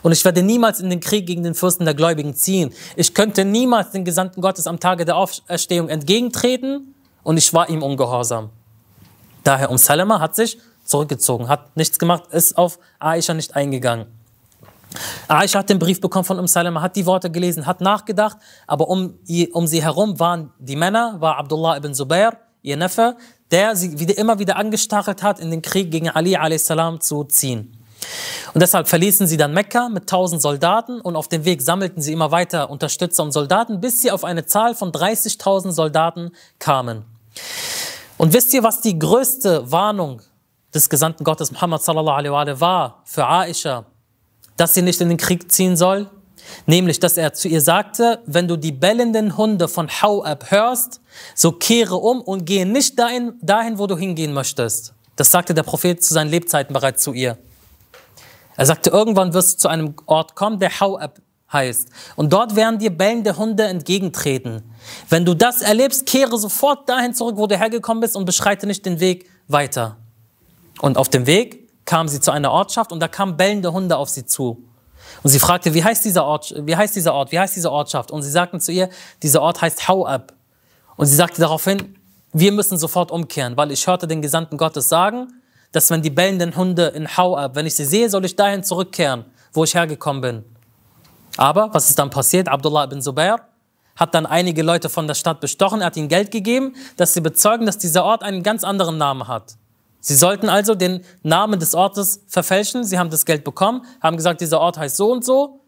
Und 0.03 0.11
ich 0.11 0.23
werde 0.25 0.43
niemals 0.43 0.79
in 0.79 0.89
den 0.89 0.99
Krieg 0.99 1.25
gegen 1.25 1.43
den 1.43 1.53
Fürsten 1.53 1.85
der 1.85 1.93
Gläubigen 1.93 2.35
ziehen. 2.35 2.73
Ich 2.95 3.13
könnte 3.13 3.45
niemals 3.45 3.91
den 3.91 4.05
Gesandten 4.05 4.41
Gottes 4.41 4.67
am 4.67 4.79
Tage 4.79 5.05
der 5.05 5.17
Auferstehung 5.17 5.89
entgegentreten 5.89 6.95
und 7.23 7.37
ich 7.37 7.53
war 7.53 7.69
ihm 7.69 7.83
ungehorsam. 7.83 8.49
Daher 9.43 9.71
um 9.71 9.77
Salama 9.77 10.19
hat 10.19 10.35
sich 10.35 10.57
zurückgezogen, 10.85 11.49
hat 11.49 11.75
nichts 11.75 11.99
gemacht, 11.99 12.23
ist 12.31 12.57
auf 12.57 12.79
Aisha 12.99 13.33
nicht 13.33 13.55
eingegangen. 13.55 14.07
Aisha 15.27 15.59
hat 15.59 15.69
den 15.69 15.79
Brief 15.79 15.99
bekommen 16.01 16.25
von 16.25 16.39
Um 16.39 16.47
Salama, 16.47 16.81
hat 16.81 16.95
die 16.95 17.05
Worte 17.05 17.29
gelesen, 17.29 17.65
hat 17.65 17.81
nachgedacht, 17.81 18.37
aber 18.65 18.87
um, 18.87 19.19
um 19.51 19.67
sie 19.67 19.83
herum 19.83 20.19
waren 20.19 20.51
die 20.59 20.75
Männer, 20.75 21.17
war 21.19 21.37
Abdullah 21.37 21.77
ibn 21.77 21.93
Zubair, 21.93 22.37
ihr 22.61 22.77
Neffe, 22.77 23.17
der 23.51 23.75
sie 23.75 23.99
wieder, 23.99 24.17
immer 24.17 24.39
wieder 24.39 24.55
angestachelt 24.57 25.23
hat, 25.23 25.39
in 25.39 25.51
den 25.51 25.61
Krieg 25.61 25.91
gegen 25.91 26.09
Ali 26.09 26.35
a.s. 26.35 26.71
zu 26.99 27.23
ziehen. 27.25 27.77
Und 28.53 28.61
deshalb 28.61 28.87
verließen 28.87 29.27
sie 29.27 29.37
dann 29.37 29.53
Mekka 29.53 29.89
mit 29.89 30.03
1000 30.03 30.41
Soldaten 30.41 31.01
und 31.01 31.15
auf 31.15 31.27
dem 31.27 31.45
Weg 31.45 31.61
sammelten 31.61 32.01
sie 32.01 32.13
immer 32.13 32.31
weiter 32.31 32.69
Unterstützer 32.69 33.23
und 33.23 33.31
Soldaten, 33.31 33.81
bis 33.81 34.01
sie 34.01 34.11
auf 34.11 34.23
eine 34.23 34.45
Zahl 34.45 34.75
von 34.75 34.91
30.000 34.91 35.71
Soldaten 35.71 36.31
kamen. 36.59 37.05
Und 38.17 38.33
wisst 38.33 38.53
ihr, 38.53 38.63
was 38.63 38.81
die 38.81 38.97
größte 38.97 39.71
Warnung 39.71 40.21
des 40.73 40.89
Gesandten 40.89 41.23
Gottes 41.23 41.51
Muhammad 41.51 41.83
sallallahu 41.83 42.15
alaihi 42.15 42.59
wa 42.59 42.59
war 42.59 43.01
für 43.05 43.27
Aisha, 43.27 43.85
dass 44.57 44.73
sie 44.73 44.81
nicht 44.81 44.99
in 45.01 45.09
den 45.09 45.17
Krieg 45.17 45.51
ziehen 45.51 45.77
soll? 45.77 46.09
Nämlich, 46.65 46.99
dass 46.99 47.17
er 47.17 47.33
zu 47.33 47.47
ihr 47.47 47.61
sagte, 47.61 48.21
wenn 48.25 48.47
du 48.47 48.55
die 48.55 48.71
bellenden 48.71 49.37
Hunde 49.37 49.67
von 49.67 49.89
Hauab 49.89 50.49
hörst, 50.49 51.01
so 51.35 51.51
kehre 51.51 51.95
um 51.95 52.21
und 52.21 52.45
gehe 52.45 52.65
nicht 52.65 52.97
dahin, 52.97 53.33
dahin, 53.41 53.77
wo 53.77 53.87
du 53.87 53.97
hingehen 53.97 54.33
möchtest. 54.33 54.93
Das 55.15 55.31
sagte 55.31 55.53
der 55.53 55.63
Prophet 55.63 56.03
zu 56.03 56.13
seinen 56.13 56.29
Lebzeiten 56.29 56.73
bereits 56.73 57.03
zu 57.03 57.13
ihr. 57.13 57.37
Er 58.57 58.65
sagte, 58.65 58.89
irgendwann 58.89 59.33
wirst 59.33 59.53
du 59.53 59.57
zu 59.59 59.67
einem 59.69 59.95
Ort 60.07 60.35
kommen, 60.35 60.59
der 60.59 60.79
Hauab 60.79 61.21
heißt. 61.51 61.89
Und 62.15 62.33
dort 62.33 62.55
werden 62.55 62.79
dir 62.79 62.89
bellende 62.89 63.37
Hunde 63.37 63.63
entgegentreten. 63.63 64.63
Wenn 65.09 65.23
du 65.23 65.33
das 65.33 65.61
erlebst, 65.61 66.05
kehre 66.05 66.37
sofort 66.37 66.89
dahin 66.89 67.13
zurück, 67.13 67.37
wo 67.37 67.47
du 67.47 67.57
hergekommen 67.57 68.01
bist 68.01 68.17
und 68.17 68.25
beschreite 68.25 68.67
nicht 68.67 68.85
den 68.85 68.99
Weg 68.99 69.29
weiter. 69.47 69.97
Und 70.81 70.97
auf 70.97 71.07
dem 71.07 71.25
Weg 71.25 71.69
kam 71.85 72.07
sie 72.07 72.19
zu 72.19 72.31
einer 72.31 72.51
Ortschaft 72.51 72.91
und 72.91 72.99
da 72.99 73.07
kamen 73.07 73.37
bellende 73.37 73.71
Hunde 73.71 73.95
auf 73.95 74.09
sie 74.09 74.25
zu. 74.25 74.63
Und 75.23 75.29
sie 75.29 75.39
fragte, 75.39 75.73
wie 75.73 75.83
heißt 75.83 76.03
dieser 76.03 76.25
Ort, 76.25 76.53
wie 76.57 76.75
heißt 76.75 76.95
dieser 76.95 77.13
Ort, 77.13 77.31
wie 77.31 77.39
heißt 77.39 77.55
diese 77.55 77.71
Ortschaft? 77.71 78.11
Und 78.11 78.23
sie 78.23 78.31
sagten 78.31 78.59
zu 78.59 78.71
ihr, 78.71 78.89
dieser 79.23 79.41
Ort 79.41 79.61
heißt 79.61 79.87
Hauab. 79.87 80.33
Und 80.97 81.05
sie 81.05 81.15
sagte 81.15 81.39
daraufhin, 81.39 81.95
wir 82.33 82.51
müssen 82.51 82.77
sofort 82.77 83.11
umkehren, 83.11 83.55
weil 83.55 83.71
ich 83.71 83.87
hörte 83.87 84.07
den 84.07 84.21
Gesandten 84.21 84.57
Gottes 84.57 84.89
sagen, 84.89 85.27
dass 85.77 85.91
wenn 85.91 86.01
die 86.01 86.09
bellenden 86.09 86.55
Hunde 86.55 86.87
in 86.87 87.17
Hauab, 87.17 87.55
wenn 87.55 87.67
ich 87.67 87.75
sie 87.75 87.85
sehe, 87.85 88.09
soll 88.09 88.25
ich 88.25 88.35
dahin 88.35 88.63
zurückkehren, 88.63 89.25
wo 89.53 89.63
ich 89.63 89.75
hergekommen 89.75 90.21
bin. 90.23 90.43
Aber 91.37 91.71
was 91.71 91.87
ist 91.87 91.99
dann 91.99 92.09
passiert? 92.09 92.47
Abdullah 92.47 92.85
ibn 92.85 92.99
Zubair 92.99 93.37
hat 93.95 94.15
dann 94.15 94.25
einige 94.25 94.63
Leute 94.63 94.89
von 94.89 95.05
der 95.05 95.13
Stadt 95.13 95.39
bestochen, 95.39 95.81
er 95.81 95.87
hat 95.87 95.97
ihnen 95.97 96.07
Geld 96.07 96.31
gegeben, 96.31 96.75
dass 96.97 97.13
sie 97.13 97.21
bezeugen, 97.21 97.67
dass 97.67 97.77
dieser 97.77 98.03
Ort 98.03 98.23
einen 98.23 98.41
ganz 98.41 98.63
anderen 98.63 98.97
Namen 98.97 99.27
hat. 99.27 99.55
Sie 99.99 100.15
sollten 100.15 100.49
also 100.49 100.73
den 100.73 101.03
Namen 101.21 101.59
des 101.59 101.75
Ortes 101.75 102.23
verfälschen. 102.27 102.83
Sie 102.83 102.97
haben 102.97 103.11
das 103.11 103.23
Geld 103.23 103.43
bekommen, 103.43 103.85
haben 104.01 104.17
gesagt, 104.17 104.41
dieser 104.41 104.59
Ort 104.59 104.79
heißt 104.79 104.97
so 104.97 105.11
und 105.11 105.23
so. 105.23 105.61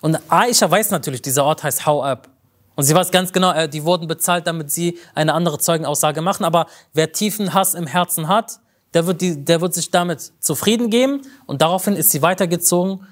Und 0.00 0.18
Aisha 0.30 0.68
weiß 0.68 0.90
natürlich, 0.90 1.22
dieser 1.22 1.44
Ort 1.44 1.62
heißt 1.62 1.86
Hauab. 1.86 2.28
Und 2.74 2.82
sie 2.82 2.94
weiß 2.94 3.12
ganz 3.12 3.32
genau, 3.32 3.52
äh, 3.52 3.68
die 3.68 3.84
wurden 3.84 4.08
bezahlt, 4.08 4.48
damit 4.48 4.72
sie 4.72 4.98
eine 5.14 5.32
andere 5.32 5.60
Zeugenaussage 5.60 6.22
machen. 6.22 6.44
Aber 6.44 6.66
wer 6.92 7.12
tiefen 7.12 7.54
Hass 7.54 7.74
im 7.74 7.86
Herzen 7.86 8.26
hat, 8.26 8.58
der 8.94 9.06
wird, 9.06 9.20
die, 9.20 9.44
der 9.44 9.60
wird 9.60 9.74
sich 9.74 9.90
damit 9.90 10.32
zufrieden 10.40 10.88
geben. 10.88 11.22
Und 11.46 11.60
daraufhin 11.60 11.96
ist 11.96 12.10
sie 12.10 12.22
weitergezogen 12.22 13.06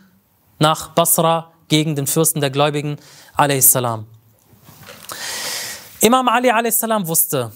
nach 0.58 0.90
Basra 0.90 1.52
gegen 1.68 1.96
den 1.96 2.06
Fürsten 2.06 2.40
der 2.40 2.50
Gläubigen, 2.50 2.96
a.s. 3.36 3.74
Imam 6.00 6.28
Ali 6.28 6.50
a.s. 6.50 6.82
wusste, 6.82 7.52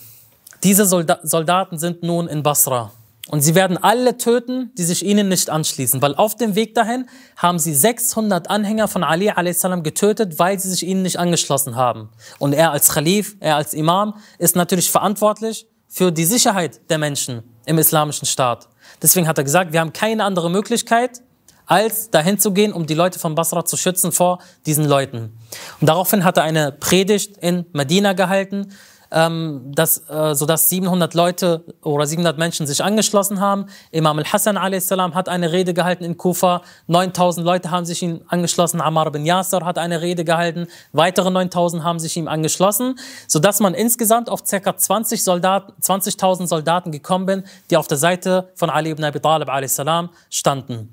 diese 0.63 0.87
Soldaten 0.87 1.79
sind 1.79 2.03
nun 2.03 2.27
in 2.27 2.43
Basra. 2.43 2.93
Und 3.29 3.41
sie 3.41 3.57
werden 3.57 3.77
alle 3.77 4.19
töten, 4.19 4.71
die 4.79 4.85
sich 4.85 5.05
ihnen 5.05 5.29
nicht 5.29 5.51
anschließen, 5.51 6.01
weil 6.01 6.15
auf 6.15 6.37
dem 6.37 6.55
Weg 6.55 6.77
dahin 6.77 7.09
haben 7.37 7.59
sie 7.59 7.75
600 7.75 8.49
Anhänger 8.49 8.87
von 8.87 9.03
Ali 9.03 9.31
a.s. 9.31 9.63
getötet, 9.83 10.39
weil 10.39 10.59
sie 10.61 10.71
sich 10.71 10.87
ihnen 10.87 11.03
nicht 11.03 11.19
angeschlossen 11.19 11.75
haben. 11.77 12.09
Und 12.39 12.53
er 12.53 12.71
als 12.71 12.93
Khalif, 12.93 13.37
er 13.41 13.57
als 13.57 13.75
Imam 13.75 14.15
ist 14.39 14.55
natürlich 14.55 14.91
verantwortlich 14.91 15.67
für 15.89 16.13
die 16.13 16.25
Sicherheit 16.25 16.81
der 16.89 16.99
Menschen 16.99 17.43
im 17.67 17.79
islamischen 17.79 18.27
Staat. 18.27 18.69
Deswegen 19.03 19.29
hat 19.29 19.37
er 19.37 19.45
gesagt, 19.45 19.73
wir 19.73 19.81
haben 19.81 19.93
keine 19.93 20.25
andere 20.25 20.51
Möglichkeit, 20.51 21.21
als 21.67 22.11
dahin 22.11 22.39
zu 22.39 22.53
gehen, 22.53 22.73
um 22.73 22.87
die 22.87 22.95
Leute 22.95 23.19
von 23.19 23.35
Basra 23.35 23.65
zu 23.65 23.77
schützen 23.77 24.13
vor 24.13 24.39
diesen 24.65 24.87
Leuten. 24.87 25.37
Und 25.81 25.89
daraufhin 25.89 26.25
hat 26.25 26.37
er 26.37 26.45
eine 26.45 26.73
Predigt 26.73 27.37
in 27.39 27.67
Medina 27.73 28.13
gehalten, 28.15 28.73
ähm, 29.17 29.73
dass, 29.75 30.09
äh, 30.11 30.35
sodass 30.35 30.69
700 30.69 31.15
Leute 31.15 31.65
oder 31.83 32.07
700 32.07 32.37
Menschen 32.37 32.67
sich 32.67 32.85
angeschlossen 32.85 33.41
haben. 33.41 33.65
Imam 33.91 34.19
al-Hassan 34.19 34.59
a.s. 34.59 34.91
hat 34.91 35.31
eine 35.31 35.53
Rede 35.53 35.73
gehalten 35.73 36.05
in 36.05 36.19
Kufa. 36.19 36.61
9000 36.89 37.47
Leute 37.47 37.71
haben 37.71 37.87
sich 37.87 38.03
ihm 38.03 38.21
angeschlossen. 38.29 38.83
Ammar 38.83 39.11
bin 39.11 39.25
Yasser 39.25 39.65
hat 39.65 39.79
eine 39.79 40.03
Rede 40.03 40.27
gehalten. 40.27 40.67
Weitere 40.93 41.31
9000 41.31 41.83
haben 41.83 41.99
sich 41.99 42.15
ihm 42.19 42.29
angeschlossen, 42.29 42.99
sodass 43.27 43.59
man 43.61 43.73
insgesamt 43.73 44.29
auf 44.29 44.45
ca. 44.45 44.77
20 44.77 45.25
Soldaten, 45.25 45.73
20.000 45.81 46.47
Soldaten 46.47 46.93
gekommen 46.93 47.25
bin, 47.25 47.45
die 47.71 47.79
auf 47.79 47.87
der 47.87 47.97
Seite 47.97 48.51
von 48.55 48.69
Ali 48.69 48.91
ibn 48.91 49.03
Abi 49.03 49.21
Talib 49.21 49.49
a.s. 49.49 49.81
standen. 50.29 50.91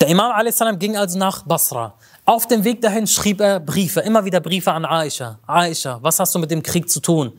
Der 0.00 0.08
Imam 0.08 0.30
a.s. 0.30 0.62
ging 0.78 0.96
also 0.96 1.18
nach 1.18 1.42
Basra. 1.42 1.94
Auf 2.26 2.46
dem 2.46 2.64
Weg 2.64 2.80
dahin 2.80 3.06
schrieb 3.06 3.40
er 3.40 3.60
Briefe, 3.60 4.00
immer 4.00 4.24
wieder 4.24 4.40
Briefe 4.40 4.72
an 4.72 4.86
Aisha. 4.86 5.38
Aisha, 5.46 5.98
was 6.00 6.18
hast 6.18 6.34
du 6.34 6.38
mit 6.38 6.50
dem 6.50 6.62
Krieg 6.62 6.88
zu 6.88 7.00
tun? 7.00 7.34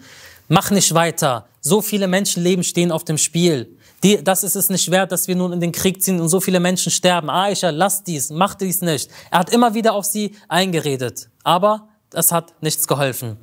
Mach 0.47 0.69
nicht 0.69 0.93
weiter. 0.93 1.47
So 1.59 1.81
viele 1.81 2.07
Menschenleben 2.07 2.63
stehen 2.63 2.91
auf 2.91 3.03
dem 3.03 3.17
Spiel. 3.17 3.79
Die, 4.03 4.23
das 4.23 4.43
ist 4.43 4.55
es 4.55 4.69
nicht 4.69 4.91
wert, 4.91 5.11
dass 5.11 5.27
wir 5.27 5.35
nun 5.35 5.53
in 5.53 5.59
den 5.59 5.71
Krieg 5.71 6.03
ziehen 6.03 6.21
und 6.21 6.29
so 6.29 6.39
viele 6.39 6.59
Menschen 6.59 6.91
sterben. 6.91 7.31
Aisha, 7.31 7.71
lass 7.71 8.03
dies, 8.03 8.29
mach 8.29 8.53
dies 8.53 8.81
nicht. 8.81 9.09
Er 9.31 9.39
hat 9.39 9.49
immer 9.49 9.73
wieder 9.73 9.93
auf 9.93 10.05
sie 10.05 10.35
eingeredet. 10.49 11.29
Aber 11.43 11.87
es 12.13 12.31
hat 12.31 12.53
nichts 12.61 12.87
geholfen. 12.87 13.37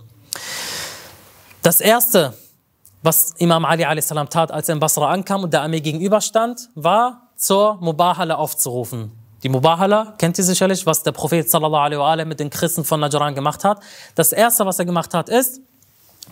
Das 1.63 1.81
erste, 1.81 2.35
was 3.03 3.35
Imam 3.39 3.65
Ali 3.65 3.85
a.s. 3.85 4.15
tat, 4.31 4.53
als 4.53 4.69
er 4.69 4.75
in 4.75 4.81
Basra 4.81 5.11
ankam 5.11 5.43
und 5.43 5.53
der 5.53 5.63
Armee 5.63 5.81
gegenüberstand, 5.81 6.69
war 6.77 7.33
zur 7.35 7.79
Mubahala 7.81 8.37
aufzurufen. 8.37 9.22
Die 9.43 9.49
Mubahala 9.49 10.15
kennt 10.19 10.39
ihr 10.39 10.45
sicherlich, 10.45 10.87
was 10.87 11.03
der 11.03 11.13
Prophet 11.13 11.51
sallallahu 11.51 12.03
alaihi 12.03 12.25
mit 12.27 12.39
den 12.39 12.51
Christen 12.51 12.85
von 12.85 13.01
Najran 13.01 13.35
gemacht 13.35 13.65
hat. 13.65 13.81
Das 14.15 14.33
erste, 14.33 14.65
was 14.67 14.79
er 14.79 14.85
gemacht 14.85 15.15
hat, 15.15 15.29
ist, 15.29 15.61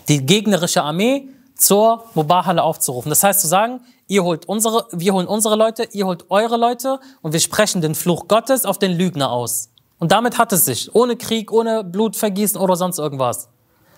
die 0.09 0.25
gegnerische 0.25 0.83
Armee 0.83 1.29
zur 1.57 2.05
Mubahala 2.15 2.63
aufzurufen. 2.63 3.11
Das 3.11 3.23
heißt 3.23 3.41
zu 3.41 3.49
sagen, 3.49 3.81
ihr 4.07 4.23
holt 4.23 4.47
unsere, 4.47 4.87
wir 4.93 5.13
holen 5.13 5.27
unsere 5.27 5.57
Leute, 5.57 5.89
ihr 5.93 6.07
holt 6.07 6.31
eure 6.31 6.57
Leute 6.57 7.01
und 7.21 7.33
wir 7.33 7.41
sprechen 7.41 7.81
den 7.81 7.95
Fluch 7.95 8.29
Gottes 8.29 8.65
auf 8.65 8.79
den 8.79 8.93
Lügner 8.93 9.31
aus. 9.31 9.71
Und 9.99 10.13
damit 10.13 10.39
hat 10.39 10.53
es 10.53 10.65
sich, 10.65 10.95
ohne 10.95 11.17
Krieg, 11.17 11.53
ohne 11.53 11.85
Blutvergießen 11.85 12.59
oder 12.59 12.77
sonst 12.77 12.99
irgendwas. 12.99 13.49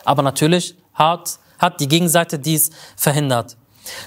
Aber 0.05 0.23
natürlich 0.23 0.77
hat, 0.95 1.39
hat 1.59 1.81
die 1.81 1.87
Gegenseite 1.87 2.39
dies 2.39 2.71
verhindert. 2.97 3.57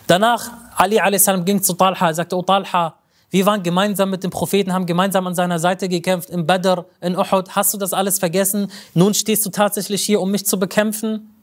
Danach, 0.07 0.51
Ali 0.75 0.99
a.s. 0.99 1.29
ging 1.45 1.61
zu 1.61 1.73
Talha, 1.73 2.13
sagte, 2.13 2.35
O 2.35 2.41
Talha, 2.41 2.95
wir 3.35 3.45
waren 3.45 3.63
gemeinsam 3.63 4.11
mit 4.11 4.23
dem 4.23 4.31
Propheten, 4.31 4.71
haben 4.71 4.85
gemeinsam 4.85 5.27
an 5.27 5.35
seiner 5.35 5.59
Seite 5.59 5.89
gekämpft, 5.89 6.29
in 6.29 6.47
Badr, 6.47 6.85
in 7.01 7.17
Uhud. 7.17 7.49
Hast 7.49 7.73
du 7.73 7.77
das 7.77 7.91
alles 7.91 8.17
vergessen? 8.17 8.71
Nun 8.93 9.13
stehst 9.13 9.45
du 9.45 9.49
tatsächlich 9.49 10.05
hier, 10.05 10.21
um 10.21 10.31
mich 10.31 10.45
zu 10.45 10.57
bekämpfen? 10.57 11.35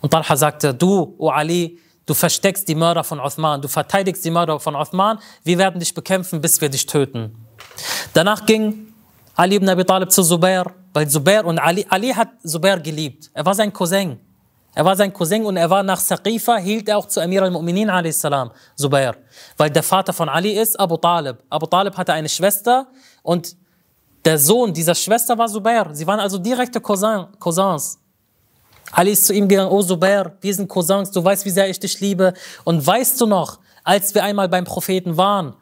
Und 0.00 0.12
Talha 0.12 0.34
sagte, 0.34 0.72
du, 0.72 1.14
O 1.18 1.28
Ali, 1.28 1.78
du 2.06 2.14
versteckst 2.14 2.66
die 2.66 2.74
Mörder 2.74 3.04
von 3.04 3.20
Uthman, 3.20 3.60
du 3.60 3.68
verteidigst 3.68 4.24
die 4.24 4.30
Mörder 4.30 4.58
von 4.58 4.74
Uthman, 4.74 5.18
wir 5.44 5.58
werden 5.58 5.78
dich 5.78 5.92
bekämpfen, 5.92 6.40
bis 6.40 6.58
wir 6.62 6.70
dich 6.70 6.86
töten. 6.86 7.36
Danach 8.14 8.46
ging 8.46 8.94
Ali 9.34 9.56
ibn 9.56 9.68
Abi 9.68 9.84
Talib 9.84 10.10
zu 10.10 10.22
Zubair, 10.22 10.64
weil 10.94 11.06
Zubair 11.06 11.44
und 11.44 11.58
Ali, 11.58 11.84
Ali 11.90 12.14
hat 12.14 12.30
Zubair 12.46 12.80
geliebt. 12.80 13.30
Er 13.34 13.44
war 13.44 13.54
sein 13.54 13.70
Cousin. 13.74 14.18
Er 14.76 14.84
war 14.84 14.94
sein 14.94 15.10
Cousin 15.10 15.46
und 15.46 15.56
er 15.56 15.70
war 15.70 15.82
nach 15.82 15.98
Saqifa, 15.98 16.58
hielt 16.58 16.86
er 16.90 16.98
auch 16.98 17.06
zu 17.06 17.18
Amir 17.22 17.42
al-Mu'minin 17.42 17.88
a.s., 17.88 18.26
Zubair. 18.76 19.16
Weil 19.56 19.70
der 19.70 19.82
Vater 19.82 20.12
von 20.12 20.28
Ali 20.28 20.50
ist 20.50 20.78
Abu 20.78 20.98
Talib. 20.98 21.38
Abu 21.48 21.64
Talib 21.64 21.96
hatte 21.96 22.12
eine 22.12 22.28
Schwester 22.28 22.86
und 23.22 23.56
der 24.22 24.38
Sohn 24.38 24.74
dieser 24.74 24.94
Schwester 24.94 25.38
war 25.38 25.48
Zubair. 25.48 25.88
Sie 25.92 26.06
waren 26.06 26.20
also 26.20 26.36
direkte 26.36 26.78
Cousin, 26.78 27.26
Cousins. 27.38 27.98
Ali 28.92 29.12
ist 29.12 29.26
zu 29.26 29.32
ihm 29.32 29.48
gegangen, 29.48 29.70
oh 29.70 29.82
Zubair, 29.82 30.36
wir 30.42 30.54
sind 30.54 30.68
Cousins, 30.68 31.10
du 31.10 31.24
weißt, 31.24 31.46
wie 31.46 31.50
sehr 31.50 31.70
ich 31.70 31.80
dich 31.80 31.98
liebe. 32.00 32.34
Und 32.64 32.86
weißt 32.86 33.18
du 33.18 33.24
noch, 33.24 33.58
als 33.82 34.14
wir 34.14 34.24
einmal 34.24 34.50
beim 34.50 34.64
Propheten 34.64 35.16
waren 35.16 35.54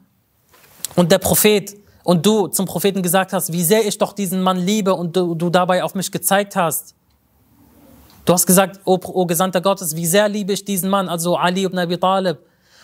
und 0.97 1.13
der 1.13 1.19
Prophet 1.19 1.77
und 2.03 2.27
du 2.27 2.49
zum 2.49 2.67
Propheten 2.67 3.01
gesagt 3.01 3.33
hast, 3.33 3.53
wie 3.53 3.63
sehr 3.63 3.87
ich 3.87 3.97
doch 3.97 4.13
diesen 4.13 4.43
Mann 4.43 4.59
liebe 4.59 4.93
und 4.93 5.15
du, 5.15 5.37
du 5.37 5.51
dabei 5.51 5.85
auf 5.85 5.95
mich 5.95 6.11
gezeigt 6.11 6.57
hast. 6.57 6.97
Du 8.25 8.33
hast 8.33 8.47
gesagt, 8.47 8.81
o, 8.85 8.99
o 9.03 9.27
Gesandter 9.27 9.61
Gottes, 9.61 9.95
wie 9.95 10.07
sehr 10.07 10.29
liebe 10.29 10.53
ich 10.53 10.65
diesen 10.65 10.89
Mann, 10.89 11.09
also 11.09 11.37
Ali 11.37 11.65
ibn 11.65 11.79
Abi 11.79 11.99
Talib. 11.99 12.39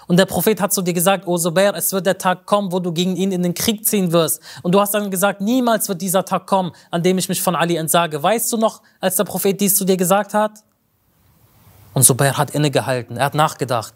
Und 0.06 0.16
der 0.16 0.26
Prophet 0.26 0.60
hat 0.60 0.72
zu 0.72 0.82
dir 0.82 0.92
gesagt, 0.92 1.26
O 1.28 1.38
Zubair, 1.38 1.72
es 1.76 1.92
wird 1.92 2.04
der 2.04 2.18
Tag 2.18 2.44
kommen, 2.44 2.72
wo 2.72 2.80
du 2.80 2.92
gegen 2.92 3.14
ihn 3.14 3.30
in 3.30 3.44
den 3.44 3.54
Krieg 3.54 3.86
ziehen 3.86 4.10
wirst. 4.10 4.42
Und 4.62 4.74
du 4.74 4.80
hast 4.80 4.92
dann 4.92 5.08
gesagt, 5.08 5.40
niemals 5.40 5.88
wird 5.88 6.02
dieser 6.02 6.24
Tag 6.24 6.46
kommen, 6.46 6.72
an 6.90 7.02
dem 7.02 7.16
ich 7.16 7.28
mich 7.28 7.40
von 7.40 7.54
Ali 7.54 7.76
entsage. 7.76 8.20
Weißt 8.20 8.52
du 8.52 8.56
noch, 8.56 8.82
als 8.98 9.16
der 9.16 9.24
Prophet 9.24 9.60
dies 9.60 9.76
zu 9.76 9.84
dir 9.84 9.96
gesagt 9.96 10.34
hat? 10.34 10.64
Und 11.94 12.02
Zubair 12.02 12.36
hat 12.36 12.50
innegehalten, 12.50 13.16
er 13.16 13.26
hat 13.26 13.34
nachgedacht. 13.34 13.94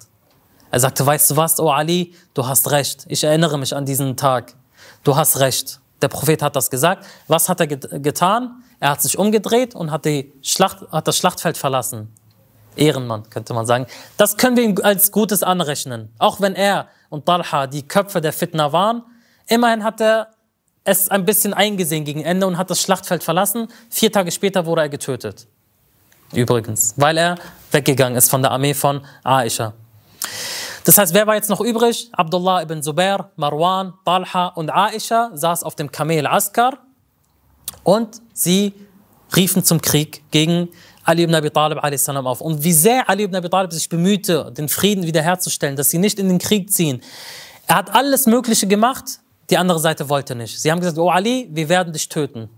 Er 0.70 0.80
sagte, 0.80 1.04
weißt 1.04 1.32
du 1.32 1.36
was, 1.36 1.58
O 1.58 1.70
Ali, 1.70 2.14
du 2.32 2.46
hast 2.46 2.70
recht. 2.70 3.04
Ich 3.08 3.24
erinnere 3.24 3.58
mich 3.58 3.74
an 3.74 3.84
diesen 3.84 4.16
Tag. 4.16 4.54
Du 5.02 5.16
hast 5.16 5.40
recht. 5.40 5.80
Der 6.00 6.08
Prophet 6.08 6.42
hat 6.42 6.54
das 6.54 6.70
gesagt. 6.70 7.04
Was 7.28 7.48
hat 7.48 7.60
er 7.60 7.66
getan? 7.66 8.62
Er 8.84 8.90
hat 8.90 9.00
sich 9.00 9.16
umgedreht 9.16 9.74
und 9.74 9.90
hat, 9.90 10.04
die 10.04 10.30
Schlacht, 10.42 10.86
hat 10.92 11.08
das 11.08 11.16
Schlachtfeld 11.16 11.56
verlassen. 11.56 12.14
Ehrenmann, 12.76 13.30
könnte 13.30 13.54
man 13.54 13.64
sagen. 13.64 13.86
Das 14.18 14.36
können 14.36 14.58
wir 14.58 14.64
ihm 14.64 14.76
als 14.82 15.10
Gutes 15.10 15.42
anrechnen. 15.42 16.12
Auch 16.18 16.42
wenn 16.42 16.54
er 16.54 16.88
und 17.08 17.24
Talha 17.24 17.66
die 17.66 17.88
Köpfe 17.88 18.20
der 18.20 18.34
Fitna 18.34 18.72
waren, 18.72 19.02
immerhin 19.46 19.84
hat 19.84 20.02
er 20.02 20.34
es 20.84 21.08
ein 21.08 21.24
bisschen 21.24 21.54
eingesehen 21.54 22.04
gegen 22.04 22.20
Ende 22.20 22.46
und 22.46 22.58
hat 22.58 22.68
das 22.68 22.82
Schlachtfeld 22.82 23.24
verlassen. 23.24 23.68
Vier 23.88 24.12
Tage 24.12 24.30
später 24.30 24.66
wurde 24.66 24.82
er 24.82 24.90
getötet. 24.90 25.46
Übrigens, 26.34 26.92
weil 26.98 27.16
er 27.16 27.36
weggegangen 27.70 28.18
ist 28.18 28.28
von 28.28 28.42
der 28.42 28.50
Armee 28.50 28.74
von 28.74 29.00
Aisha. 29.22 29.72
Das 30.84 30.98
heißt, 30.98 31.14
wer 31.14 31.26
war 31.26 31.36
jetzt 31.36 31.48
noch 31.48 31.62
übrig? 31.62 32.10
Abdullah 32.12 32.60
ibn 32.60 32.82
Zubair, 32.82 33.30
Marwan, 33.36 33.94
Talha 34.04 34.48
und 34.48 34.68
Aisha 34.68 35.30
saß 35.32 35.62
auf 35.62 35.74
dem 35.74 35.90
Kamel 35.90 36.26
Askar 36.26 36.80
und 37.84 38.20
sie 38.32 38.74
riefen 39.36 39.62
zum 39.64 39.80
Krieg 39.80 40.24
gegen 40.32 40.68
Ali 41.04 41.22
ibn 41.22 41.34
Abi 41.34 41.50
Talib 41.50 41.78
auf. 41.82 42.40
Und 42.40 42.64
wie 42.64 42.72
sehr 42.72 43.08
Ali 43.08 43.24
ibn 43.24 43.36
Abi 43.36 43.48
Talib 43.48 43.72
sich 43.72 43.88
bemühte, 43.88 44.50
den 44.56 44.68
Frieden 44.68 45.04
wiederherzustellen, 45.04 45.76
dass 45.76 45.90
sie 45.90 45.98
nicht 45.98 46.18
in 46.18 46.28
den 46.28 46.38
Krieg 46.38 46.72
ziehen. 46.72 47.02
Er 47.66 47.76
hat 47.76 47.94
alles 47.94 48.26
Mögliche 48.26 48.66
gemacht, 48.66 49.20
die 49.50 49.58
andere 49.58 49.78
Seite 49.78 50.08
wollte 50.08 50.34
nicht. 50.34 50.58
Sie 50.58 50.70
haben 50.70 50.80
gesagt, 50.80 50.98
oh 50.98 51.10
Ali, 51.10 51.48
wir 51.52 51.68
werden 51.68 51.92
dich 51.92 52.08
töten. 52.08 52.48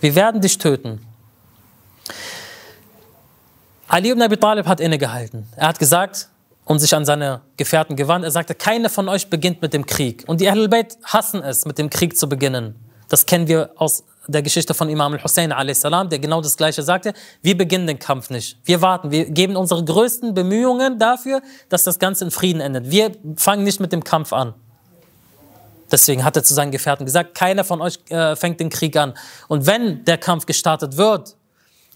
Wir 0.00 0.14
werden 0.14 0.40
dich 0.40 0.58
töten. 0.58 1.00
Ali 3.88 4.10
ibn 4.10 4.22
Abi 4.22 4.36
Talib 4.36 4.66
hat 4.66 4.80
innegehalten. 4.80 5.46
Er 5.56 5.68
hat 5.68 5.78
gesagt 5.78 6.28
und 6.64 6.80
sich 6.80 6.94
an 6.94 7.04
seine 7.04 7.42
Gefährten 7.56 7.94
gewandt. 7.94 8.24
Er 8.24 8.30
sagte, 8.30 8.54
keiner 8.54 8.88
von 8.88 9.08
euch 9.08 9.28
beginnt 9.28 9.62
mit 9.62 9.72
dem 9.72 9.86
Krieg. 9.86 10.24
Und 10.26 10.40
die 10.40 10.48
Ahlul 10.48 10.68
Bayt 10.68 10.96
hassen 11.04 11.42
es, 11.42 11.64
mit 11.66 11.78
dem 11.78 11.90
Krieg 11.90 12.16
zu 12.16 12.28
beginnen. 12.28 12.74
Das 13.08 13.26
kennen 13.26 13.46
wir 13.46 13.70
aus 13.76 14.02
der 14.28 14.42
Geschichte 14.42 14.74
von 14.74 14.88
Imam 14.88 15.12
al-Hussein 15.12 15.52
a.s., 15.52 15.82
der 15.82 16.18
genau 16.18 16.40
das 16.40 16.56
Gleiche 16.56 16.82
sagte. 16.82 17.12
Wir 17.42 17.56
beginnen 17.56 17.86
den 17.86 17.98
Kampf 17.98 18.30
nicht. 18.30 18.58
Wir 18.64 18.82
warten. 18.82 19.10
Wir 19.10 19.30
geben 19.30 19.56
unsere 19.56 19.84
größten 19.84 20.34
Bemühungen 20.34 20.98
dafür, 20.98 21.42
dass 21.68 21.84
das 21.84 21.98
Ganze 21.98 22.24
in 22.24 22.30
Frieden 22.30 22.60
endet. 22.60 22.90
Wir 22.90 23.12
fangen 23.36 23.64
nicht 23.64 23.80
mit 23.80 23.92
dem 23.92 24.04
Kampf 24.04 24.32
an. 24.32 24.54
Deswegen 25.90 26.24
hat 26.24 26.36
er 26.36 26.42
zu 26.42 26.54
seinen 26.54 26.72
Gefährten 26.72 27.06
gesagt, 27.06 27.34
keiner 27.34 27.62
von 27.62 27.80
euch 27.80 27.98
äh, 28.08 28.34
fängt 28.34 28.58
den 28.58 28.70
Krieg 28.70 28.96
an. 28.96 29.14
Und 29.48 29.66
wenn 29.66 30.04
der 30.04 30.18
Kampf 30.18 30.46
gestartet 30.46 30.96
wird, 30.96 31.36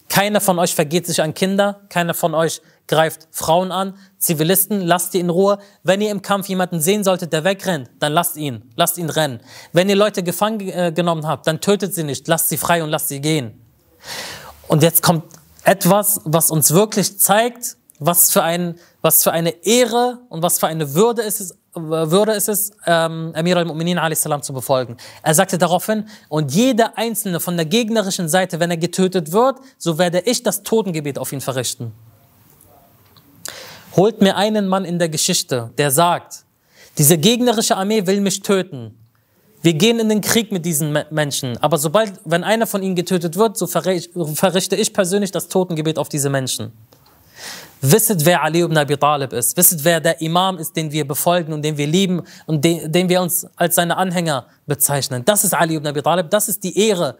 keiner 0.09 0.41
von 0.41 0.59
euch 0.59 0.75
vergeht 0.75 1.07
sich 1.07 1.23
an 1.23 1.35
Kinder, 1.35 1.81
keiner 1.89 2.15
von 2.15 2.35
euch 2.35 2.61
greift 2.91 3.29
Frauen 3.31 3.73
an, 3.73 3.95
Zivilisten, 4.19 4.83
lasst 4.83 5.15
die 5.15 5.21
in 5.21 5.31
Ruhe. 5.31 5.59
Wenn 5.85 6.01
ihr 6.01 6.11
im 6.11 6.23
Kampf 6.23 6.49
jemanden 6.49 6.81
sehen 6.81 7.05
solltet, 7.05 7.33
der 7.33 7.45
wegrennt, 7.45 7.89
dann 8.01 8.13
lasst 8.13 8.37
ihn, 8.37 8.71
lasst 8.77 8.99
ihn 8.99 9.09
rennen. 9.09 9.41
Wenn 9.73 9.89
ihr 9.89 9.97
Leute 9.97 10.23
gefangen 10.23 10.69
äh, 10.69 10.93
genommen 10.95 11.27
habt, 11.27 11.47
dann 11.47 11.61
tötet 11.61 11.95
sie 11.95 12.03
nicht, 12.03 12.27
lasst 12.29 12.49
sie 12.49 12.57
frei 12.59 12.83
und 12.83 12.91
lasst 12.91 13.09
sie 13.09 13.21
gehen. 13.21 13.65
Und 14.67 14.83
jetzt 14.83 15.03
kommt 15.03 15.25
etwas, 15.63 16.21
was 16.25 16.51
uns 16.51 16.75
wirklich 16.75 17.19
zeigt, 17.19 17.77
was 18.01 18.33
für, 18.33 18.43
ein, 18.43 18.75
was 19.03 19.23
für 19.23 19.31
eine 19.31 19.51
Ehre 19.65 20.19
und 20.29 20.43
was 20.43 20.59
für 20.59 20.67
eine 20.67 20.95
Würde 20.95 21.23
ist 21.23 21.41
es, 21.41 21.59
würde 21.75 22.33
es 22.33 22.49
ist, 22.49 22.75
ähm, 22.87 23.33
Amir 23.37 23.57
al-Mu'minin 23.57 23.99
a.s. 23.99 24.27
zu 24.45 24.53
befolgen. 24.53 24.97
Er 25.23 25.35
sagte 25.35 25.59
daraufhin, 25.59 26.09
und 26.29 26.53
jeder 26.53 26.99
Einzelne 26.99 27.39
von 27.39 27.57
der 27.57 27.67
gegnerischen 27.67 28.29
Seite, 28.29 28.59
wenn 28.59 28.71
er 28.71 28.79
getötet 28.79 29.31
wird, 29.31 29.61
so 29.79 29.97
werde 29.99 30.21
ich 30.21 30.43
das 30.43 30.65
Totengebet 30.65 31.19
auf 31.19 31.33
ihn 31.33 31.41
verrichten. 31.41 31.93
Holt 33.97 34.21
mir 34.21 34.37
einen 34.37 34.69
Mann 34.69 34.85
in 34.85 34.99
der 34.99 35.09
Geschichte, 35.09 35.71
der 35.79 35.91
sagt, 35.91 36.45
diese 36.99 37.19
gegnerische 37.19 37.77
Armee 37.77 38.07
will 38.07 38.21
mich 38.21 38.43
töten. 38.43 38.97
Wir 39.63 39.75
gehen 39.75 39.99
in 39.99 40.09
den 40.09 40.21
Krieg 40.21 40.53
mit 40.53 40.65
diesen 40.65 40.97
Menschen. 41.11 41.59
Aber 41.59 41.77
sobald, 41.77 42.15
wenn 42.25 42.45
einer 42.45 42.67
von 42.67 42.83
ihnen 42.83 42.95
getötet 42.95 43.37
wird, 43.37 43.59
so 43.59 43.67
verrichte 43.67 44.77
ich 44.77 44.93
persönlich 44.93 45.31
das 45.33 45.49
Totengebet 45.49 45.99
auf 45.99 46.09
diese 46.09 46.31
Menschen. 46.31 46.73
Wisset, 47.83 48.25
wer 48.25 48.43
Ali 48.43 48.61
ibn 48.61 48.77
Abi 48.77 48.97
Talib 48.97 49.33
ist. 49.33 49.57
Wisset, 49.57 49.83
wer 49.85 50.01
der 50.01 50.21
Imam 50.21 50.59
ist, 50.59 50.77
den 50.77 50.93
wir 50.93 51.07
befolgen 51.07 51.53
und 51.53 51.63
den 51.63 51.77
wir 51.77 51.87
lieben 51.87 52.23
und 52.47 52.63
den, 52.65 52.93
den 52.93 53.09
wir 53.09 53.23
uns 53.23 53.47
als 53.57 53.75
seine 53.75 53.97
Anhänger 53.97 54.47
bezeichnen. 54.67 55.25
Das 55.25 55.45
ist 55.45 55.55
Ali 55.55 55.77
ibn 55.77 55.87
Abi 55.87 56.03
Talib. 56.03 56.31
Das 56.31 56.49
ist 56.49 56.63
die 56.63 56.79
Ehre 56.89 57.17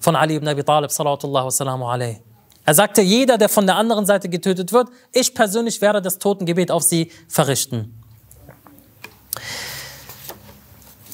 von 0.00 0.16
Ali 0.16 0.34
ibn 0.36 0.48
Abi 0.48 0.64
Talib, 0.64 0.90
sallallahu 0.90 1.48
alaihi 1.84 2.18
er 2.66 2.74
sagte, 2.74 3.00
jeder, 3.00 3.38
der 3.38 3.48
von 3.48 3.64
der 3.64 3.76
anderen 3.76 4.06
Seite 4.06 4.28
getötet 4.28 4.72
wird, 4.72 4.88
ich 5.12 5.34
persönlich 5.34 5.80
werde 5.80 6.02
das 6.02 6.18
Totengebet 6.18 6.72
auf 6.72 6.82
sie 6.82 7.12
verrichten. 7.28 8.02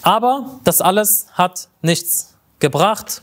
Aber 0.01 0.59
das 0.65 0.81
alles 0.81 1.27
hat 1.35 1.69
nichts 1.83 2.35
gebracht. 2.59 3.23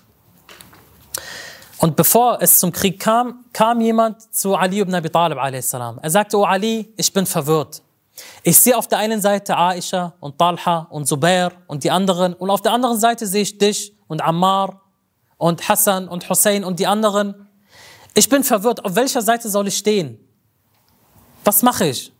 Und 1.79 1.95
bevor 1.95 2.39
es 2.41 2.59
zum 2.59 2.71
Krieg 2.71 2.99
kam, 2.99 3.45
kam 3.51 3.81
jemand 3.81 4.33
zu 4.33 4.55
Ali 4.55 4.79
ibn 4.79 4.93
Abi 4.93 5.09
Talib 5.09 5.39
a.s. 5.39 5.73
Er 5.73 6.09
sagte, 6.09 6.37
oh 6.37 6.43
Ali, 6.43 6.93
ich 6.97 7.11
bin 7.11 7.25
verwirrt. 7.25 7.81
Ich 8.43 8.59
sehe 8.59 8.77
auf 8.77 8.87
der 8.87 8.99
einen 8.99 9.21
Seite 9.21 9.57
Aisha 9.57 10.13
und 10.19 10.37
Talha 10.37 10.87
und 10.91 11.07
Zubair 11.07 11.51
und 11.67 11.83
die 11.83 11.89
anderen 11.89 12.33
und 12.33 12.49
auf 12.49 12.61
der 12.61 12.73
anderen 12.73 12.99
Seite 12.99 13.25
sehe 13.25 13.41
ich 13.41 13.57
dich 13.57 13.93
und 14.07 14.21
Ammar 14.21 14.81
und 15.37 15.67
Hassan 15.67 16.07
und 16.07 16.29
Hussein 16.29 16.63
und 16.63 16.79
die 16.79 16.85
anderen 16.85 17.48
ich 18.13 18.29
bin 18.29 18.43
verwirrt, 18.43 18.83
auf 18.83 18.95
welcher 18.95 19.21
Seite 19.21 19.49
soll 19.49 19.67
ich 19.67 19.77
stehen? 19.77 20.19
Was 21.43 21.63
mache 21.63 21.85
ich? 21.87 22.11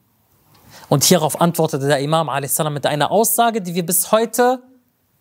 Und 0.88 1.04
hierauf 1.04 1.40
antwortete 1.40 1.88
der 1.88 2.00
Imam 2.00 2.30
a.s. 2.30 2.60
mit 2.70 2.86
einer 2.86 3.12
Aussage, 3.12 3.62
die 3.62 3.76
wir 3.76 3.86
bis 3.86 4.12
heute 4.12 4.64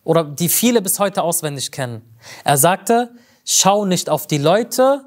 oder 0.04 0.24
die 0.24 0.48
viele 0.48 0.80
bis 0.80 0.98
heute 0.98 1.22
auswendig 1.22 1.70
kennen. 1.70 2.02
Er 2.44 2.56
sagte, 2.56 3.10
schau 3.44 3.84
nicht 3.84 4.08
auf 4.08 4.26
die 4.26 4.38
Leute 4.38 5.04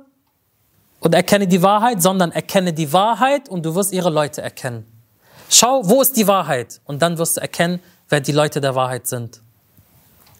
und 1.00 1.16
erkenne 1.16 1.48
die 1.48 1.64
Wahrheit, 1.64 2.02
sondern 2.02 2.32
erkenne 2.32 2.74
die 2.74 2.94
Wahrheit 2.94 3.50
und 3.50 3.66
du 3.66 3.74
wirst 3.74 3.92
ihre 3.92 4.12
Leute 4.12 4.42
erkennen. 4.42 4.86
Schau, 5.50 5.82
wo 5.90 6.02
ist 6.02 6.16
die 6.16 6.28
Wahrheit? 6.28 6.80
Und 6.86 7.02
dann 7.02 7.18
wirst 7.18 7.38
du 7.38 7.42
erkennen, 7.42 7.82
wer 8.10 8.22
die 8.22 8.32
Leute 8.32 8.62
der 8.62 8.76
Wahrheit 8.76 9.08
sind. 9.08 9.42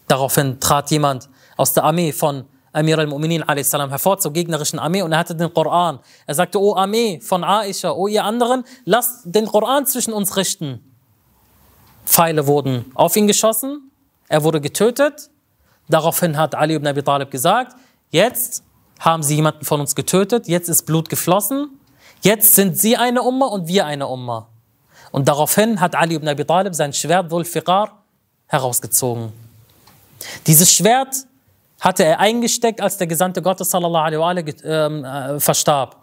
Daraufhin 0.06 0.60
trat 0.60 0.90
jemand 0.90 1.28
aus 1.56 1.72
der 1.72 1.84
Armee 1.84 2.12
von 2.12 2.44
Amir 2.72 2.98
al-Mu'minin 2.98 3.42
a.s. 3.46 3.72
hervor 3.72 4.18
zur 4.18 4.32
gegnerischen 4.32 4.78
Armee 4.78 5.02
und 5.02 5.12
er 5.12 5.18
hatte 5.18 5.34
den 5.34 5.52
Koran. 5.52 5.98
Er 6.26 6.34
sagte, 6.34 6.60
O 6.60 6.74
Armee 6.74 7.20
von 7.20 7.44
Aisha, 7.44 7.90
O 7.92 8.08
ihr 8.08 8.24
anderen, 8.24 8.64
lasst 8.84 9.22
den 9.24 9.46
Koran 9.46 9.86
zwischen 9.86 10.12
uns 10.12 10.36
richten. 10.36 10.82
Pfeile 12.06 12.46
wurden 12.46 12.90
auf 12.94 13.14
ihn 13.16 13.26
geschossen, 13.26 13.90
er 14.28 14.42
wurde 14.42 14.60
getötet. 14.60 15.30
Daraufhin 15.88 16.36
hat 16.36 16.54
Ali 16.54 16.74
ibn 16.74 16.86
Abi 16.86 17.02
Talib 17.02 17.30
gesagt, 17.30 17.76
jetzt 18.10 18.64
haben 18.98 19.22
sie 19.22 19.36
jemanden 19.36 19.64
von 19.64 19.80
uns 19.80 19.94
getötet, 19.94 20.48
jetzt 20.48 20.68
ist 20.68 20.84
Blut 20.84 21.08
geflossen, 21.08 21.78
jetzt 22.22 22.54
sind 22.54 22.78
sie 22.78 22.96
eine 22.96 23.22
Umma 23.22 23.46
und 23.46 23.66
wir 23.68 23.84
eine 23.84 24.06
Umma. 24.06 24.48
Und 25.10 25.28
daraufhin 25.28 25.80
hat 25.80 25.94
Ali 25.94 26.14
ibn 26.14 26.28
Abi 26.28 26.44
Talib 26.44 26.74
sein 26.74 26.92
Schwert 26.92 27.30
Dhul 27.30 27.44
Fiqar 27.44 28.02
herausgezogen. 28.46 29.32
Dieses 30.46 30.72
Schwert 30.72 31.26
hatte 31.82 32.04
er 32.04 32.20
eingesteckt, 32.20 32.80
als 32.80 32.96
der 32.96 33.08
Gesandte 33.08 33.42
Gottes 33.42 33.70
sallallahu 33.70 34.20
alaihi 34.22 34.46
wa 34.54 34.64
ähm, 34.64 35.04
äh, 35.04 35.40
verstarb. 35.40 35.96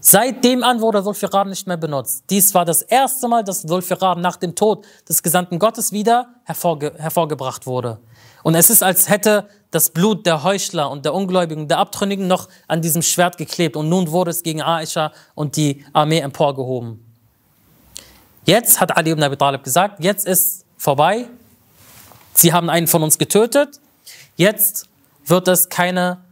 Seitdem 0.00 0.64
an 0.64 0.80
wurde 0.80 1.02
Dhulfiqar 1.02 1.44
nicht 1.44 1.66
mehr 1.66 1.76
benutzt. 1.76 2.24
Dies 2.28 2.52
war 2.54 2.64
das 2.64 2.82
erste 2.82 3.28
Mal, 3.28 3.44
dass 3.44 3.62
Dhulfiqar 3.62 4.16
nach 4.16 4.36
dem 4.36 4.54
Tod 4.54 4.84
des 5.08 5.22
Gesandten 5.22 5.58
Gottes 5.58 5.92
wieder 5.92 6.26
hervorge 6.44 6.92
hervorgebracht 6.96 7.66
wurde. 7.66 7.98
Und 8.42 8.54
es 8.54 8.68
ist, 8.70 8.82
als 8.82 9.08
hätte 9.08 9.46
das 9.70 9.90
Blut 9.90 10.26
der 10.26 10.42
Heuchler 10.42 10.90
und 10.90 11.04
der 11.04 11.14
Ungläubigen, 11.14 11.68
der 11.68 11.78
Abtrünnigen 11.78 12.26
noch 12.26 12.48
an 12.66 12.82
diesem 12.82 13.02
Schwert 13.02 13.36
geklebt. 13.36 13.76
Und 13.76 13.88
nun 13.88 14.10
wurde 14.10 14.32
es 14.32 14.42
gegen 14.42 14.62
Aisha 14.62 15.12
und 15.34 15.56
die 15.56 15.84
Armee 15.92 16.18
emporgehoben. 16.18 17.04
Jetzt 18.46 18.80
hat 18.80 18.96
Ali 18.96 19.10
ibn 19.10 19.22
Abi 19.22 19.36
Talib 19.36 19.62
gesagt, 19.62 20.02
jetzt 20.02 20.26
ist 20.26 20.64
vorbei. 20.78 21.26
Sie 22.34 22.52
haben 22.52 22.70
einen 22.70 22.88
von 22.88 23.02
uns 23.02 23.18
getötet. 23.18 23.78
Jetzt 24.40 24.88
wird 25.26 25.48
es 25.48 25.68
keine, 25.68 26.24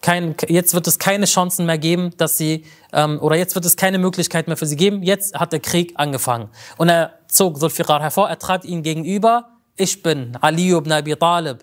kein, 0.00 0.34
jetzt 0.48 0.74
wird 0.74 0.88
es 0.88 0.98
keine 0.98 1.26
Chancen 1.26 1.64
mehr 1.64 1.78
geben, 1.78 2.10
dass 2.16 2.36
sie, 2.36 2.64
ähm, 2.92 3.20
oder 3.20 3.36
jetzt 3.36 3.54
wird 3.54 3.64
es 3.64 3.76
keine 3.76 3.98
Möglichkeit 3.98 4.48
mehr 4.48 4.56
für 4.56 4.66
sie 4.66 4.74
geben. 4.74 5.04
Jetzt 5.04 5.38
hat 5.38 5.52
der 5.52 5.60
Krieg 5.60 5.92
angefangen. 5.94 6.48
Und 6.76 6.88
er 6.88 7.20
zog 7.28 7.60
Zulfiqar 7.60 8.02
hervor, 8.02 8.28
er 8.28 8.40
trat 8.40 8.64
ihnen 8.64 8.82
gegenüber. 8.82 9.48
Ich 9.76 10.02
bin 10.02 10.36
Ali 10.40 10.72
ibn 10.72 10.90
Abi 10.90 11.14
Talib. 11.14 11.58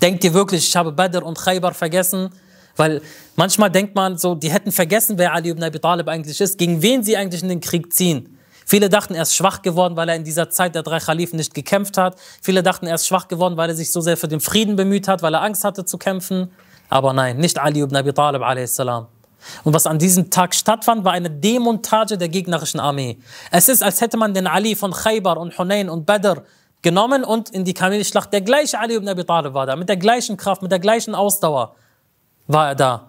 Denkt 0.00 0.22
ihr 0.22 0.34
wirklich, 0.34 0.68
ich 0.68 0.76
habe 0.76 0.92
Badr 0.92 1.24
und 1.24 1.36
Khaybar 1.36 1.74
vergessen? 1.74 2.30
Weil 2.76 3.02
manchmal 3.34 3.72
denkt 3.72 3.96
man 3.96 4.18
so, 4.18 4.36
die 4.36 4.52
hätten 4.52 4.70
vergessen, 4.70 5.18
wer 5.18 5.32
Ali 5.32 5.48
ibn 5.48 5.64
Abi 5.64 5.80
Talib 5.80 6.06
eigentlich 6.06 6.40
ist, 6.40 6.58
gegen 6.58 6.80
wen 6.80 7.02
sie 7.02 7.16
eigentlich 7.16 7.42
in 7.42 7.48
den 7.48 7.60
Krieg 7.60 7.92
ziehen. 7.92 8.38
Viele 8.66 8.88
dachten, 8.88 9.14
er 9.14 9.22
ist 9.22 9.34
schwach 9.34 9.62
geworden, 9.62 9.96
weil 9.96 10.08
er 10.08 10.16
in 10.16 10.24
dieser 10.24 10.50
Zeit 10.50 10.74
der 10.74 10.82
drei 10.82 10.98
Khalifen 10.98 11.36
nicht 11.36 11.54
gekämpft 11.54 11.98
hat. 11.98 12.16
Viele 12.40 12.62
dachten, 12.62 12.86
er 12.86 12.94
ist 12.94 13.06
schwach 13.06 13.28
geworden, 13.28 13.56
weil 13.56 13.68
er 13.68 13.74
sich 13.74 13.90
so 13.90 14.00
sehr 14.00 14.16
für 14.16 14.28
den 14.28 14.40
Frieden 14.40 14.76
bemüht 14.76 15.08
hat, 15.08 15.22
weil 15.22 15.34
er 15.34 15.42
Angst 15.42 15.64
hatte 15.64 15.84
zu 15.84 15.98
kämpfen. 15.98 16.50
Aber 16.88 17.12
nein, 17.12 17.38
nicht 17.38 17.58
Ali 17.58 17.80
ibn 17.80 17.96
Abi 17.96 18.12
Talib 18.12 18.42
a.s. 18.42 18.78
Und 19.64 19.74
was 19.74 19.86
an 19.86 19.98
diesem 19.98 20.30
Tag 20.30 20.54
stattfand, 20.54 21.04
war 21.04 21.12
eine 21.12 21.30
Demontage 21.30 22.16
der 22.18 22.28
gegnerischen 22.28 22.80
Armee. 22.80 23.18
Es 23.50 23.68
ist, 23.68 23.82
als 23.82 24.00
hätte 24.00 24.16
man 24.16 24.34
den 24.34 24.46
Ali 24.46 24.76
von 24.76 24.92
Khaybar 24.92 25.38
und 25.38 25.56
Hunayn 25.58 25.88
und 25.88 26.06
Badr 26.06 26.42
genommen 26.82 27.24
und 27.24 27.50
in 27.50 27.64
die 27.64 27.74
Kamelschlacht. 27.74 28.32
Der 28.32 28.40
gleiche 28.40 28.78
Ali 28.78 28.94
ibn 28.94 29.08
Abi 29.08 29.24
Talib 29.24 29.54
war 29.54 29.66
da, 29.66 29.76
mit 29.76 29.88
der 29.88 29.96
gleichen 29.96 30.36
Kraft, 30.36 30.62
mit 30.62 30.70
der 30.70 30.80
gleichen 30.80 31.14
Ausdauer 31.14 31.74
war 32.46 32.68
er 32.68 32.74
da. 32.74 33.08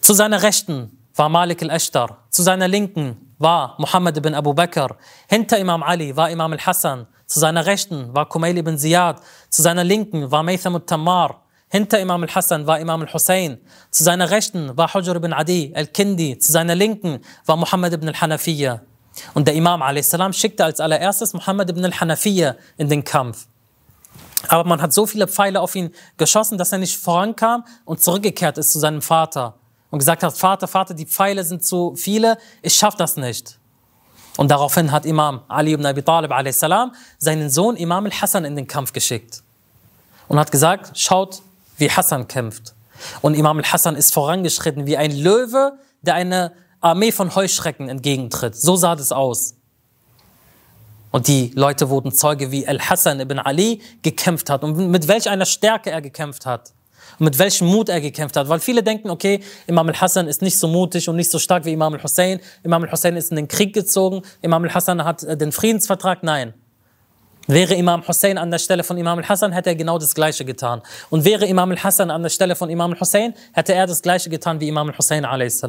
Zu 0.00 0.12
seiner 0.12 0.42
Rechten 0.42 0.98
war 1.14 1.28
Malik 1.28 1.62
al-Ashtar, 1.62 2.18
zu 2.30 2.42
seiner 2.42 2.68
Linken 2.68 3.23
war 3.38 3.76
Muhammad 3.78 4.16
ibn 4.16 4.34
Abu 4.34 4.54
Bakr, 4.54 4.96
hinter 5.28 5.58
Imam 5.58 5.82
Ali 5.82 6.16
war 6.16 6.30
Imam 6.30 6.52
al-Hassan, 6.52 7.06
zu 7.26 7.40
seiner 7.40 7.66
Rechten 7.66 8.14
war 8.14 8.28
Kumail 8.28 8.56
ibn 8.58 8.78
Ziyad, 8.78 9.20
zu 9.48 9.62
seiner 9.62 9.84
Linken 9.84 10.30
war 10.30 10.42
Maytham 10.42 10.74
al-Tammar, 10.76 11.42
hinter 11.68 12.00
Imam 12.00 12.22
al-Hassan 12.22 12.66
war 12.66 12.78
Imam 12.78 13.02
al-Hussein, 13.02 13.58
zu 13.90 14.04
seiner 14.04 14.30
Rechten 14.30 14.76
war 14.76 14.92
Hujr 14.92 15.16
ibn 15.16 15.32
Adi 15.32 15.72
al-Kindi, 15.74 16.38
zu 16.38 16.52
seiner 16.52 16.74
Linken 16.74 17.20
war 17.46 17.56
Muhammad 17.56 17.92
ibn 17.92 18.08
al-Hanafiya. 18.08 18.82
Und 19.32 19.46
der 19.46 19.54
Imam 19.54 19.80
a.s. 19.80 20.16
schickte 20.32 20.64
als 20.64 20.80
allererstes 20.80 21.34
Muhammad 21.34 21.70
ibn 21.70 21.84
al-Hanafiya 21.84 22.56
in 22.76 22.88
den 22.88 23.04
Kampf. 23.04 23.46
Aber 24.48 24.68
man 24.68 24.82
hat 24.82 24.92
so 24.92 25.06
viele 25.06 25.28
Pfeile 25.28 25.60
auf 25.60 25.74
ihn 25.74 25.90
geschossen, 26.16 26.58
dass 26.58 26.72
er 26.72 26.78
nicht 26.78 26.98
vorankam 26.98 27.64
und 27.84 28.02
zurückgekehrt 28.02 28.58
ist 28.58 28.72
zu 28.72 28.78
seinem 28.78 29.02
Vater 29.02 29.54
und 29.94 30.00
gesagt 30.00 30.24
hat, 30.24 30.36
Vater, 30.36 30.66
Vater, 30.66 30.92
die 30.92 31.06
Pfeile 31.06 31.44
sind 31.44 31.64
zu 31.64 31.94
viele, 31.94 32.36
ich 32.62 32.74
schaffe 32.74 32.96
das 32.98 33.16
nicht. 33.16 33.60
Und 34.36 34.50
daraufhin 34.50 34.90
hat 34.90 35.06
Imam 35.06 35.42
Ali 35.46 35.72
ibn 35.72 35.86
Abi 35.86 36.02
Talib 36.02 36.32
a.s. 36.32 36.64
seinen 37.18 37.48
Sohn 37.48 37.76
Imam 37.76 38.04
al-Hassan 38.04 38.44
in 38.44 38.56
den 38.56 38.66
Kampf 38.66 38.92
geschickt 38.92 39.44
und 40.26 40.36
hat 40.36 40.50
gesagt, 40.50 40.98
schaut, 40.98 41.42
wie 41.76 41.88
Hassan 41.88 42.26
kämpft. 42.26 42.74
Und 43.22 43.34
Imam 43.34 43.56
al-Hassan 43.58 43.94
ist 43.94 44.12
vorangeschritten 44.12 44.84
wie 44.84 44.96
ein 44.96 45.12
Löwe, 45.12 45.78
der 46.02 46.14
eine 46.14 46.50
Armee 46.80 47.12
von 47.12 47.32
Heuschrecken 47.32 47.88
entgegentritt. 47.88 48.56
So 48.56 48.74
sah 48.74 48.96
das 48.96 49.12
aus. 49.12 49.54
Und 51.12 51.28
die 51.28 51.52
Leute 51.54 51.88
wurden 51.88 52.10
Zeuge, 52.10 52.50
wie 52.50 52.66
Al-Hassan 52.66 53.20
ibn 53.20 53.38
Ali 53.38 53.80
gekämpft 54.02 54.50
hat 54.50 54.64
und 54.64 54.76
mit 54.90 55.06
welch 55.06 55.30
einer 55.30 55.46
Stärke 55.46 55.92
er 55.92 56.02
gekämpft 56.02 56.46
hat. 56.46 56.72
Und 57.18 57.24
mit 57.26 57.38
welchem 57.38 57.68
Mut 57.68 57.88
er 57.88 58.00
gekämpft 58.00 58.36
hat. 58.36 58.48
Weil 58.48 58.60
viele 58.60 58.82
denken, 58.82 59.10
okay, 59.10 59.40
Imam 59.66 59.88
al-Hassan 59.88 60.28
ist 60.28 60.42
nicht 60.42 60.58
so 60.58 60.68
mutig 60.68 61.08
und 61.08 61.16
nicht 61.16 61.30
so 61.30 61.38
stark 61.38 61.64
wie 61.64 61.72
Imam 61.72 61.94
al-Hussein. 61.94 62.40
Imam 62.62 62.82
al-Hussein 62.82 63.16
ist 63.16 63.30
in 63.30 63.36
den 63.36 63.48
Krieg 63.48 63.72
gezogen. 63.72 64.22
Imam 64.42 64.62
al-Hassan 64.64 65.04
hat 65.04 65.22
äh, 65.22 65.36
den 65.36 65.52
Friedensvertrag. 65.52 66.22
Nein. 66.22 66.54
Wäre 67.46 67.74
Imam 67.74 68.06
Hussein 68.06 68.38
an 68.38 68.50
der 68.50 68.58
Stelle 68.58 68.84
von 68.84 68.96
Imam 68.96 69.18
al-Hassan, 69.18 69.52
hätte 69.52 69.70
er 69.70 69.76
genau 69.76 69.98
das 69.98 70.14
Gleiche 70.14 70.44
getan. 70.44 70.80
Und 71.10 71.24
wäre 71.24 71.44
Imam 71.44 71.70
al-Hassan 71.70 72.10
an 72.10 72.22
der 72.22 72.30
Stelle 72.30 72.56
von 72.56 72.70
Imam 72.70 72.92
al-Hussein, 72.92 73.34
hätte 73.52 73.74
er 73.74 73.86
das 73.86 74.00
Gleiche 74.00 74.30
getan 74.30 74.60
wie 74.60 74.68
Imam 74.68 74.88
al-Hussein 74.88 75.24
a.s. 75.26 75.62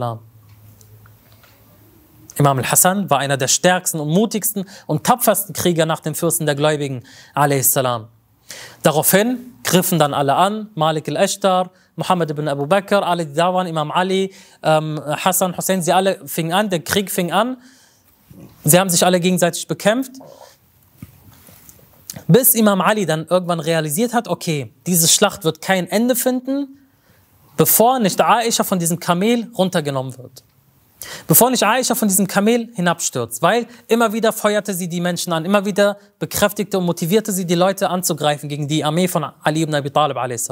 Imam 2.38 2.58
al-Hassan 2.58 3.10
war 3.10 3.20
einer 3.20 3.38
der 3.38 3.48
stärksten 3.48 4.00
und 4.00 4.10
mutigsten 4.10 4.66
und 4.88 5.06
tapfersten 5.06 5.54
Krieger 5.54 5.86
nach 5.86 6.00
dem 6.00 6.16
Fürsten 6.16 6.46
der 6.46 6.56
Gläubigen, 6.56 7.04
a.s. 7.34 7.78
Daraufhin 8.84 9.54
griffen 9.64 10.00
dann 10.00 10.14
alle 10.14 10.36
an, 10.36 10.70
Malik 10.76 11.10
al-Ashtar, 11.10 11.72
Muhammad 11.96 12.30
ibn 12.30 12.48
Abu 12.48 12.66
Bakr, 12.66 13.04
Ali 13.04 13.26
Dawan, 13.34 13.68
Imam 13.68 13.92
Ali, 13.92 14.34
ähm, 14.64 15.02
Hassan, 15.06 15.58
Hussein, 15.58 15.82
sie 15.82 15.94
alle 15.94 16.20
fingen 16.28 16.54
an, 16.54 16.70
der 16.70 16.82
Krieg 16.82 17.10
fing 17.10 17.32
an. 17.32 17.58
Sie 18.64 18.80
haben 18.80 18.90
sich 18.90 19.06
alle 19.06 19.20
gegenseitig 19.20 19.68
bekämpft. 19.68 20.12
Bis 22.28 22.54
Imam 22.54 22.82
Ali 22.82 23.06
dann 23.06 23.28
irgendwann 23.28 23.60
realisiert 23.60 24.14
hat, 24.14 24.28
okay, 24.28 24.72
diese 24.86 25.08
Schlacht 25.08 25.44
wird 25.44 25.62
kein 25.62 25.88
Ende 25.88 26.16
finden, 26.16 26.80
bevor 27.58 28.00
nicht 28.00 28.20
Aisha 28.22 28.64
von 28.64 28.80
diesem 28.80 29.00
Kamel 29.00 29.50
runtergenommen 29.58 30.18
wird. 30.18 30.44
Bevor 31.28 31.52
nicht 31.52 31.64
Aisha 31.64 31.96
von 31.96 32.08
diesem 32.08 32.28
Kamel 32.28 32.70
hinabstürzt, 32.74 33.42
weil 33.42 33.68
immer 33.88 34.14
wieder 34.14 34.32
feuerte 34.32 34.74
sie 34.74 34.88
die 34.88 35.02
Menschen 35.02 35.34
an, 35.34 35.46
immer 35.46 35.66
wieder 35.66 35.98
bekräftigte 36.20 36.78
und 36.78 36.86
motivierte 36.86 37.32
sie 37.32 37.46
die 37.46 37.56
Leute 37.56 37.90
anzugreifen 37.90 38.50
gegen 38.50 38.68
die 38.68 38.84
Armee 38.84 39.08
von 39.08 39.26
Ali 39.44 39.64
ibn 39.64 39.76
Abi 39.76 39.92
Talib 39.92 40.18
a.s. 40.18 40.50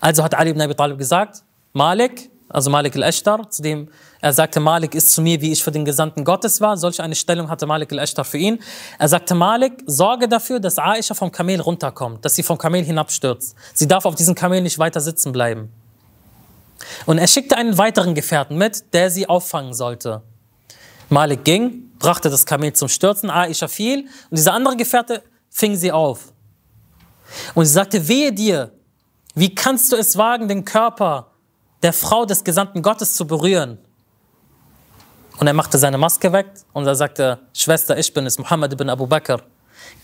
Also 0.00 0.22
hat 0.22 0.34
Ali 0.34 0.50
ibn 0.50 0.60
Abi 0.60 0.74
Talib 0.74 0.98
gesagt, 0.98 1.42
Malik, 1.72 2.30
also 2.48 2.70
Malik 2.70 2.94
al-Ashtar, 2.96 3.50
zu 3.50 3.62
dem 3.62 3.88
er 4.20 4.32
sagte, 4.32 4.60
Malik 4.60 4.94
ist 4.94 5.12
zu 5.12 5.20
mir, 5.20 5.40
wie 5.40 5.52
ich 5.52 5.62
für 5.62 5.72
den 5.72 5.84
Gesandten 5.84 6.24
Gottes 6.24 6.60
war. 6.60 6.76
Solch 6.76 7.00
eine 7.00 7.14
Stellung 7.14 7.50
hatte 7.50 7.66
Malik 7.66 7.92
al-Ashtar 7.92 8.24
für 8.24 8.38
ihn. 8.38 8.58
Er 8.98 9.08
sagte, 9.08 9.34
Malik, 9.34 9.82
sorge 9.86 10.28
dafür, 10.28 10.60
dass 10.60 10.78
Aisha 10.78 11.14
vom 11.14 11.30
Kamel 11.30 11.60
runterkommt, 11.60 12.24
dass 12.24 12.34
sie 12.34 12.42
vom 12.42 12.56
Kamel 12.56 12.84
hinabstürzt. 12.84 13.54
Sie 13.74 13.86
darf 13.86 14.04
auf 14.04 14.14
diesem 14.14 14.34
Kamel 14.34 14.62
nicht 14.62 14.78
weiter 14.78 15.00
sitzen 15.00 15.32
bleiben. 15.32 15.70
Und 17.06 17.18
er 17.18 17.26
schickte 17.26 17.56
einen 17.56 17.78
weiteren 17.78 18.14
Gefährten 18.14 18.58
mit, 18.58 18.92
der 18.92 19.10
sie 19.10 19.28
auffangen 19.28 19.74
sollte. 19.74 20.22
Malik 21.08 21.44
ging, 21.44 21.90
brachte 21.98 22.30
das 22.30 22.46
Kamel 22.46 22.72
zum 22.72 22.88
Stürzen, 22.88 23.30
Aisha 23.30 23.68
fiel 23.68 24.08
und 24.30 24.38
dieser 24.38 24.52
andere 24.52 24.76
Gefährte 24.76 25.22
fing 25.50 25.76
sie 25.76 25.92
auf. 25.92 26.32
Und 27.54 27.64
sie 27.64 27.72
sagte, 27.72 28.08
wehe 28.08 28.32
dir, 28.32 28.72
wie 29.34 29.54
kannst 29.54 29.92
du 29.92 29.96
es 29.96 30.16
wagen, 30.16 30.48
den 30.48 30.64
Körper 30.64 31.32
der 31.82 31.92
Frau 31.92 32.24
des 32.24 32.42
Gesandten 32.42 32.82
Gottes 32.82 33.14
zu 33.14 33.26
berühren? 33.26 33.78
Und 35.38 35.46
er 35.46 35.52
machte 35.52 35.78
seine 35.78 35.98
Maske 35.98 36.32
weg 36.32 36.46
und 36.72 36.86
er 36.86 36.94
sagte, 36.94 37.38
Schwester, 37.52 37.98
ich 37.98 38.12
bin 38.12 38.26
es, 38.26 38.38
Muhammad 38.38 38.72
ibn 38.72 38.88
Abu 38.88 39.06
Bakr. 39.06 39.42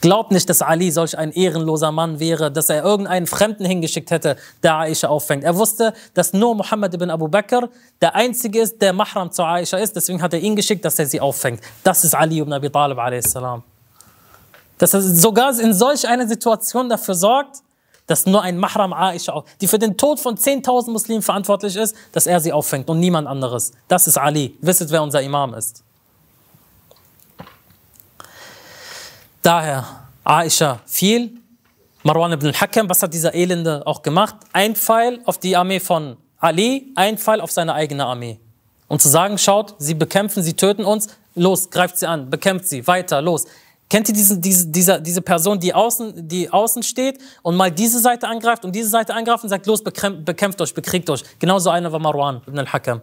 Glaubt 0.00 0.32
nicht, 0.32 0.48
dass 0.48 0.62
Ali 0.62 0.90
solch 0.90 1.16
ein 1.16 1.32
ehrenloser 1.32 1.92
Mann 1.92 2.18
wäre, 2.18 2.50
dass 2.50 2.68
er 2.68 2.82
irgendeinen 2.82 3.26
Fremden 3.26 3.64
hingeschickt 3.64 4.10
hätte, 4.10 4.36
der 4.62 4.76
Aisha 4.78 5.08
auffängt. 5.08 5.44
Er 5.44 5.56
wusste, 5.56 5.94
dass 6.14 6.32
nur 6.32 6.54
Muhammad 6.54 6.94
ibn 6.94 7.10
Abu 7.10 7.28
Bakr 7.28 7.68
der 8.00 8.14
Einzige 8.14 8.60
ist, 8.60 8.80
der 8.82 8.92
Mahram 8.92 9.30
zu 9.30 9.44
Aisha 9.44 9.76
ist. 9.78 9.94
Deswegen 9.94 10.20
hat 10.22 10.32
er 10.32 10.40
ihn 10.40 10.56
geschickt, 10.56 10.84
dass 10.84 10.98
er 10.98 11.06
sie 11.06 11.20
auffängt. 11.20 11.60
Das 11.84 12.04
ist 12.04 12.14
Ali 12.14 12.40
ibn 12.40 12.52
Abi 12.52 12.70
Talib 12.70 12.98
a.s. 12.98 13.34
Dass 14.78 14.94
er 14.94 15.00
sogar 15.00 15.58
in 15.60 15.72
solch 15.72 16.06
einer 16.08 16.26
Situation 16.26 16.88
dafür 16.88 17.14
sorgt, 17.14 17.58
dass 18.06 18.26
nur 18.26 18.42
ein 18.42 18.58
Mahram 18.58 18.92
Aisha, 18.92 19.44
die 19.60 19.68
für 19.68 19.78
den 19.78 19.96
Tod 19.96 20.20
von 20.20 20.36
10.000 20.36 20.90
Muslimen 20.90 21.22
verantwortlich 21.22 21.76
ist, 21.76 21.94
dass 22.12 22.26
er 22.26 22.40
sie 22.40 22.52
auffängt 22.52 22.88
und 22.90 22.98
niemand 22.98 23.28
anderes. 23.28 23.72
Das 23.88 24.06
ist 24.06 24.18
Ali. 24.18 24.56
Wisset, 24.60 24.90
wer 24.90 25.02
unser 25.02 25.22
Imam 25.22 25.54
ist. 25.54 25.84
Daher, 29.42 29.84
Aisha 30.22 30.80
fiel, 30.86 31.32
Marwan 32.04 32.32
ibn 32.32 32.46
al-Hakam, 32.46 32.88
was 32.88 33.02
hat 33.02 33.12
dieser 33.12 33.34
Elende 33.34 33.84
auch 33.84 34.02
gemacht? 34.02 34.36
Ein 34.52 34.76
Pfeil 34.76 35.20
auf 35.24 35.38
die 35.38 35.56
Armee 35.56 35.80
von 35.80 36.16
Ali, 36.38 36.92
ein 36.94 37.18
Pfeil 37.18 37.40
auf 37.40 37.50
seine 37.50 37.74
eigene 37.74 38.06
Armee. 38.06 38.38
Und 38.86 39.02
zu 39.02 39.08
sagen, 39.08 39.38
schaut, 39.38 39.74
sie 39.78 39.94
bekämpfen, 39.94 40.44
sie 40.44 40.54
töten 40.54 40.84
uns, 40.84 41.08
los, 41.34 41.70
greift 41.70 41.98
sie 41.98 42.06
an, 42.06 42.30
bekämpft 42.30 42.68
sie, 42.68 42.86
weiter, 42.86 43.20
los. 43.20 43.46
Kennt 43.90 44.08
ihr 44.08 44.14
diesen, 44.14 44.40
diese, 44.40 44.68
diese, 44.68 45.02
diese 45.02 45.22
Person, 45.22 45.58
die 45.58 45.74
außen, 45.74 46.28
die 46.28 46.48
außen 46.48 46.84
steht 46.84 47.18
und 47.42 47.56
mal 47.56 47.70
diese 47.70 47.98
Seite 47.98 48.28
angreift 48.28 48.64
und 48.64 48.74
diese 48.74 48.88
Seite 48.88 49.12
angreift 49.12 49.42
und 49.42 49.50
sagt, 49.50 49.66
los, 49.66 49.82
bekämpft, 49.82 50.24
bekämpft 50.24 50.60
euch, 50.60 50.72
bekriegt 50.72 51.10
euch. 51.10 51.24
Genauso 51.40 51.70
einer 51.70 51.90
war 51.90 51.98
Marwan 51.98 52.42
ibn 52.46 52.60
al-Hakam. 52.60 53.02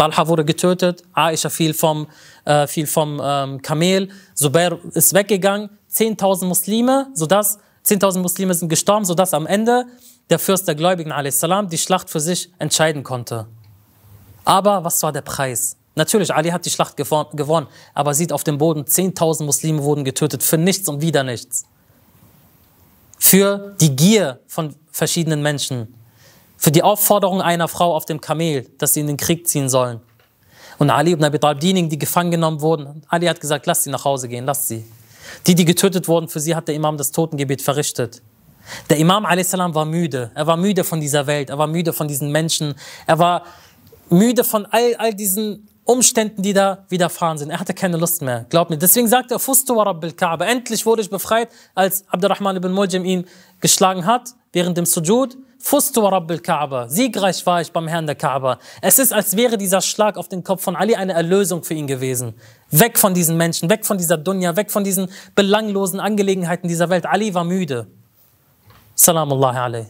Talha 0.00 0.28
wurde 0.28 0.46
getötet, 0.46 1.02
Aisha 1.12 1.50
fiel 1.50 1.74
vom, 1.74 2.06
äh, 2.46 2.66
fiel 2.66 2.86
vom 2.86 3.20
ähm, 3.22 3.60
Kamel, 3.60 4.08
Zubair 4.34 4.78
ist 4.94 5.12
weggegangen, 5.12 5.68
10.000 5.92 6.46
Muslime, 6.46 7.08
sodass 7.12 7.58
10.000 7.84 8.20
Muslime 8.20 8.54
sind 8.54 8.70
gestorben, 8.70 9.04
sodass 9.04 9.34
am 9.34 9.46
Ende 9.46 9.84
der 10.30 10.38
Fürst 10.38 10.66
der 10.66 10.74
Gläubigen 10.74 11.12
a.s. 11.12 11.44
die 11.70 11.76
Schlacht 11.76 12.08
für 12.08 12.20
sich 12.20 12.50
entscheiden 12.58 13.02
konnte. 13.02 13.46
Aber 14.46 14.84
was 14.84 15.02
war 15.02 15.12
der 15.12 15.20
Preis? 15.20 15.76
Natürlich, 15.96 16.32
Ali 16.32 16.48
hat 16.48 16.64
die 16.64 16.70
Schlacht 16.70 16.96
gewonnen, 16.96 17.66
aber 17.92 18.14
sieht 18.14 18.32
auf 18.32 18.42
dem 18.42 18.56
Boden, 18.56 18.84
10.000 18.84 19.44
Muslime 19.44 19.82
wurden 19.82 20.04
getötet 20.04 20.42
für 20.42 20.56
nichts 20.56 20.88
und 20.88 21.02
wieder 21.02 21.24
nichts. 21.24 21.66
Für 23.18 23.76
die 23.82 23.94
Gier 23.94 24.40
von 24.46 24.74
verschiedenen 24.90 25.42
Menschen, 25.42 25.94
für 26.60 26.70
die 26.70 26.82
Aufforderung 26.82 27.40
einer 27.40 27.68
Frau 27.68 27.96
auf 27.96 28.04
dem 28.04 28.20
Kamel, 28.20 28.66
dass 28.76 28.92
sie 28.92 29.00
in 29.00 29.06
den 29.06 29.16
Krieg 29.16 29.48
ziehen 29.48 29.70
sollen. 29.70 30.00
Und 30.78 30.90
Ali 30.90 31.12
ibn 31.12 31.24
Abi 31.24 31.38
Talib, 31.38 31.60
diejenigen, 31.60 31.88
die 31.88 31.98
gefangen 31.98 32.30
genommen 32.30 32.60
wurden, 32.60 33.02
Ali 33.08 33.26
hat 33.26 33.40
gesagt, 33.40 33.64
lass 33.66 33.82
sie 33.82 33.90
nach 33.90 34.04
Hause 34.04 34.28
gehen, 34.28 34.44
lass 34.44 34.68
sie. 34.68 34.84
Die, 35.46 35.54
die 35.54 35.64
getötet 35.64 36.06
wurden, 36.06 36.28
für 36.28 36.38
sie 36.38 36.54
hat 36.54 36.68
der 36.68 36.74
Imam 36.74 36.98
das 36.98 37.12
Totengebet 37.12 37.62
verrichtet. 37.62 38.20
Der 38.90 38.98
Imam 38.98 39.24
a.s. 39.24 39.52
war 39.54 39.84
müde. 39.86 40.30
Er 40.34 40.46
war 40.46 40.58
müde 40.58 40.84
von 40.84 41.00
dieser 41.00 41.26
Welt. 41.26 41.48
Er 41.48 41.56
war 41.56 41.66
müde 41.66 41.94
von 41.94 42.08
diesen 42.08 42.30
Menschen. 42.30 42.74
Er 43.06 43.18
war 43.18 43.44
müde 44.10 44.44
von 44.44 44.66
all, 44.66 44.94
all 44.96 45.14
diesen 45.14 45.66
Umständen, 45.84 46.42
die 46.42 46.52
da 46.52 46.84
widerfahren 46.90 47.38
sind. 47.38 47.50
Er 47.50 47.58
hatte 47.58 47.72
keine 47.72 47.96
Lust 47.96 48.20
mehr. 48.20 48.44
Glaub 48.50 48.68
mir. 48.68 48.76
Deswegen 48.76 49.08
sagt 49.08 49.30
er, 49.30 49.38
Fustu 49.38 49.74
wa 49.76 49.84
Rabbil 49.84 50.12
Kaaba. 50.12 50.44
Endlich 50.44 50.84
wurde 50.84 51.00
ich 51.00 51.08
befreit, 51.08 51.48
als 51.74 52.04
Abdurrahman 52.08 52.56
ibn 52.56 52.70
Muljam 52.70 53.04
ihn 53.06 53.24
geschlagen 53.60 54.04
hat, 54.04 54.34
während 54.52 54.76
dem 54.76 54.84
Sujud 54.84 55.38
Fustu 55.62 56.00
Rabbil 56.00 56.38
Kaaba, 56.38 56.88
siegreich 56.88 57.44
war 57.44 57.60
ich 57.60 57.70
beim 57.70 57.86
Herrn 57.86 58.06
der 58.06 58.14
Kaaba. 58.14 58.58
Es 58.80 58.98
ist, 58.98 59.12
als 59.12 59.36
wäre 59.36 59.58
dieser 59.58 59.82
Schlag 59.82 60.16
auf 60.16 60.26
den 60.26 60.42
Kopf 60.42 60.62
von 60.62 60.74
Ali 60.74 60.96
eine 60.96 61.12
Erlösung 61.12 61.62
für 61.64 61.74
ihn 61.74 61.86
gewesen. 61.86 62.32
Weg 62.70 62.98
von 62.98 63.12
diesen 63.12 63.36
Menschen, 63.36 63.68
weg 63.68 63.84
von 63.84 63.98
dieser 63.98 64.16
Dunya, 64.16 64.56
weg 64.56 64.70
von 64.70 64.84
diesen 64.84 65.10
belanglosen 65.34 66.00
Angelegenheiten 66.00 66.66
dieser 66.66 66.88
Welt. 66.88 67.04
Ali 67.04 67.34
war 67.34 67.44
müde. 67.44 67.88
Salamullahi 68.94 69.58
alayhi. 69.58 69.86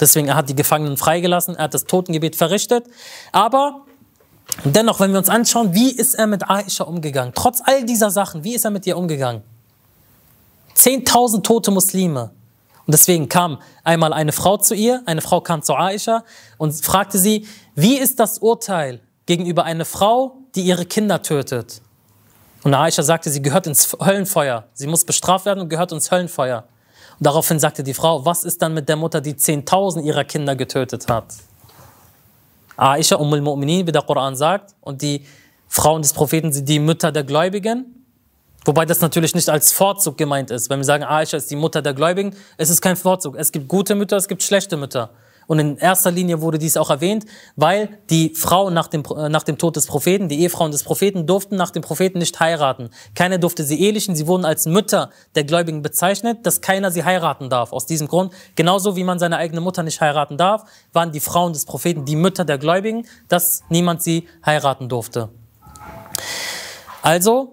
Deswegen, 0.00 0.28
er 0.28 0.34
hat 0.34 0.48
die 0.48 0.56
Gefangenen 0.56 0.96
freigelassen, 0.96 1.54
er 1.54 1.64
hat 1.64 1.74
das 1.74 1.84
Totengebet 1.84 2.34
verrichtet. 2.34 2.86
Aber 3.30 3.82
dennoch, 4.64 4.98
wenn 4.98 5.12
wir 5.12 5.18
uns 5.18 5.28
anschauen, 5.28 5.74
wie 5.74 5.92
ist 5.92 6.16
er 6.16 6.26
mit 6.26 6.50
Aisha 6.50 6.84
umgegangen? 6.84 7.32
Trotz 7.36 7.62
all 7.64 7.84
dieser 7.84 8.10
Sachen, 8.10 8.42
wie 8.42 8.56
ist 8.56 8.64
er 8.64 8.72
mit 8.72 8.84
ihr 8.84 8.98
umgegangen? 8.98 9.42
10.000 10.76 11.42
tote 11.42 11.70
Muslime. 11.70 12.32
Und 12.86 12.92
deswegen 12.92 13.28
kam 13.28 13.58
einmal 13.82 14.12
eine 14.12 14.32
Frau 14.32 14.56
zu 14.58 14.74
ihr, 14.74 15.02
eine 15.06 15.20
Frau 15.20 15.40
kam 15.40 15.62
zu 15.62 15.74
Aisha 15.74 16.24
und 16.56 16.72
fragte 16.72 17.18
sie, 17.18 17.46
wie 17.74 17.98
ist 17.98 18.20
das 18.20 18.38
Urteil 18.38 19.00
gegenüber 19.26 19.64
einer 19.64 19.84
Frau, 19.84 20.38
die 20.54 20.62
ihre 20.62 20.86
Kinder 20.86 21.20
tötet? 21.20 21.82
Und 22.62 22.74
Aisha 22.74 23.02
sagte, 23.02 23.30
sie 23.30 23.42
gehört 23.42 23.66
ins 23.66 23.96
Höllenfeuer. 24.00 24.64
Sie 24.72 24.86
muss 24.86 25.04
bestraft 25.04 25.46
werden 25.46 25.60
und 25.60 25.68
gehört 25.68 25.92
ins 25.92 26.10
Höllenfeuer. 26.10 26.64
Und 27.18 27.26
daraufhin 27.26 27.58
sagte 27.58 27.82
die 27.82 27.94
Frau, 27.94 28.24
was 28.24 28.44
ist 28.44 28.62
dann 28.62 28.74
mit 28.74 28.88
der 28.88 28.96
Mutter, 28.96 29.20
die 29.20 29.34
10.000 29.34 30.02
ihrer 30.02 30.24
Kinder 30.24 30.54
getötet 30.54 31.08
hat? 31.08 31.26
Aisha 32.76 33.16
Umm 33.16 33.32
al-Mu'minin, 33.32 33.86
wie 33.86 33.92
der 33.92 34.02
Koran 34.02 34.36
sagt, 34.36 34.74
und 34.80 35.02
die 35.02 35.24
Frauen 35.66 36.02
des 36.02 36.12
Propheten 36.12 36.52
sind 36.52 36.68
die 36.68 36.78
Mütter 36.78 37.10
der 37.10 37.24
Gläubigen. 37.24 38.05
Wobei 38.66 38.84
das 38.84 39.00
natürlich 39.00 39.34
nicht 39.34 39.48
als 39.48 39.72
Vorzug 39.72 40.18
gemeint 40.18 40.50
ist. 40.50 40.68
Wenn 40.70 40.80
wir 40.80 40.84
sagen, 40.84 41.04
Aisha 41.04 41.36
ist 41.36 41.50
die 41.50 41.56
Mutter 41.56 41.82
der 41.82 41.94
Gläubigen, 41.94 42.34
es 42.56 42.68
ist 42.68 42.82
kein 42.82 42.96
Vorzug. 42.96 43.36
Es 43.36 43.52
gibt 43.52 43.68
gute 43.68 43.94
Mütter, 43.94 44.16
es 44.16 44.26
gibt 44.26 44.42
schlechte 44.42 44.76
Mütter. 44.76 45.10
Und 45.46 45.60
in 45.60 45.78
erster 45.78 46.10
Linie 46.10 46.40
wurde 46.40 46.58
dies 46.58 46.76
auch 46.76 46.90
erwähnt, 46.90 47.24
weil 47.54 48.00
die 48.10 48.34
Frauen 48.34 48.74
nach 48.74 48.88
dem, 48.88 49.04
äh, 49.04 49.28
nach 49.28 49.44
dem 49.44 49.58
Tod 49.58 49.76
des 49.76 49.86
Propheten, 49.86 50.28
die 50.28 50.40
Ehefrauen 50.40 50.72
des 50.72 50.82
Propheten, 50.82 51.26
durften 51.26 51.54
nach 51.54 51.70
dem 51.70 51.82
Propheten 51.82 52.18
nicht 52.18 52.40
heiraten. 52.40 52.90
Keiner 53.14 53.38
durfte 53.38 53.62
sie 53.62 53.80
ehelichen, 53.80 54.16
sie 54.16 54.26
wurden 54.26 54.44
als 54.44 54.66
Mütter 54.66 55.10
der 55.36 55.44
Gläubigen 55.44 55.82
bezeichnet, 55.82 56.44
dass 56.44 56.60
keiner 56.60 56.90
sie 56.90 57.04
heiraten 57.04 57.48
darf. 57.48 57.72
Aus 57.72 57.86
diesem 57.86 58.08
Grund, 58.08 58.32
genauso 58.56 58.96
wie 58.96 59.04
man 59.04 59.20
seine 59.20 59.36
eigene 59.36 59.60
Mutter 59.60 59.84
nicht 59.84 60.00
heiraten 60.00 60.36
darf, 60.36 60.64
waren 60.92 61.12
die 61.12 61.20
Frauen 61.20 61.52
des 61.52 61.64
Propheten 61.64 62.04
die 62.04 62.16
Mütter 62.16 62.44
der 62.44 62.58
Gläubigen, 62.58 63.06
dass 63.28 63.62
niemand 63.68 64.02
sie 64.02 64.26
heiraten 64.44 64.88
durfte. 64.88 65.28
Also, 67.02 67.52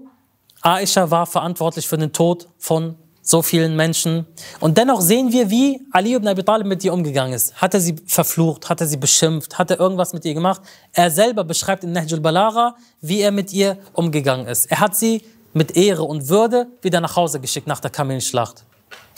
Aisha 0.64 1.12
war 1.12 1.26
verantwortlich 1.26 1.88
für 1.88 1.98
den 1.98 2.14
Tod 2.14 2.48
von 2.58 2.96
so 3.22 3.42
vielen 3.42 3.76
Menschen. 3.76 4.26
Und 4.60 4.78
dennoch 4.78 5.02
sehen 5.02 5.32
wir, 5.32 5.50
wie 5.50 5.82
Ali 5.92 6.14
ibn 6.14 6.28
Abi 6.28 6.44
Talib 6.44 6.68
mit 6.68 6.84
ihr 6.84 6.94
umgegangen 6.94 7.34
ist. 7.34 7.56
Hat 7.56 7.74
er 7.74 7.80
sie 7.80 7.96
verflucht, 8.06 8.70
hat 8.70 8.82
er 8.82 8.88
sie 8.88 8.98
beschimpft, 8.98 9.58
hat 9.58 9.72
er 9.72 9.80
irgendwas 9.80 10.14
mit 10.14 10.26
ihr 10.26 10.34
gemacht? 10.34 10.62
Er 10.94 11.12
selber 11.12 11.44
beschreibt 11.44 11.84
in 11.84 11.92
Nahjul 11.92 12.20
Balara, 12.20 12.76
wie 13.02 13.22
er 13.22 13.32
mit 13.32 13.54
ihr 13.54 13.78
umgegangen 13.94 14.48
ist. 14.48 14.70
Er 14.72 14.80
hat 14.80 14.96
sie 14.96 15.24
mit 15.54 15.78
Ehre 15.78 16.04
und 16.04 16.28
Würde 16.30 16.68
wieder 16.82 17.00
nach 17.00 17.16
Hause 17.16 17.40
geschickt 17.40 17.68
nach 17.68 17.80
der 17.80 17.92
Kamelschlacht. 17.92 18.64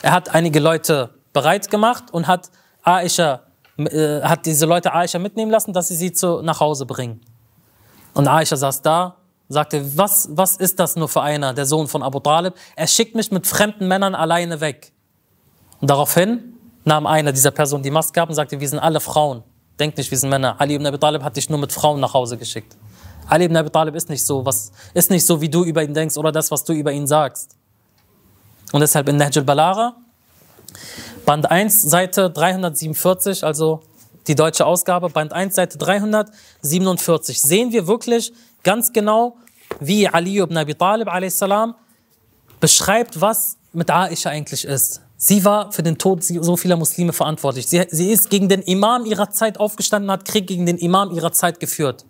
Er 0.02 0.12
hat 0.12 0.34
einige 0.36 0.60
Leute 0.60 1.12
bereit 1.34 1.70
gemacht 1.70 2.06
und 2.12 2.28
hat 2.28 2.50
Aisha, 2.84 3.42
äh, 3.78 4.22
hat 4.22 4.46
diese 4.46 4.66
Leute 4.66 4.94
Aisha 4.94 5.18
mitnehmen 5.18 5.52
lassen, 5.52 5.74
dass 5.74 5.88
sie 5.88 5.96
sie 5.96 6.12
zu, 6.12 6.42
nach 6.42 6.60
Hause 6.60 6.86
bringen. 6.86 7.22
Und 8.14 8.28
Aisha 8.28 8.56
saß 8.56 8.82
da 8.82 9.18
sagte, 9.48 9.98
was, 9.98 10.28
was 10.32 10.58
ist 10.58 10.80
das 10.80 10.96
nur 10.96 11.08
für 11.08 11.22
einer, 11.22 11.54
der 11.54 11.66
Sohn 11.66 11.88
von 11.88 12.02
Abu 12.04 12.20
Talib? 12.20 12.56
Er 12.76 12.88
schickt 12.88 13.16
mich 13.16 13.32
mit 13.32 13.46
fremden 13.46 13.88
Männern 13.88 14.16
alleine 14.16 14.60
weg. 14.60 14.92
Und 15.82 15.90
daraufhin 15.90 16.56
nahm 16.84 17.06
einer 17.06 17.32
dieser 17.32 17.52
Personen 17.52 17.84
die 17.84 17.92
Maske 17.92 18.22
ab 18.22 18.30
und 18.30 18.36
sagte, 18.36 18.60
wir 18.60 18.70
sind 18.70 18.80
alle 18.80 19.00
Frauen. 19.00 19.44
Denk 19.80 19.98
nicht, 19.98 20.10
wir 20.10 20.18
sind 20.18 20.30
Männer. 20.30 20.56
Ali 20.60 20.76
ibn 20.76 20.86
Abi 20.86 20.98
Talib 20.98 21.22
hat 21.24 21.36
dich 21.36 21.50
nur 21.50 21.60
mit 21.60 21.72
Frauen 21.72 22.00
nach 22.00 22.14
Hause 22.14 22.38
geschickt. 22.38 22.78
Ali 23.28 23.46
ibn 23.46 23.58
Abi 23.58 23.70
Talib 23.70 23.96
ist 23.96 24.10
nicht 24.10 24.26
so, 24.26 24.46
was, 24.46 24.72
ist 24.94 25.10
nicht 25.10 25.26
so, 25.26 25.42
wie 25.42 25.50
du 25.50 25.64
über 25.64 25.84
ihn 25.84 25.94
denkst 25.94 26.18
oder 26.18 26.32
das, 26.32 26.52
was 26.52 26.64
du 26.64 26.74
über 26.74 26.92
ihn 26.92 27.08
sagst. 27.08 27.56
Und 28.72 28.82
deshalb 28.82 29.10
in 29.10 29.18
Nahj 29.18 29.38
al-Balara, 29.38 29.96
Band 31.26 31.50
1, 31.50 31.82
Seite 31.82 32.30
347, 32.30 33.44
also 33.44 33.82
die 34.28 34.36
deutsche 34.36 34.66
Ausgabe, 34.66 35.10
Band 35.10 35.34
1, 35.34 35.56
Seite 35.56 35.78
347, 35.78 37.42
sehen 37.42 37.72
wir 37.72 37.88
wirklich, 37.88 38.32
ganz 38.66 38.92
genau, 38.92 39.38
wie 39.80 40.10
Ali 40.10 40.40
ibn 40.40 40.58
Abi 40.58 40.76
Talib 40.76 41.08
a.s. 41.08 41.42
beschreibt, 42.60 43.22
was 43.22 43.58
mit 43.72 43.90
Aisha 43.90 44.30
eigentlich 44.30 44.66
ist. 44.66 45.02
Sie 45.18 45.46
war 45.46 45.72
für 45.72 45.84
den 45.84 45.98
Tod 45.98 46.24
so 46.24 46.58
vieler 46.58 46.76
Muslime 46.76 47.14
verantwortlich. 47.14 47.68
Sie, 47.68 47.86
sie 47.90 48.12
ist 48.12 48.30
gegen 48.30 48.50
den 48.50 48.62
Imam 48.62 49.06
ihrer 49.06 49.30
Zeit 49.30 49.60
aufgestanden, 49.60 50.12
hat 50.12 50.26
Krieg 50.26 50.46
gegen 50.48 50.66
den 50.66 50.78
Imam 50.78 51.12
ihrer 51.12 51.32
Zeit 51.32 51.62
geführt. 51.62 52.06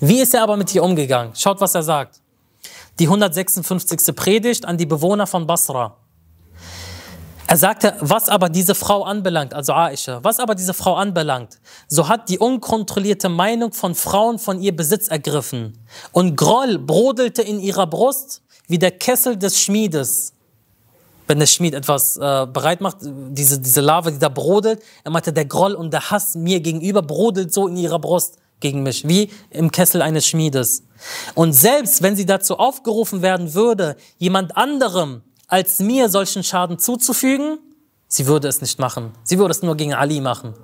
Wie 0.00 0.20
ist 0.20 0.32
er 0.32 0.42
aber 0.42 0.56
mit 0.56 0.74
ihr 0.74 0.82
umgegangen? 0.82 1.34
Schaut, 1.34 1.60
was 1.60 1.74
er 1.74 1.82
sagt. 1.82 2.20
Die 2.98 3.04
156. 3.04 4.16
Predigt 4.16 4.64
an 4.64 4.78
die 4.78 4.86
Bewohner 4.86 5.26
von 5.26 5.46
Basra. 5.46 5.98
Er 7.48 7.56
sagte, 7.56 7.94
was 8.00 8.28
aber 8.28 8.48
diese 8.48 8.74
Frau 8.74 9.04
anbelangt, 9.04 9.54
also 9.54 9.72
Aisha, 9.72 10.18
was 10.22 10.40
aber 10.40 10.56
diese 10.56 10.74
Frau 10.74 10.96
anbelangt, 10.96 11.60
so 11.86 12.08
hat 12.08 12.28
die 12.28 12.38
unkontrollierte 12.38 13.28
Meinung 13.28 13.72
von 13.72 13.94
Frauen 13.94 14.40
von 14.40 14.60
ihr 14.60 14.74
Besitz 14.74 15.06
ergriffen. 15.08 15.78
Und 16.10 16.36
Groll 16.36 16.78
brodelte 16.78 17.42
in 17.42 17.60
ihrer 17.60 17.86
Brust 17.86 18.42
wie 18.66 18.78
der 18.78 18.90
Kessel 18.90 19.36
des 19.36 19.60
Schmiedes. 19.60 20.32
Wenn 21.28 21.38
der 21.38 21.46
Schmied 21.46 21.74
etwas 21.74 22.16
äh, 22.16 22.46
bereit 22.46 22.80
macht, 22.80 22.98
diese, 23.02 23.60
diese 23.60 23.80
Lava, 23.80 24.10
die 24.10 24.18
da 24.18 24.28
brodelt, 24.28 24.80
er 25.04 25.10
meinte, 25.10 25.32
der 25.32 25.44
Groll 25.44 25.74
und 25.74 25.92
der 25.92 26.10
Hass 26.10 26.34
mir 26.34 26.60
gegenüber 26.60 27.02
brodelt 27.02 27.52
so 27.52 27.66
in 27.66 27.76
ihrer 27.76 27.98
Brust 27.98 28.38
gegen 28.60 28.82
mich, 28.82 29.06
wie 29.06 29.30
im 29.50 29.70
Kessel 29.70 30.02
eines 30.02 30.26
Schmiedes. 30.26 30.84
Und 31.34 31.52
selbst 31.52 32.02
wenn 32.02 32.16
sie 32.16 32.26
dazu 32.26 32.58
aufgerufen 32.58 33.22
werden 33.22 33.54
würde, 33.54 33.96
jemand 34.18 34.56
anderem 34.56 35.22
als 35.46 35.78
mir 35.78 36.08
solchen 36.08 36.42
Schaden 36.42 36.78
zuzufügen, 36.78 37.58
sie 38.08 38.26
würde 38.26 38.48
es 38.48 38.60
nicht 38.60 38.78
machen. 38.78 39.12
Sie 39.24 39.38
würde 39.38 39.52
es 39.52 39.62
nur 39.62 39.76
gegen 39.76 39.94
Ali 39.94 40.20
machen. 40.20 40.54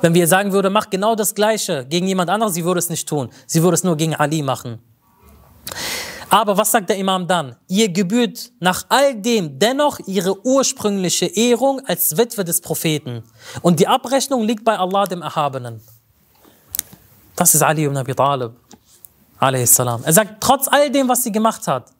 Wenn 0.00 0.14
wir 0.14 0.26
sagen 0.26 0.52
würde, 0.52 0.70
mach 0.70 0.90
genau 0.90 1.14
das 1.14 1.34
Gleiche 1.34 1.86
gegen 1.88 2.06
jemand 2.06 2.30
anderen, 2.30 2.52
sie 2.52 2.64
würde 2.64 2.78
es 2.78 2.88
nicht 2.88 3.08
tun. 3.08 3.30
Sie 3.46 3.62
würde 3.62 3.74
es 3.74 3.84
nur 3.84 3.96
gegen 3.96 4.14
Ali 4.14 4.42
machen. 4.42 4.78
Aber 6.28 6.56
was 6.56 6.70
sagt 6.70 6.88
der 6.88 6.96
Imam 6.96 7.26
dann? 7.26 7.56
Ihr 7.68 7.90
gebührt 7.90 8.52
nach 8.58 8.86
all 8.88 9.14
dem 9.14 9.58
dennoch 9.58 9.98
ihre 10.06 10.46
ursprüngliche 10.46 11.26
Ehrung 11.26 11.82
als 11.86 12.16
Witwe 12.16 12.42
des 12.42 12.62
Propheten. 12.62 13.22
Und 13.60 13.80
die 13.80 13.86
Abrechnung 13.86 14.42
liegt 14.42 14.64
bei 14.64 14.78
Allah 14.78 15.04
dem 15.04 15.20
Erhabenen. 15.20 15.82
Das 17.36 17.54
ist 17.54 17.62
Ali 17.62 17.84
ibn 17.84 17.96
Abi 17.96 18.14
Talib. 18.14 18.52
Er 19.40 20.12
sagt, 20.12 20.40
trotz 20.40 20.68
all 20.68 20.90
dem, 20.90 21.08
was 21.08 21.24
sie 21.24 21.32
gemacht 21.32 21.66
hat, 21.66 21.90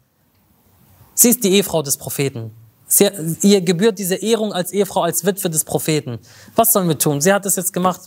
Sie 1.14 1.30
ist 1.30 1.44
die 1.44 1.52
Ehefrau 1.52 1.82
des 1.82 1.96
Propheten. 1.96 2.52
Sie, 2.86 3.08
ihr 3.42 3.62
gebührt 3.62 3.98
diese 3.98 4.16
Ehrung 4.16 4.52
als 4.52 4.72
Ehefrau, 4.72 5.02
als 5.02 5.24
Witwe 5.24 5.48
des 5.48 5.64
Propheten. 5.64 6.18
Was 6.56 6.72
sollen 6.72 6.88
wir 6.88 6.98
tun? 6.98 7.20
Sie 7.20 7.32
hat 7.32 7.46
es 7.46 7.56
jetzt 7.56 7.72
gemacht. 7.72 8.00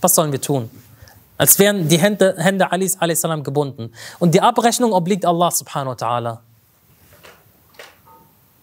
Was 0.00 0.14
sollen 0.14 0.32
wir 0.32 0.40
tun? 0.40 0.70
Als 1.38 1.58
wären 1.58 1.88
die 1.88 1.98
Hände, 1.98 2.34
Hände 2.38 2.70
Alis 2.70 2.96
salam 3.20 3.42
gebunden. 3.42 3.92
Und 4.18 4.34
die 4.34 4.40
Abrechnung 4.40 4.92
obliegt 4.92 5.26
Allah 5.26 5.50
subhanahu 5.50 5.90
wa 5.90 5.94
ta'ala. 5.94 6.38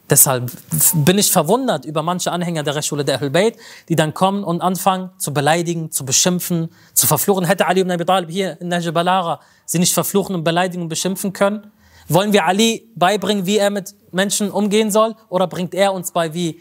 Deshalb 0.10 0.52
bin 0.94 1.20
ich 1.20 1.32
verwundert 1.32 1.86
über 1.86 2.02
manche 2.02 2.32
Anhänger 2.32 2.64
der 2.64 2.76
Rechtsschule 2.76 3.06
der 3.06 3.18
Ahlul 3.18 3.30
Bayt, 3.30 3.58
die 3.90 3.96
dann 3.96 4.14
kommen 4.14 4.44
und 4.44 4.62
anfangen 4.62 5.12
zu 5.18 5.34
beleidigen, 5.34 5.92
zu 5.92 6.04
beschimpfen, 6.04 6.70
zu 6.94 7.06
verfluchen. 7.06 7.46
Hätte 7.46 7.68
Ali 7.68 7.82
ibn 7.82 7.92
Abi 7.92 8.06
Talib 8.06 8.32
hier 8.32 8.60
in 8.60 8.70
Najib 8.70 8.94
Balara 8.94 9.40
sie 9.66 9.78
nicht 9.78 9.94
verfluchen 9.94 10.34
und 10.34 10.44
beleidigen 10.44 10.82
und 10.82 10.90
beschimpfen 10.90 11.32
können? 11.32 11.72
Wollen 12.10 12.34
wir 12.34 12.46
Ali 12.46 12.90
beibringen, 12.96 13.46
wie 13.46 13.58
er 13.58 13.70
mit 13.70 13.96
Menschen 14.12 14.50
umgehen 14.52 14.92
soll? 14.92 15.16
Oder 15.30 15.48
bringt 15.48 15.76
er 15.76 15.94
uns 15.94 16.12
bei, 16.12 16.34
wie, 16.34 16.60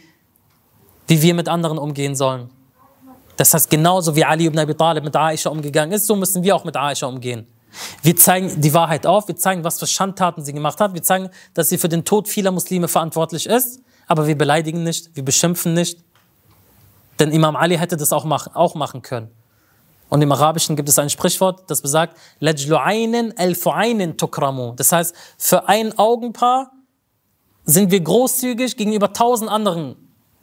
wie 1.07 1.23
wir 1.23 1.35
mit 1.35 1.49
anderen 1.49 1.79
umgehen 1.79 2.15
sollen? 2.15 2.51
Das 3.37 3.55
heißt, 3.55 3.71
genauso 3.71 4.15
wie 4.15 4.25
Ali 4.25 4.47
ibn 4.47 4.59
Abi 4.59 4.75
Talib 4.75 5.05
mit 5.05 5.17
Aisha 5.17 5.49
umgegangen 5.49 5.93
ist, 5.93 6.07
so 6.07 6.17
müssen 6.17 6.43
wir 6.43 6.55
auch 6.55 6.65
mit 6.65 6.77
Aisha 6.77 7.07
umgehen. 7.07 7.47
Wir 8.03 8.17
zeigen 8.17 8.61
die 8.61 8.75
Wahrheit 8.75 9.07
auf, 9.07 9.29
wir 9.29 9.37
zeigen, 9.37 9.65
was 9.65 9.79
für 9.79 9.87
Schandtaten 9.87 10.45
sie 10.45 10.53
gemacht 10.53 10.81
hat, 10.81 10.95
wir 10.95 11.03
zeigen, 11.03 11.31
dass 11.55 11.69
sie 11.69 11.79
für 11.79 11.89
den 11.89 12.05
Tod 12.05 12.29
vieler 12.29 12.51
Muslime 12.51 12.89
verantwortlich 12.89 13.47
ist, 13.47 13.81
aber 14.07 14.27
wir 14.27 14.37
beleidigen 14.37 14.83
nicht, 14.83 15.15
wir 15.15 15.25
beschimpfen 15.25 15.75
nicht. 15.75 16.01
Denn 17.21 17.31
Imam 17.31 17.57
Ali 17.57 17.79
hätte 17.79 17.97
das 17.97 18.13
auch 18.13 18.25
machen, 18.25 18.55
auch 18.55 18.75
machen 18.75 19.03
können. 19.03 19.31
Und 20.09 20.23
im 20.23 20.33
Arabischen 20.33 20.75
gibt 20.77 20.89
es 20.89 20.99
ein 20.99 21.11
Sprichwort, 21.11 21.71
das 21.71 21.83
besagt, 21.83 22.17
tukramu. 24.17 24.73
Das 24.75 24.93
heißt, 24.93 25.15
für 25.37 25.69
ein 25.69 25.99
Augenpaar 25.99 26.73
sind 27.65 27.91
wir 27.91 28.01
großzügig 28.01 28.77
gegenüber 28.77 29.13
tausend 29.13 29.51
anderen 29.51 29.97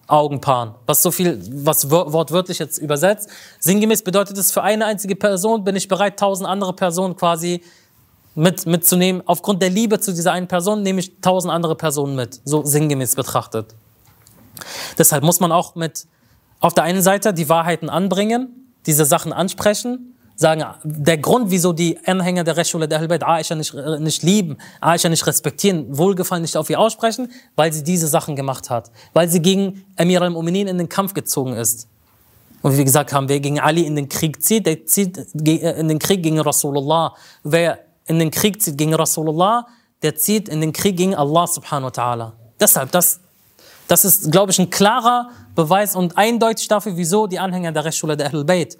Augenpaaren. 0.08 0.76
Was 0.86 1.02
so 1.02 1.10
viel, 1.10 1.42
was 1.66 1.90
wortwörtlich 1.90 2.60
jetzt 2.60 2.78
übersetzt. 2.78 3.30
Sinngemäß 3.60 4.04
bedeutet 4.04 4.38
es, 4.38 4.52
für 4.52 4.62
eine 4.62 4.86
einzige 4.86 5.16
Person 5.16 5.64
bin 5.64 5.76
ich 5.76 5.88
bereit, 5.88 6.20
tausend 6.20 6.48
andere 6.48 6.74
Personen 6.74 7.16
quasi 7.16 7.64
mit, 8.36 8.68
mitzunehmen. 8.68 9.24
Aufgrund 9.26 9.64
der 9.64 9.72
Liebe 9.72 10.00
zu 10.00 10.14
dieser 10.14 10.34
einen 10.34 10.48
Person 10.48 10.84
nehme 10.84 11.00
ich 11.00 11.20
tausend 11.22 11.52
andere 11.52 11.76
Personen 11.76 12.16
mit. 12.16 12.40
So 12.46 12.64
sinngemäß 12.64 13.16
betrachtet. 13.16 13.74
Deshalb 14.98 15.24
muss 15.24 15.40
man 15.40 15.52
auch 15.52 15.74
mit 15.74 16.06
auf 16.60 16.74
der 16.74 16.84
einen 16.84 17.02
Seite 17.02 17.34
die 17.34 17.50
Wahrheiten 17.50 17.90
anbringen, 17.90 18.65
diese 18.86 19.06
Sachen 19.06 19.34
ansprechen, 19.34 20.16
sagen, 20.36 20.66
der 20.84 21.18
Grund, 21.18 21.50
wieso 21.50 21.74
die 21.74 21.98
Anhänger 22.06 22.44
der 22.44 22.58
Rechtsschule 22.58 22.88
der 22.88 23.00
Ahlbayt 23.00 23.24
Aisha 23.24 23.56
nicht, 23.56 23.74
äh, 23.74 24.00
nicht 24.00 24.24
lieben, 24.24 24.58
Aisha 24.82 25.10
nicht 25.10 25.26
respektieren, 25.26 25.98
Wohlgefallen 25.98 26.42
nicht 26.42 26.58
auf 26.58 26.70
ihr 26.70 26.80
aussprechen, 26.80 27.32
weil 27.56 27.72
sie 27.72 27.84
diese 27.84 28.08
Sachen 28.08 28.36
gemacht 28.36 28.70
hat. 28.70 28.92
Weil 29.14 29.30
sie 29.30 29.42
gegen 29.42 29.86
Amir 29.98 30.22
al-Mu'minin 30.22 30.68
in 30.68 30.78
den 30.78 30.90
Kampf 30.90 31.14
gezogen 31.14 31.54
ist. 31.54 31.88
Und 32.62 32.78
wie 32.78 32.84
gesagt 32.84 33.14
haben, 33.14 33.30
wer 33.30 33.40
gegen 33.40 33.60
Ali 33.60 33.86
in 33.86 33.96
den 33.96 34.10
Krieg 34.10 34.42
zieht, 34.42 34.66
der 34.66 34.86
zieht 34.86 35.18
äh, 35.18 35.80
in 35.80 35.88
den 35.88 36.00
Krieg 36.00 36.22
gegen 36.24 36.40
Rasulullah. 36.40 37.14
Wer 37.44 37.80
in 38.08 38.20
den 38.20 38.32
Krieg 38.32 38.62
zieht 38.62 38.78
gegen 38.78 38.94
Rasulullah, 38.94 39.68
der 40.02 40.16
zieht 40.16 40.50
in 40.50 40.62
den 40.62 40.74
Krieg 40.74 40.98
gegen 40.98 41.16
Allah 41.16 41.48
subhanahu 41.48 41.92
wa 41.96 42.02
ta'ala. 42.02 42.32
Deshalb, 42.60 42.92
das, 42.92 43.22
das 43.88 44.06
ist, 44.06 44.32
glaube 44.32 44.52
ich, 44.52 44.60
ein 44.60 44.70
klarer 44.70 45.30
Beweis 45.54 45.96
und 45.96 46.18
eindeutig 46.18 46.68
dafür, 46.68 46.98
wieso 46.98 47.28
die 47.28 47.40
Anhänger 47.40 47.72
der 47.72 47.86
Rechtsschule 47.86 48.18
der 48.18 48.28
Ahlul 48.28 48.46
Bayt, 48.46 48.78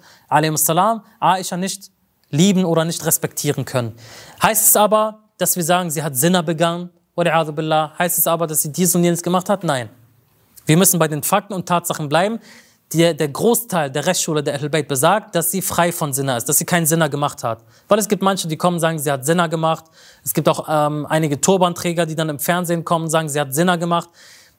salam, 0.56 1.02
Aisha 1.20 1.56
nicht 1.56 1.90
lieben 2.30 2.64
oder 2.64 2.84
nicht 2.84 3.04
respektieren 3.04 3.64
können. 3.64 3.94
Heißt 4.42 4.68
es 4.68 4.76
aber, 4.76 5.20
dass 5.38 5.56
wir 5.56 5.64
sagen, 5.64 5.90
sie 5.90 6.02
hat 6.02 6.16
Sinner 6.16 6.42
begangen, 6.42 6.90
oder 7.14 7.44
billah, 7.52 7.94
heißt 7.98 8.18
es 8.18 8.26
aber, 8.26 8.46
dass 8.46 8.62
sie 8.62 8.70
dies 8.70 8.94
und 8.94 9.02
jenes 9.02 9.22
gemacht 9.22 9.48
hat? 9.48 9.64
Nein. 9.64 9.88
Wir 10.66 10.76
müssen 10.76 10.98
bei 10.98 11.08
den 11.08 11.22
Fakten 11.22 11.54
und 11.54 11.66
Tatsachen 11.66 12.08
bleiben. 12.08 12.40
Der, 12.92 13.14
der 13.14 13.28
Großteil 13.28 13.90
der 13.90 14.06
Rechtsschule 14.06 14.44
der 14.44 14.54
Ahlul 14.54 14.68
Bayt 14.68 14.86
besagt, 14.86 15.34
dass 15.34 15.50
sie 15.50 15.60
frei 15.60 15.90
von 15.90 16.12
Sinner 16.12 16.36
ist, 16.36 16.48
dass 16.48 16.58
sie 16.58 16.64
keinen 16.64 16.86
Sinner 16.86 17.08
gemacht 17.08 17.42
hat. 17.42 17.64
Weil 17.88 17.98
es 17.98 18.06
gibt 18.06 18.22
manche, 18.22 18.46
die 18.46 18.56
kommen 18.56 18.78
sagen, 18.78 18.98
sie 18.98 19.10
hat 19.10 19.24
Sinner 19.26 19.48
gemacht. 19.48 19.86
Es 20.24 20.34
gibt 20.34 20.48
auch 20.48 20.66
ähm, 20.68 21.04
einige 21.06 21.40
Turbanträger, 21.40 22.06
die 22.06 22.14
dann 22.14 22.28
im 22.28 22.38
Fernsehen 22.38 22.84
kommen 22.84 23.08
sagen, 23.08 23.28
sie 23.28 23.40
hat 23.40 23.54
Sinner 23.54 23.76
gemacht. 23.76 24.10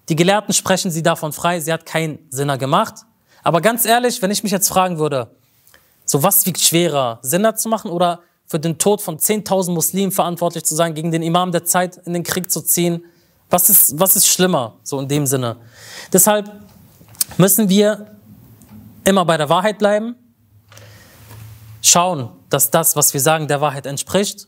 Die 0.09 0.15
Gelehrten 0.15 0.53
sprechen 0.53 0.91
sie 0.91 1.03
davon 1.03 1.33
frei, 1.33 1.59
sie 1.59 1.73
hat 1.73 1.85
keinen 1.85 2.19
Sinner 2.29 2.57
gemacht. 2.57 3.05
Aber 3.43 3.61
ganz 3.61 3.85
ehrlich, 3.85 4.21
wenn 4.21 4.31
ich 4.31 4.43
mich 4.43 4.51
jetzt 4.51 4.69
fragen 4.69 4.99
würde, 4.99 5.31
so 6.05 6.23
was 6.23 6.45
wiegt 6.45 6.61
schwerer, 6.61 7.19
Sinner 7.21 7.55
zu 7.55 7.67
machen 7.69 7.91
oder 7.91 8.21
für 8.45 8.59
den 8.59 8.77
Tod 8.77 9.01
von 9.01 9.17
10.000 9.19 9.71
Muslimen 9.71 10.11
verantwortlich 10.11 10.63
zu 10.63 10.75
sein, 10.75 10.93
gegen 10.93 11.11
den 11.11 11.21
Imam 11.21 11.51
der 11.51 11.65
Zeit 11.65 11.97
in 12.05 12.13
den 12.13 12.23
Krieg 12.23 12.49
zu 12.49 12.61
ziehen? 12.61 13.03
Was 13.49 13.69
ist, 13.69 13.99
was 13.99 14.15
ist 14.15 14.27
schlimmer, 14.27 14.75
so 14.83 14.99
in 14.99 15.07
dem 15.07 15.25
Sinne? 15.25 15.57
Deshalb 16.11 16.51
müssen 17.37 17.67
wir 17.69 18.17
immer 19.03 19.25
bei 19.25 19.37
der 19.37 19.49
Wahrheit 19.49 19.77
bleiben, 19.77 20.15
schauen, 21.81 22.29
dass 22.49 22.71
das, 22.71 22.95
was 22.95 23.13
wir 23.13 23.21
sagen, 23.21 23.47
der 23.47 23.61
Wahrheit 23.61 23.85
entspricht, 23.85 24.47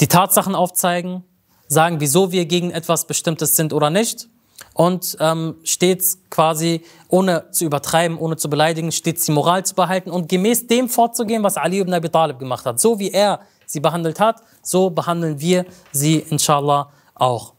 die 0.00 0.08
Tatsachen 0.08 0.54
aufzeigen 0.54 1.24
sagen, 1.68 2.00
wieso 2.00 2.32
wir 2.32 2.46
gegen 2.46 2.70
etwas 2.70 3.06
Bestimmtes 3.06 3.56
sind 3.56 3.72
oder 3.72 3.90
nicht. 3.90 4.28
Und 4.72 5.16
ähm, 5.20 5.56
stets 5.64 6.18
quasi, 6.30 6.82
ohne 7.08 7.50
zu 7.50 7.64
übertreiben, 7.64 8.18
ohne 8.18 8.36
zu 8.36 8.50
beleidigen, 8.50 8.90
stets 8.92 9.24
die 9.24 9.32
Moral 9.32 9.64
zu 9.64 9.74
behalten 9.74 10.10
und 10.10 10.28
gemäß 10.28 10.66
dem 10.66 10.88
vorzugehen, 10.88 11.42
was 11.42 11.56
Ali 11.56 11.78
ibn 11.80 11.94
Abi 11.94 12.08
Talib 12.08 12.38
gemacht 12.38 12.66
hat. 12.66 12.80
So 12.80 12.98
wie 12.98 13.10
er 13.10 13.40
sie 13.66 13.80
behandelt 13.80 14.18
hat, 14.20 14.42
so 14.62 14.90
behandeln 14.90 15.40
wir 15.40 15.64
sie 15.92 16.18
inshallah 16.18 16.90
auch. 17.14 17.54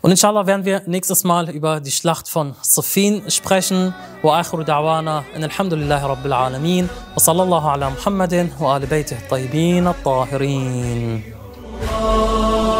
Und 0.00 0.10
inshallah 0.10 0.46
werden 0.46 0.64
wir 0.64 0.82
nächstes 0.86 1.22
Mal 1.22 1.48
über 1.50 1.80
die 1.80 1.92
Schlacht 1.92 2.28
von 2.28 2.56
Safin 2.60 3.30
sprechen. 3.30 3.94
Wa 4.22 4.40
akhiru 4.40 4.62
da'wana 4.62 5.22
in 5.34 5.44
alhamdulillahi 5.44 6.04
rabbil 6.04 6.32
alamin. 6.32 6.90
Wa 7.14 7.20
sallallahu 7.20 7.68
ala 7.68 7.90
Muhammadin 7.90 8.50
wa 8.58 8.74
ali 8.74 8.86
baytih 8.86 9.16
tayyibin 9.28 9.86
at-tahirin. 9.86 11.41
Oh. 11.84 12.71